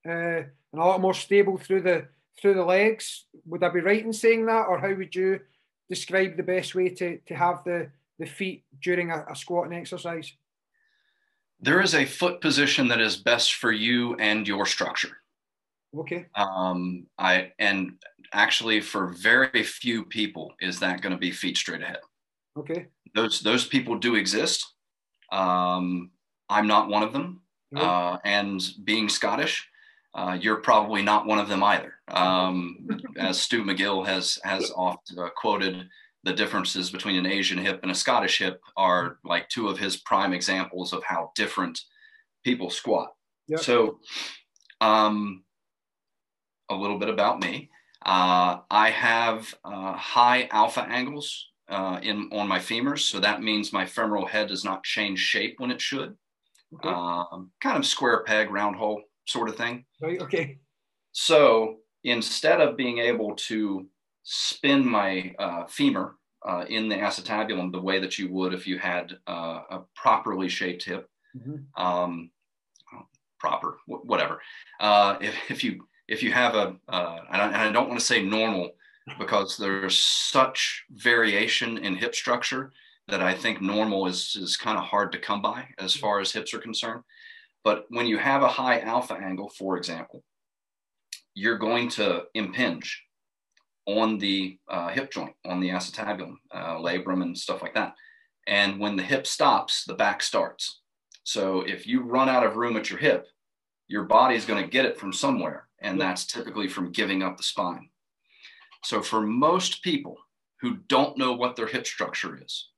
uh, 0.06 0.42
and 0.74 0.82
a 0.82 0.86
lot 0.86 1.00
more 1.00 1.14
stable 1.14 1.56
through 1.56 1.82
the 1.82 2.08
through 2.40 2.54
the 2.54 2.64
legs. 2.64 3.26
Would 3.46 3.62
I 3.62 3.68
be 3.68 3.80
right 3.80 4.04
in 4.04 4.12
saying 4.12 4.46
that, 4.46 4.66
or 4.68 4.78
how 4.78 4.92
would 4.92 5.14
you 5.14 5.40
describe 5.88 6.36
the 6.36 6.42
best 6.42 6.74
way 6.74 6.88
to, 6.88 7.18
to 7.26 7.34
have 7.34 7.62
the, 7.64 7.90
the 8.18 8.26
feet 8.26 8.64
during 8.82 9.10
a, 9.10 9.24
a 9.30 9.36
squatting 9.36 9.78
exercise? 9.78 10.32
there 11.64 11.80
is 11.80 11.94
a 11.94 12.04
foot 12.04 12.40
position 12.40 12.88
that 12.88 13.00
is 13.00 13.16
best 13.16 13.54
for 13.54 13.72
you 13.72 14.14
and 14.16 14.46
your 14.46 14.66
structure. 14.66 15.16
Okay. 15.96 16.26
Um, 16.34 17.06
I 17.18 17.52
and 17.58 17.92
actually 18.32 18.80
for 18.80 19.08
very 19.08 19.62
few 19.62 20.04
people 20.04 20.52
is 20.60 20.80
that 20.80 21.00
going 21.00 21.12
to 21.12 21.18
be 21.18 21.30
feet 21.30 21.56
straight 21.56 21.82
ahead. 21.82 22.00
Okay. 22.58 22.86
Those 23.14 23.40
those 23.40 23.66
people 23.66 23.96
do 23.96 24.16
exist. 24.16 24.74
Um, 25.32 26.10
I'm 26.48 26.66
not 26.66 26.88
one 26.88 27.02
of 27.02 27.12
them. 27.12 27.40
Uh, 27.74 28.18
and 28.24 28.62
being 28.84 29.08
Scottish, 29.08 29.68
uh, 30.14 30.38
you're 30.40 30.60
probably 30.60 31.02
not 31.02 31.26
one 31.26 31.38
of 31.38 31.48
them 31.48 31.62
either. 31.62 31.94
Um, 32.08 32.86
as 33.18 33.40
Stu 33.40 33.64
McGill 33.64 34.06
has 34.06 34.38
has 34.44 34.70
oft 34.76 35.12
uh, 35.18 35.28
quoted, 35.36 35.88
the 36.22 36.32
differences 36.32 36.90
between 36.90 37.16
an 37.16 37.26
Asian 37.26 37.58
hip 37.58 37.80
and 37.82 37.90
a 37.90 37.94
Scottish 37.96 38.38
hip 38.38 38.60
are 38.76 39.18
like 39.24 39.48
two 39.48 39.68
of 39.68 39.78
his 39.78 39.96
prime 39.96 40.32
examples 40.32 40.92
of 40.92 41.02
how 41.02 41.32
different 41.34 41.80
people 42.44 42.70
squat. 42.70 43.08
Yep. 43.48 43.60
So, 43.60 43.98
um, 44.80 45.42
a 46.70 46.76
little 46.76 46.98
bit 46.98 47.08
about 47.08 47.40
me. 47.40 47.70
Uh, 48.06 48.58
I 48.70 48.90
have 48.90 49.52
uh, 49.64 49.94
high 49.94 50.48
alpha 50.52 50.82
angles 50.82 51.48
uh, 51.68 51.98
in 52.02 52.28
on 52.30 52.46
my 52.46 52.60
femurs, 52.60 53.00
so 53.00 53.18
that 53.18 53.42
means 53.42 53.72
my 53.72 53.84
femoral 53.84 54.26
head 54.26 54.48
does 54.48 54.64
not 54.64 54.84
change 54.84 55.18
shape 55.18 55.56
when 55.58 55.72
it 55.72 55.80
should. 55.80 56.14
Okay. 56.74 56.88
Um, 56.88 57.50
kind 57.60 57.78
of 57.78 57.86
square 57.86 58.22
peg, 58.22 58.50
round 58.50 58.76
hole 58.76 59.02
sort 59.26 59.48
of 59.48 59.56
thing. 59.56 59.84
Right. 60.00 60.20
Okay. 60.20 60.58
So 61.12 61.78
instead 62.02 62.60
of 62.60 62.76
being 62.76 62.98
able 62.98 63.34
to 63.36 63.86
spin 64.22 64.86
my 64.86 65.34
uh, 65.38 65.66
femur 65.66 66.16
uh, 66.46 66.64
in 66.68 66.88
the 66.88 66.96
acetabulum 66.96 67.72
the 67.72 67.80
way 67.80 67.98
that 67.98 68.18
you 68.18 68.30
would 68.30 68.52
if 68.52 68.66
you 68.66 68.78
had 68.78 69.16
uh, 69.26 69.60
a 69.70 69.80
properly 69.94 70.48
shaped 70.48 70.84
hip. 70.84 71.08
Mm-hmm. 71.36 71.82
Um, 71.82 72.30
proper, 73.44 73.76
whatever. 73.86 74.40
Uh, 74.80 75.16
if, 75.20 75.34
if 75.50 75.64
you 75.64 75.86
if 76.08 76.22
you 76.22 76.32
have 76.32 76.54
a, 76.54 76.76
uh, 76.88 77.18
and 77.32 77.42
I, 77.42 77.46
and 77.46 77.56
I 77.56 77.72
don't 77.72 77.88
want 77.88 77.98
to 77.98 78.06
say 78.06 78.22
normal 78.22 78.70
because 79.18 79.56
there's 79.56 79.98
such 79.98 80.84
variation 80.90 81.78
in 81.78 81.94
hip 81.94 82.14
structure 82.14 82.72
that 83.08 83.20
I 83.20 83.34
think 83.34 83.60
normal 83.60 84.06
is 84.06 84.36
is 84.40 84.56
kind 84.56 84.78
of 84.78 84.84
hard 84.84 85.12
to 85.12 85.18
come 85.18 85.42
by 85.42 85.68
as 85.78 85.94
far 85.94 86.20
as 86.20 86.32
hips 86.32 86.54
are 86.54 86.58
concerned. 86.58 87.02
But 87.64 87.86
when 87.88 88.06
you 88.06 88.18
have 88.18 88.42
a 88.42 88.48
high 88.48 88.80
alpha 88.80 89.14
angle, 89.14 89.48
for 89.48 89.76
example, 89.78 90.22
you're 91.34 91.58
going 91.58 91.88
to 91.90 92.24
impinge 92.34 93.02
on 93.86 94.18
the 94.18 94.58
uh, 94.68 94.88
hip 94.88 95.10
joint, 95.10 95.34
on 95.44 95.60
the 95.60 95.70
acetabulum, 95.70 96.36
uh, 96.52 96.76
labrum, 96.76 97.22
and 97.22 97.36
stuff 97.36 97.62
like 97.62 97.74
that. 97.74 97.94
And 98.46 98.78
when 98.78 98.96
the 98.96 99.02
hip 99.02 99.26
stops, 99.26 99.84
the 99.84 99.94
back 99.94 100.22
starts. 100.22 100.82
So 101.24 101.62
if 101.62 101.86
you 101.86 102.02
run 102.02 102.28
out 102.28 102.44
of 102.44 102.56
room 102.56 102.76
at 102.76 102.90
your 102.90 102.98
hip, 102.98 103.26
your 103.88 104.04
body 104.04 104.36
is 104.36 104.44
going 104.44 104.62
to 104.62 104.70
get 104.70 104.84
it 104.84 104.98
from 104.98 105.12
somewhere, 105.12 105.68
and 105.80 106.00
that's 106.00 106.26
typically 106.26 106.68
from 106.68 106.92
giving 106.92 107.22
up 107.22 107.36
the 107.36 107.42
spine. 107.42 107.88
So 108.84 109.02
for 109.02 109.22
most 109.22 109.82
people 109.82 110.16
who 110.60 110.76
don't 110.88 111.16
know 111.18 111.32
what 111.32 111.56
their 111.56 111.66
hip 111.66 111.86
structure 111.86 112.38
is, 112.42 112.68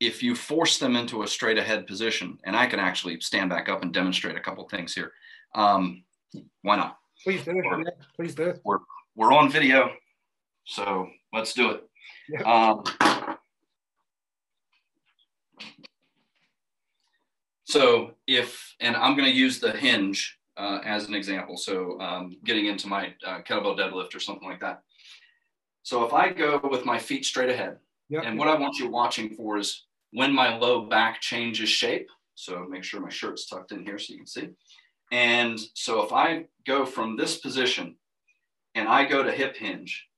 if 0.00 0.22
you 0.22 0.34
force 0.34 0.78
them 0.78 0.96
into 0.96 1.22
a 1.22 1.28
straight 1.28 1.58
ahead 1.58 1.86
position, 1.86 2.38
and 2.44 2.56
I 2.56 2.66
can 2.66 2.80
actually 2.80 3.20
stand 3.20 3.50
back 3.50 3.68
up 3.68 3.82
and 3.82 3.92
demonstrate 3.92 4.36
a 4.36 4.40
couple 4.40 4.68
things 4.68 4.94
here. 4.94 5.12
Um, 5.54 6.04
why 6.62 6.76
not? 6.76 6.98
Please 7.22 7.44
do. 7.44 7.52
It. 7.56 7.94
Please 8.16 8.34
do. 8.34 8.54
We're, 8.64 8.78
we're 9.14 9.32
on 9.32 9.50
video. 9.50 9.90
So 10.64 11.08
let's 11.32 11.54
do 11.54 11.70
it. 11.70 11.84
Yep. 12.28 12.46
Um, 12.46 12.84
so 17.64 18.12
if, 18.26 18.74
and 18.80 18.96
I'm 18.96 19.16
going 19.16 19.30
to 19.30 19.34
use 19.36 19.60
the 19.60 19.72
hinge 19.72 20.38
uh, 20.56 20.80
as 20.84 21.06
an 21.08 21.14
example. 21.14 21.56
So 21.56 22.00
um, 22.00 22.36
getting 22.44 22.66
into 22.66 22.88
my 22.88 23.14
uh, 23.26 23.40
kettlebell 23.42 23.78
deadlift 23.78 24.14
or 24.14 24.20
something 24.20 24.48
like 24.48 24.60
that. 24.60 24.82
So 25.82 26.04
if 26.04 26.12
I 26.12 26.30
go 26.30 26.60
with 26.62 26.84
my 26.84 26.98
feet 26.98 27.24
straight 27.24 27.50
ahead, 27.50 27.76
yep. 28.08 28.24
and 28.24 28.38
what 28.38 28.48
I 28.48 28.58
want 28.58 28.78
you 28.78 28.88
watching 28.88 29.30
for 29.30 29.58
is 29.58 29.84
when 30.12 30.32
my 30.32 30.56
low 30.56 30.86
back 30.86 31.20
changes 31.20 31.68
shape. 31.68 32.08
So 32.36 32.66
make 32.68 32.84
sure 32.84 33.00
my 33.00 33.10
shirt's 33.10 33.46
tucked 33.46 33.72
in 33.72 33.84
here 33.84 33.98
so 33.98 34.12
you 34.12 34.18
can 34.18 34.26
see. 34.26 34.48
And 35.12 35.60
so 35.74 36.02
if 36.02 36.12
I 36.12 36.46
go 36.66 36.84
from 36.84 37.16
this 37.16 37.38
position 37.38 37.96
and 38.74 38.88
I 38.88 39.04
go 39.04 39.22
to 39.22 39.30
hip 39.30 39.56
hinge, 39.56 40.08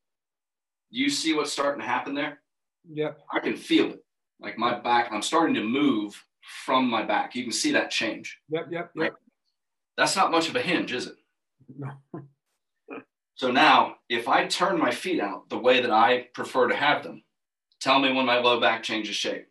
you 0.91 1.11
see 1.11 1.35
what's 1.35 1.53
starting 1.53 1.81
to 1.81 1.87
happen 1.87 2.15
there? 2.15 2.41
Yep. 2.93 3.19
I 3.33 3.41
can 3.41 3.57
feel 3.57 3.91
it. 3.91 4.05
Like 4.41 4.59
my 4.59 4.79
back, 4.79 5.11
I'm 5.13 5.23
starting 5.23 5.55
to 5.55 5.65
move 5.65 6.23
from 6.65 6.89
my 6.89 7.03
back. 7.03 7.35
You 7.35 7.43
can 7.43 7.53
see 7.53 7.73
that 7.73 7.91
change. 7.91 8.39
Yep, 8.49 8.67
yep, 8.71 8.71
yep. 8.71 8.91
Right? 8.95 9.13
That's 9.97 10.17
not 10.17 10.31
much 10.31 10.49
of 10.49 10.57
a 10.57 10.63
hinge, 10.63 10.93
is 10.93 11.07
it? 11.07 11.17
No. 11.77 11.91
so 13.35 13.51
now, 13.51 13.97
if 14.09 14.29
I 14.29 14.47
turn 14.47 14.79
my 14.79 14.91
feet 14.91 15.21
out 15.21 15.49
the 15.49 15.59
way 15.59 15.81
that 15.81 15.91
I 15.91 16.29
prefer 16.35 16.69
to 16.69 16.77
have 16.77 17.03
them, 17.03 17.23
tell 17.81 17.99
me 17.99 18.13
when 18.13 18.27
my 18.27 18.39
low 18.39 18.61
back 18.61 18.83
changes 18.83 19.17
shape. 19.17 19.47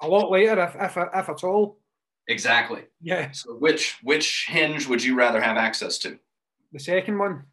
A 0.00 0.08
lot 0.08 0.30
later, 0.30 0.58
if, 0.60 0.76
if, 0.76 0.96
if 0.96 1.28
at 1.28 1.44
all. 1.44 1.78
Exactly. 2.28 2.82
Yeah. 3.00 3.30
So 3.32 3.54
which 3.54 3.96
which 4.02 4.46
hinge 4.48 4.86
would 4.86 5.02
you 5.02 5.16
rather 5.16 5.40
have 5.40 5.56
access 5.56 5.98
to? 5.98 6.18
The 6.72 6.78
second 6.78 7.18
one. 7.18 7.44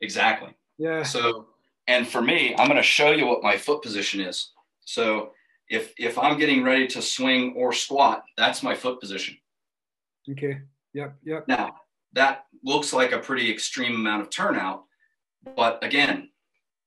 Exactly. 0.00 0.54
Yeah. 0.76 1.02
So 1.02 1.46
and 1.86 2.06
for 2.06 2.20
me, 2.20 2.54
I'm 2.56 2.68
going 2.68 2.76
to 2.76 2.82
show 2.82 3.10
you 3.12 3.26
what 3.26 3.42
my 3.42 3.56
foot 3.56 3.82
position 3.82 4.20
is. 4.20 4.50
So 4.84 5.32
if 5.70 5.94
if 5.96 6.18
I'm 6.18 6.38
getting 6.38 6.62
ready 6.62 6.86
to 6.88 7.02
swing 7.02 7.54
or 7.56 7.72
squat, 7.72 8.22
that's 8.36 8.62
my 8.62 8.74
foot 8.74 9.00
position. 9.00 9.38
Okay. 10.30 10.60
Yep. 10.92 11.16
Yep. 11.24 11.48
Now 11.48 11.76
that 12.12 12.44
looks 12.62 12.92
like 12.92 13.12
a 13.12 13.18
pretty 13.18 13.50
extreme 13.50 13.94
amount 13.94 14.22
of 14.22 14.30
turnout, 14.30 14.84
but 15.56 15.82
again, 15.82 16.27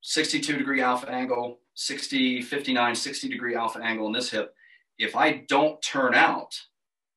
62 0.01 0.57
degree 0.57 0.81
alpha 0.81 1.09
angle, 1.09 1.59
60, 1.75 2.41
59, 2.41 2.95
60 2.95 3.29
degree 3.29 3.55
alpha 3.55 3.79
angle 3.79 4.07
in 4.07 4.13
this 4.13 4.31
hip. 4.31 4.53
If 4.97 5.15
I 5.15 5.43
don't 5.47 5.81
turn 5.81 6.13
out, 6.13 6.59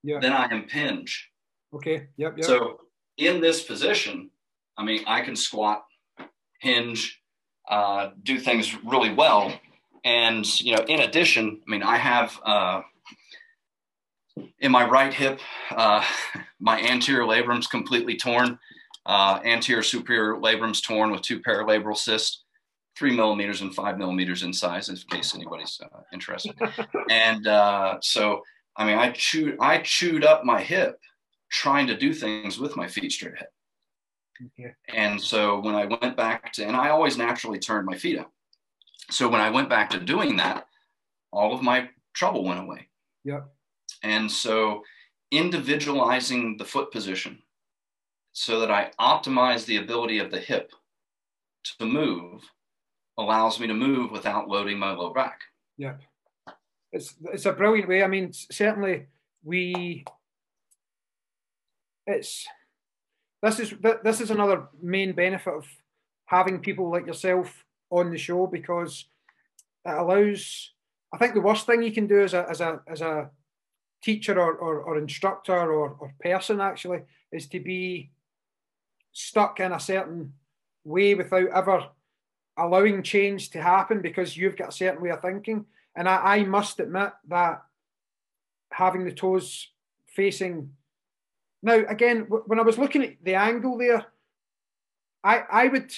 yeah. 0.03 0.19
then 0.21 0.33
I 0.33 0.49
impinge. 0.51 1.31
Okay. 1.75 2.09
Yep. 2.17 2.39
Yep. 2.39 2.45
So 2.45 2.81
in 3.17 3.41
this 3.41 3.63
position, 3.63 4.31
I 4.77 4.85
mean, 4.85 5.03
I 5.07 5.23
can 5.23 5.37
squat, 5.37 5.85
hinge, 6.61 7.21
uh, 7.69 8.11
do 8.23 8.39
things 8.39 8.75
really 8.85 9.13
well. 9.13 9.53
And, 10.05 10.61
you 10.61 10.77
know, 10.77 10.85
in 10.85 11.01
addition, 11.01 11.61
I 11.67 11.71
mean, 11.71 11.83
I 11.83 11.97
have 11.97 12.39
uh, 12.45 12.83
in 14.61 14.71
my 14.71 14.87
right 14.87 15.13
hip, 15.13 15.41
uh, 15.71 16.05
my 16.61 16.81
anterior 16.81 17.25
labrum's 17.25 17.67
completely 17.67 18.17
torn, 18.17 18.59
uh, 19.07 19.41
anterior 19.45 19.83
superior 19.83 20.37
labrum's 20.37 20.81
torn 20.81 21.11
with 21.11 21.23
two 21.23 21.41
paralabral 21.41 21.97
cysts, 21.97 22.44
three 22.97 23.15
millimeters 23.15 23.61
and 23.61 23.75
five 23.75 23.99
millimeters 23.99 24.43
in 24.43 24.53
size, 24.53 24.89
in 24.89 24.97
case 25.11 25.35
anybody's 25.35 25.81
uh, 25.83 26.01
interested. 26.13 26.55
and 27.11 27.47
uh, 27.47 27.99
so, 28.01 28.43
I 28.77 28.87
mean, 28.87 28.99
I 28.99 29.11
chewed, 29.11 29.57
I 29.61 29.79
chewed 29.79 30.25
up 30.25 30.45
my 30.45 30.61
hip 30.61 30.99
trying 31.51 31.87
to 31.87 31.97
do 31.97 32.13
things 32.13 32.59
with 32.59 32.77
my 32.77 32.87
feet 32.87 33.13
straight 33.13 33.35
ahead. 33.35 33.49
Okay. 34.47 34.75
And 34.89 35.21
so 35.21 35.61
when 35.61 35.75
I 35.75 35.87
went 35.87 36.17
back 36.17 36.53
to, 36.55 36.67
and 36.67 36.77
I 36.77 36.91
always 36.91 37.17
naturally 37.17 37.59
turned 37.59 37.87
my 37.87 37.97
feet 37.97 38.19
up. 38.19 38.33
So 39.11 39.29
when 39.29 39.41
I 39.41 39.51
went 39.51 39.69
back 39.69 39.91
to 39.91 40.01
doing 40.01 40.37
that, 40.37 40.67
all 41.33 41.55
of 41.55 41.63
my 41.63 41.89
trouble 42.15 42.45
went 42.45 42.61
away. 42.61 42.89
Yep. 43.25 43.49
And 44.03 44.31
so 44.31 44.83
individualizing 45.31 46.57
the 46.57 46.65
foot 46.65 46.91
position 46.93 47.39
so 48.33 48.61
that 48.61 48.71
I 48.71 48.91
optimize 49.01 49.65
the 49.65 49.77
ability 49.79 50.19
of 50.19 50.31
the 50.31 50.41
hip 50.41 50.73
to 51.79 51.87
move 51.87 52.43
allows 53.19 53.61
me 53.61 53.67
to 53.67 53.75
move 53.75 54.11
without 54.11 54.49
loading 54.49 54.79
my 54.79 54.93
low 54.93 55.13
back. 55.13 55.41
Yep. 55.79 56.01
It's, 56.93 57.15
it's 57.33 57.47
a 57.47 57.53
brilliant 57.53 57.89
way. 57.89 58.03
I 58.03 58.07
mean, 58.09 58.33
certainly 58.33 59.07
we, 59.43 60.05
it's, 62.07 62.47
this 63.45 63.61
is 63.61 63.75
this 64.03 64.23
is 64.23 64.31
another 64.31 64.69
main 64.81 65.13
benefit 65.13 65.53
of 65.53 65.67
having 66.25 66.61
people 66.61 66.91
like 66.91 67.07
yourself 67.07 67.63
on 67.91 68.11
the 68.11 68.17
show 68.17 68.47
because 68.47 69.05
it 69.85 69.91
allows. 69.91 70.73
I 71.13 71.19
think 71.19 71.35
the 71.35 71.43
worst 71.43 71.67
thing 71.67 71.83
you 71.83 71.93
can 71.93 72.07
do 72.07 72.23
as 72.23 72.33
a 72.33 72.47
as 72.49 72.63
a 72.63 72.81
as 72.89 73.03
a 73.03 73.31
teacher 74.03 74.41
or, 74.41 74.55
or, 74.55 74.81
or 74.81 74.97
instructor 74.97 75.55
or, 75.55 75.91
or 75.99 76.15
person 76.21 76.61
actually 76.61 77.03
is 77.33 77.47
to 77.49 77.61
be 77.61 78.11
stuck 79.13 79.61
in 79.61 79.73
a 79.73 79.81
certain 79.81 80.33
way 80.85 81.15
without 81.15 81.49
ever 81.55 81.87
allowing 82.57 83.03
change 83.03 83.51
to 83.51 83.63
happen 83.63 84.01
because 84.01 84.37
you've 84.37 84.57
got 84.57 84.69
a 84.69 84.73
certain 84.73 85.03
way 85.03 85.11
of 85.11 85.21
thinking. 85.23 85.67
And 85.97 86.09
I, 86.09 86.37
I 86.37 86.45
must 86.45 86.81
admit 86.81 87.13
that 87.29 87.63
having 88.71 89.05
the 89.05 89.13
toes 89.13 89.69
facing 90.09 90.71
now, 91.65 91.83
again, 91.89 92.27
when 92.29 92.61
I 92.61 92.63
was 92.63 92.77
looking 92.77 93.03
at 93.03 93.15
the 93.25 93.37
angle 93.37 93.79
there, 93.79 94.05
I 95.25 95.45
I 95.51 95.69
would 95.69 95.91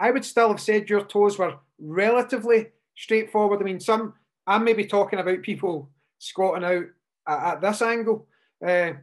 I 0.00 0.10
would 0.10 0.24
still 0.24 0.48
have 0.48 0.60
said 0.60 0.90
your 0.90 1.04
toes 1.04 1.38
were 1.38 1.58
relatively 1.78 2.70
straightforward. 2.96 3.60
I 3.60 3.64
mean, 3.64 3.78
some 3.78 4.14
I'm 4.48 4.64
maybe 4.64 4.84
talking 4.84 5.20
about 5.20 5.42
people 5.42 5.90
squatting 6.18 6.64
out 6.64 6.86
at, 7.28 7.52
at 7.52 7.60
this 7.60 7.82
angle, 7.82 8.26
uh, 8.60 8.94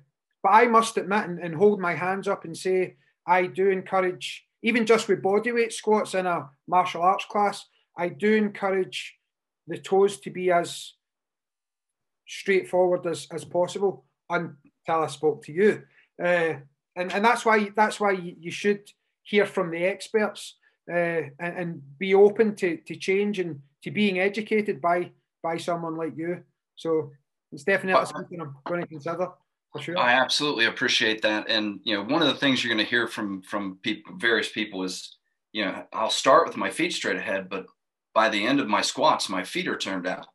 but 0.44 0.50
I 0.50 0.66
must 0.66 0.98
admit 0.98 1.24
and, 1.24 1.40
and 1.40 1.56
hold 1.56 1.80
my 1.80 1.94
hands 1.96 2.28
up 2.28 2.44
and 2.44 2.58
say 2.58 2.98
I 3.26 3.48
do 3.48 3.70
encourage, 3.70 4.45
even 4.66 4.88
just 4.88 5.08
with 5.08 5.22
bodyweight 5.22 5.72
squats 5.72 6.16
in 6.16 6.26
a 6.26 6.50
martial 6.68 7.04
arts 7.04 7.26
class, 7.26 7.66
I 7.96 8.10
do 8.10 8.34
encourage 8.34 9.16
the 9.68 9.78
toes 9.78 10.20
to 10.22 10.32
be 10.32 10.52
as 10.52 10.94
straightforward 12.28 13.06
as, 13.06 13.28
as 13.32 13.46
possible. 13.46 14.06
until 14.28 14.56
I 14.88 15.08
spoke 15.08 15.44
to 15.46 15.52
you. 15.52 15.84
Uh, 16.22 16.56
and, 16.96 17.14
and 17.14 17.24
that's 17.24 17.46
why 17.46 17.70
that's 17.76 18.00
why 18.00 18.12
you 18.14 18.50
should 18.50 18.90
hear 19.22 19.46
from 19.46 19.70
the 19.70 19.84
experts 19.86 20.56
uh, 20.92 21.30
and, 21.40 21.58
and, 21.58 21.82
be 22.00 22.16
open 22.16 22.56
to, 22.56 22.78
to 22.78 22.96
change 22.96 23.40
and 23.40 23.60
to 23.84 23.92
being 23.92 24.20
educated 24.20 24.82
by 24.82 25.12
by 25.44 25.58
someone 25.58 25.96
like 25.96 26.18
you. 26.18 26.42
So 26.76 27.12
it's 27.52 27.64
definitely 27.64 28.06
something 28.08 28.42
I'm 28.42 28.56
going 28.66 28.82
to 28.82 28.88
consider 28.88 29.28
sure. 29.80 29.98
I 29.98 30.14
absolutely 30.14 30.66
appreciate 30.66 31.22
that. 31.22 31.50
And 31.50 31.80
you 31.84 31.96
know, 31.96 32.04
one 32.04 32.22
of 32.22 32.28
the 32.28 32.36
things 32.36 32.64
you're 32.64 32.74
going 32.74 32.86
to 32.86 32.90
hear 32.90 33.08
from 33.08 33.42
from 33.42 33.80
people, 33.82 34.14
various 34.18 34.50
people 34.50 34.84
is, 34.84 35.18
you 35.52 35.66
know, 35.66 35.84
I'll 35.94 36.10
start 36.10 36.48
with 36.48 36.58
my 36.58 36.70
feet 36.70 36.94
straight 36.94 37.18
ahead, 37.18 37.50
but 37.50 37.66
by 38.14 38.30
the 38.30 38.46
end 38.46 38.60
of 38.60 38.68
my 38.68 38.82
squats, 38.82 39.30
my 39.30 39.44
feet 39.44 39.68
are 39.68 39.78
turned 39.78 40.08
out. 40.08 40.28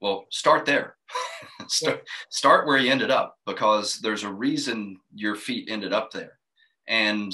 Well, 0.00 0.26
start 0.30 0.64
there. 0.64 0.96
start, 1.68 2.02
start 2.30 2.66
where 2.66 2.78
you 2.78 2.90
ended 2.90 3.10
up 3.10 3.36
because 3.46 4.00
there's 4.00 4.24
a 4.24 4.32
reason 4.32 4.98
your 5.14 5.36
feet 5.36 5.68
ended 5.70 5.92
up 5.92 6.10
there. 6.10 6.38
And 6.88 7.32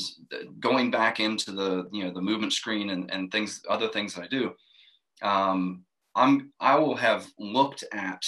going 0.61 0.91
back 0.91 1.20
into 1.20 1.53
the 1.53 1.89
you 1.93 2.05
know 2.05 2.12
the 2.12 2.22
movement 2.22 2.53
screen 2.53 2.91
and, 2.91 3.11
and 3.11 3.30
things 3.30 3.62
other 3.68 3.89
things 3.89 4.14
that 4.14 4.24
I 4.24 4.28
do, 4.28 4.53
um, 5.22 5.85
I'm 6.14 6.53
I 6.59 6.78
will 6.78 6.97
have 6.97 7.26
looked 7.39 7.85
at 7.93 8.24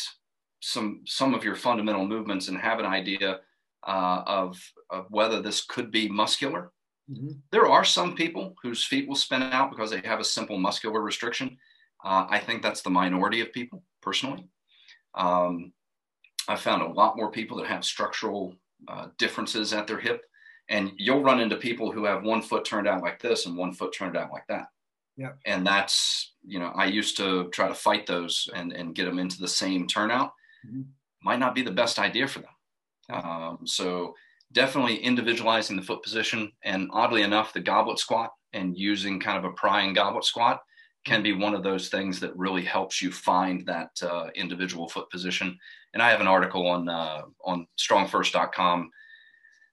some 0.64 1.02
some 1.04 1.34
of 1.34 1.44
your 1.44 1.56
fundamental 1.56 2.06
movements 2.06 2.48
and 2.48 2.56
have 2.56 2.78
an 2.78 2.86
idea 2.86 3.40
uh, 3.86 4.22
of 4.26 4.58
of 4.88 5.06
whether 5.10 5.42
this 5.42 5.62
could 5.64 5.90
be 5.90 6.08
muscular. 6.08 6.72
Mm-hmm. 7.10 7.32
There 7.50 7.66
are 7.66 7.84
some 7.84 8.14
people 8.14 8.54
whose 8.62 8.82
feet 8.82 9.06
will 9.06 9.14
spin 9.14 9.42
out 9.42 9.70
because 9.70 9.90
they 9.90 10.00
have 10.08 10.20
a 10.20 10.24
simple 10.24 10.58
muscular 10.58 11.02
restriction. 11.02 11.58
Uh, 12.02 12.26
I 12.30 12.38
think 12.38 12.62
that's 12.62 12.80
the 12.82 12.90
minority 12.90 13.42
of 13.42 13.52
people 13.52 13.82
personally. 14.00 14.48
Um, 15.14 15.72
I 16.48 16.56
found 16.56 16.82
a 16.82 16.92
lot 17.00 17.16
more 17.16 17.30
people 17.30 17.58
that 17.58 17.66
have 17.66 17.84
structural 17.84 18.54
uh, 18.88 19.08
differences 19.18 19.74
at 19.74 19.86
their 19.86 20.00
hip, 20.00 20.24
and 20.70 20.92
you'll 20.96 21.22
run 21.22 21.40
into 21.40 21.56
people 21.56 21.92
who 21.92 22.04
have 22.06 22.24
one 22.24 22.40
foot 22.40 22.64
turned 22.64 22.88
out 22.88 23.02
like 23.02 23.20
this 23.20 23.44
and 23.44 23.56
one 23.56 23.74
foot 23.74 23.92
turned 23.92 24.16
out 24.16 24.32
like 24.32 24.46
that. 24.48 24.68
Yeah. 25.16 25.32
And 25.44 25.66
that's, 25.66 26.34
you 26.42 26.58
know, 26.58 26.72
I 26.74 26.86
used 26.86 27.16
to 27.18 27.48
try 27.50 27.68
to 27.68 27.74
fight 27.74 28.06
those 28.06 28.48
and, 28.54 28.72
and 28.72 28.94
get 28.94 29.04
them 29.04 29.18
into 29.18 29.38
the 29.38 29.48
same 29.48 29.86
turnout. 29.86 30.32
Might 31.22 31.38
not 31.38 31.54
be 31.54 31.62
the 31.62 31.70
best 31.70 31.98
idea 31.98 32.28
for 32.28 32.40
them. 32.40 32.50
Um, 33.10 33.58
so 33.64 34.14
definitely 34.52 34.96
individualizing 34.96 35.76
the 35.76 35.82
foot 35.82 36.02
position. 36.02 36.52
And 36.62 36.88
oddly 36.92 37.22
enough, 37.22 37.52
the 37.52 37.60
goblet 37.60 37.98
squat 37.98 38.30
and 38.52 38.76
using 38.76 39.20
kind 39.20 39.38
of 39.38 39.44
a 39.44 39.54
prying 39.54 39.92
goblet 39.92 40.24
squat 40.24 40.60
can 41.04 41.22
be 41.22 41.32
one 41.32 41.54
of 41.54 41.62
those 41.62 41.88
things 41.88 42.18
that 42.20 42.36
really 42.36 42.62
helps 42.62 43.02
you 43.02 43.12
find 43.12 43.66
that 43.66 43.90
uh, 44.02 44.28
individual 44.34 44.88
foot 44.88 45.10
position. 45.10 45.58
And 45.92 46.02
I 46.02 46.10
have 46.10 46.20
an 46.20 46.26
article 46.26 46.66
on 46.66 46.88
uh, 46.88 47.22
on 47.44 47.66
strongfirst.com. 47.78 48.90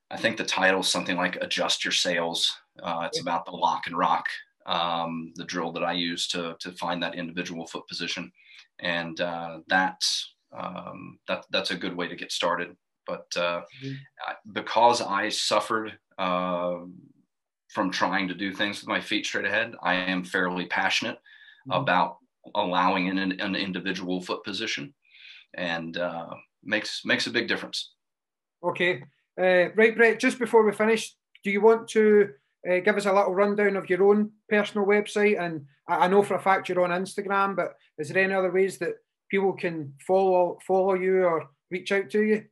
I 0.09 0.17
think 0.17 0.35
the 0.35 0.43
title 0.43 0.81
is 0.81 0.89
something 0.89 1.15
like 1.15 1.37
"Adjust 1.37 1.85
Your 1.85 1.93
Sails." 1.93 2.53
Uh, 2.83 3.03
it's 3.07 3.21
about 3.21 3.45
the 3.45 3.51
lock 3.51 3.87
and 3.87 3.97
rock, 3.97 4.25
um, 4.65 5.31
the 5.35 5.45
drill 5.45 5.71
that 5.71 5.83
I 5.83 5.93
use 5.93 6.27
to 6.29 6.55
to 6.59 6.71
find 6.73 7.01
that 7.01 7.15
individual 7.15 7.65
foot 7.65 7.87
position, 7.87 8.31
and 8.79 9.19
uh, 9.21 9.59
that 9.67 10.03
um, 10.57 11.19
that 11.27 11.45
that's 11.51 11.71
a 11.71 11.77
good 11.77 11.95
way 11.95 12.07
to 12.07 12.15
get 12.15 12.31
started. 12.31 12.75
But 13.07 13.25
uh, 13.35 13.61
mm-hmm. 13.83 14.51
because 14.53 15.01
I 15.01 15.29
suffered 15.29 15.97
um, 16.17 16.93
from 17.69 17.91
trying 17.91 18.27
to 18.27 18.33
do 18.33 18.53
things 18.53 18.81
with 18.81 18.89
my 18.89 19.01
feet 19.01 19.25
straight 19.25 19.45
ahead. 19.45 19.73
I 19.81 19.95
am 19.95 20.23
fairly 20.23 20.65
passionate 20.65 21.15
mm-hmm. 21.15 21.71
about 21.71 22.17
allowing 22.55 23.07
an, 23.09 23.39
an 23.39 23.55
individual 23.55 24.21
foot 24.21 24.43
position, 24.43 24.93
and 25.55 25.97
uh, 25.97 26.29
makes 26.63 27.03
makes 27.05 27.27
a 27.27 27.31
big 27.31 27.47
difference. 27.47 27.93
Okay, 28.63 29.03
uh, 29.39 29.71
right, 29.75 29.95
Brett. 29.95 30.19
Just 30.19 30.39
before 30.39 30.65
we 30.65 30.71
finish, 30.71 31.15
do 31.43 31.51
you 31.51 31.61
want 31.61 31.87
to 31.89 32.29
uh, 32.69 32.79
give 32.79 32.97
us 32.97 33.05
a 33.05 33.13
little 33.13 33.33
rundown 33.33 33.75
of 33.75 33.89
your 33.89 34.03
own 34.03 34.31
personal 34.49 34.85
website? 34.85 35.39
And 35.39 35.65
I 35.87 36.07
know 36.07 36.21
for 36.23 36.35
a 36.35 36.41
fact 36.41 36.69
you're 36.69 36.83
on 36.83 37.01
Instagram, 37.01 37.55
but 37.55 37.75
is 37.97 38.09
there 38.09 38.23
any 38.23 38.33
other 38.33 38.51
ways 38.51 38.77
that 38.79 38.95
people 39.31 39.53
can 39.53 39.93
follow 40.05 40.59
follow 40.67 40.93
you 40.93 41.23
or 41.23 41.49
reach 41.71 41.91
out 41.91 42.09
to 42.11 42.21
you? 42.21 42.43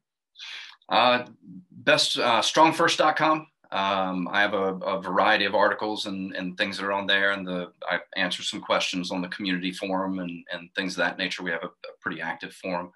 Uh, 0.88 1.26
best 1.72 2.18
uh, 2.18 2.42
strongfirst.com. 2.42 3.46
Um, 3.72 4.28
I 4.32 4.42
have 4.42 4.56
a, 4.56 4.74
a, 4.78 5.00
variety 5.00 5.46
of 5.46 5.54
articles 5.54 6.08
and, 6.08 6.36
and 6.36 6.58
things 6.58 6.78
that 6.78 6.86
are 6.86 6.92
on 6.92 7.06
there, 7.06 7.34
and 7.34 7.46
the 7.46 7.72
I 7.88 8.00
answer 8.16 8.42
some 8.42 8.62
questions 8.62 9.12
on 9.12 9.22
the 9.22 9.28
community 9.28 9.72
forum 9.72 10.18
and, 10.18 10.44
and 10.52 10.74
things 10.74 10.94
of 10.94 10.98
that 10.98 11.20
nature. 11.20 11.44
We 11.44 11.52
have 11.52 11.62
a, 11.62 11.68
a 11.68 11.94
pretty 12.02 12.20
active 12.20 12.52
forum, 12.54 12.92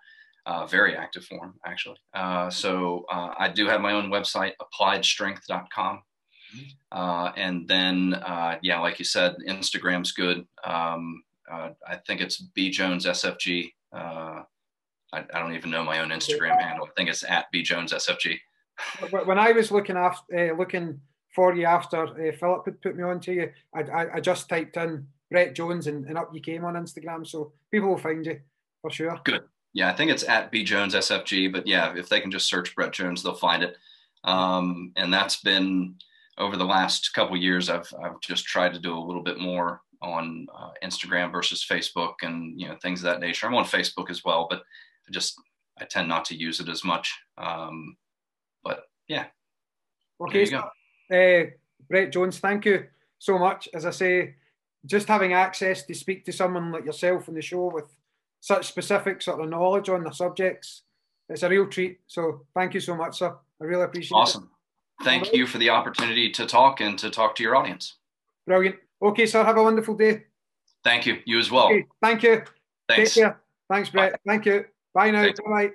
uh, 0.48 0.66
very 0.66 0.98
active 0.98 1.26
forum 1.26 1.54
actually. 1.64 1.98
Uh, 2.16 2.50
so 2.50 3.06
uh, 3.12 3.36
I 3.38 3.50
do 3.50 3.68
have 3.68 3.82
my 3.82 3.92
own 3.92 4.10
website, 4.10 4.54
appliedstrength.com. 4.60 6.02
Uh, 6.92 7.32
and 7.36 7.68
then, 7.68 8.14
uh, 8.14 8.58
yeah, 8.62 8.80
like 8.80 9.00
you 9.00 9.06
said, 9.06 9.36
Instagram's 9.48 10.12
good. 10.12 10.46
Um, 10.64 11.24
uh, 11.52 11.70
I 11.88 11.96
think 11.98 12.22
it's 12.22 12.38
B 12.38 12.70
Jones 12.70 13.06
SFG. 13.06 13.72
Uh, 13.91 14.44
I, 15.12 15.26
I, 15.34 15.39
don't 15.39 15.56
even 15.56 15.70
know 15.70 15.84
my 15.84 16.00
own 16.00 16.10
Instagram 16.10 16.60
handle. 16.60 16.88
I 16.88 16.89
think 16.96 17.10
it's 17.10 17.24
at 17.24 17.52
B 17.52 17.62
Jones 17.62 17.94
SFG. 17.94 18.39
when 19.26 19.38
I 19.38 19.52
was 19.52 19.72
looking 19.72 19.98
after 19.98 20.52
uh, 20.52 20.58
looking 20.58 21.00
for 21.36 21.54
you 21.56 21.66
after 21.66 22.06
uh, 22.06 22.36
Philip 22.39 22.66
had 22.66 22.82
put 22.82 22.96
me 22.96 23.04
on 23.04 23.20
to 23.22 23.34
you, 23.34 23.52
I, 23.76 23.82
I, 23.82 24.14
I 24.16 24.20
just 24.20 24.50
typed 24.50 24.78
in 24.78 25.08
Brett 25.30 25.56
Jones 25.56 25.88
and, 25.88 26.06
and, 26.06 26.18
up 26.18 26.30
you 26.34 26.41
came 26.41 26.66
on 26.66 26.76
Instagram. 26.76 27.26
So 27.26 27.54
people 27.72 27.89
will 27.89 27.98
find 27.98 28.26
you 28.26 28.39
for 28.82 28.91
sure. 28.91 29.20
Good. 29.24 29.44
Yeah, 29.74 29.89
I 29.89 29.94
think 29.94 30.12
it's 30.12 30.28
at 30.28 30.52
B 30.52 30.64
Jones 30.64 30.96
SFG. 30.96 31.52
But 31.52 31.68
yeah, 31.68 31.94
if 31.96 32.10
they 32.10 32.22
can 32.22 32.32
just 32.32 32.48
search 32.48 32.76
Brett 32.76 32.94
Jones, 32.94 33.24
they'll 33.24 33.34
find 33.34 33.64
it. 33.64 33.78
Um, 34.24 34.91
and 34.96 35.14
that's 35.14 35.41
been 35.41 35.96
over 36.38 36.58
the 36.58 36.66
last 36.66 37.14
couple 37.14 37.36
years. 37.38 37.70
I've 37.70 37.91
I've 38.02 38.20
just 38.22 38.46
tried 38.46 38.74
to 38.74 38.80
do 38.80 38.96
a 38.96 39.00
little 39.00 39.24
bit 39.24 39.39
more 39.39 39.82
on 40.04 40.47
uh, 40.56 40.72
Instagram 40.84 41.32
versus 41.32 41.66
Facebook 41.68 42.16
and 42.22 42.60
you 42.60 42.68
know 42.68 42.76
things 42.82 42.99
of 42.99 43.06
that 43.06 43.22
nature. 43.22 43.47
I'm 43.47 43.56
on 43.56 43.66
Facebook 43.66 44.10
as 44.10 44.24
well, 44.24 44.47
but 44.49 44.60
I 45.08 45.12
just 45.12 45.39
I 45.80 45.86
tend 45.86 46.08
not 46.08 46.26
to 46.26 46.36
use 46.36 46.60
it 46.60 46.70
as 46.70 46.84
much. 46.84 47.18
Um, 47.38 47.95
but 48.64 48.84
yeah. 49.08 49.26
Okay. 50.22 50.45
So, 50.45 50.58
uh, 50.58 51.49
Brett 51.89 52.12
Jones, 52.12 52.39
thank 52.39 52.66
you 52.66 52.86
so 53.20 53.38
much. 53.38 53.68
As 53.74 53.86
I 53.86 53.91
say, 53.91 54.36
just 54.86 55.08
having 55.08 55.34
access 55.34 55.84
to 55.84 55.93
speak 55.93 56.26
to 56.26 56.34
someone 56.34 56.72
like 56.72 56.86
yourself 56.86 57.30
on 57.30 57.36
the 57.36 57.41
show 57.41 57.72
with 57.74 57.86
such 58.41 58.68
specific 58.68 59.22
sort 59.22 59.41
of 59.41 59.49
knowledge 59.49 59.89
on 59.89 60.04
the 60.04 60.12
subjects, 60.12 60.84
it's 61.30 61.43
a 61.43 61.49
real 61.49 61.68
treat. 61.68 61.99
So 62.08 62.41
thank 62.54 62.74
you 62.74 62.82
so 62.82 62.95
much, 62.95 63.20
sir. 63.20 63.36
I 63.62 63.64
really 63.64 63.84
appreciate 63.84 64.16
awesome. 64.16 64.43
it. 64.43 65.01
Awesome. 65.01 65.06
Thank 65.06 65.34
you 65.34 65.47
for 65.47 65.58
the 65.58 65.70
opportunity 65.70 66.30
to 66.32 66.45
talk 66.45 66.82
and 66.82 66.99
to 66.99 67.10
talk 67.10 67.36
to 67.36 67.43
your 67.43 67.56
audience. 67.56 67.95
Brilliant. 68.45 68.76
Okay, 69.04 69.26
sir. 69.26 69.43
Have 69.43 69.58
a 69.58 69.64
wonderful 69.64 69.95
day. 69.95 70.24
Thank 70.84 71.06
you. 71.06 71.20
You 71.26 71.39
as 71.39 71.51
well. 71.51 71.66
Okay, 71.68 71.86
thank 72.01 72.24
you. 72.24 72.41
Thanks. 72.88 73.14
Take 73.14 73.24
care. 73.24 73.41
Thanks, 73.70 73.89
Brett. 73.89 74.14
Bye. 74.14 74.18
Thank 74.26 74.45
you. 74.45 74.66
Bye 74.93 75.12
now. 75.12 75.30
Bye. 75.45 75.72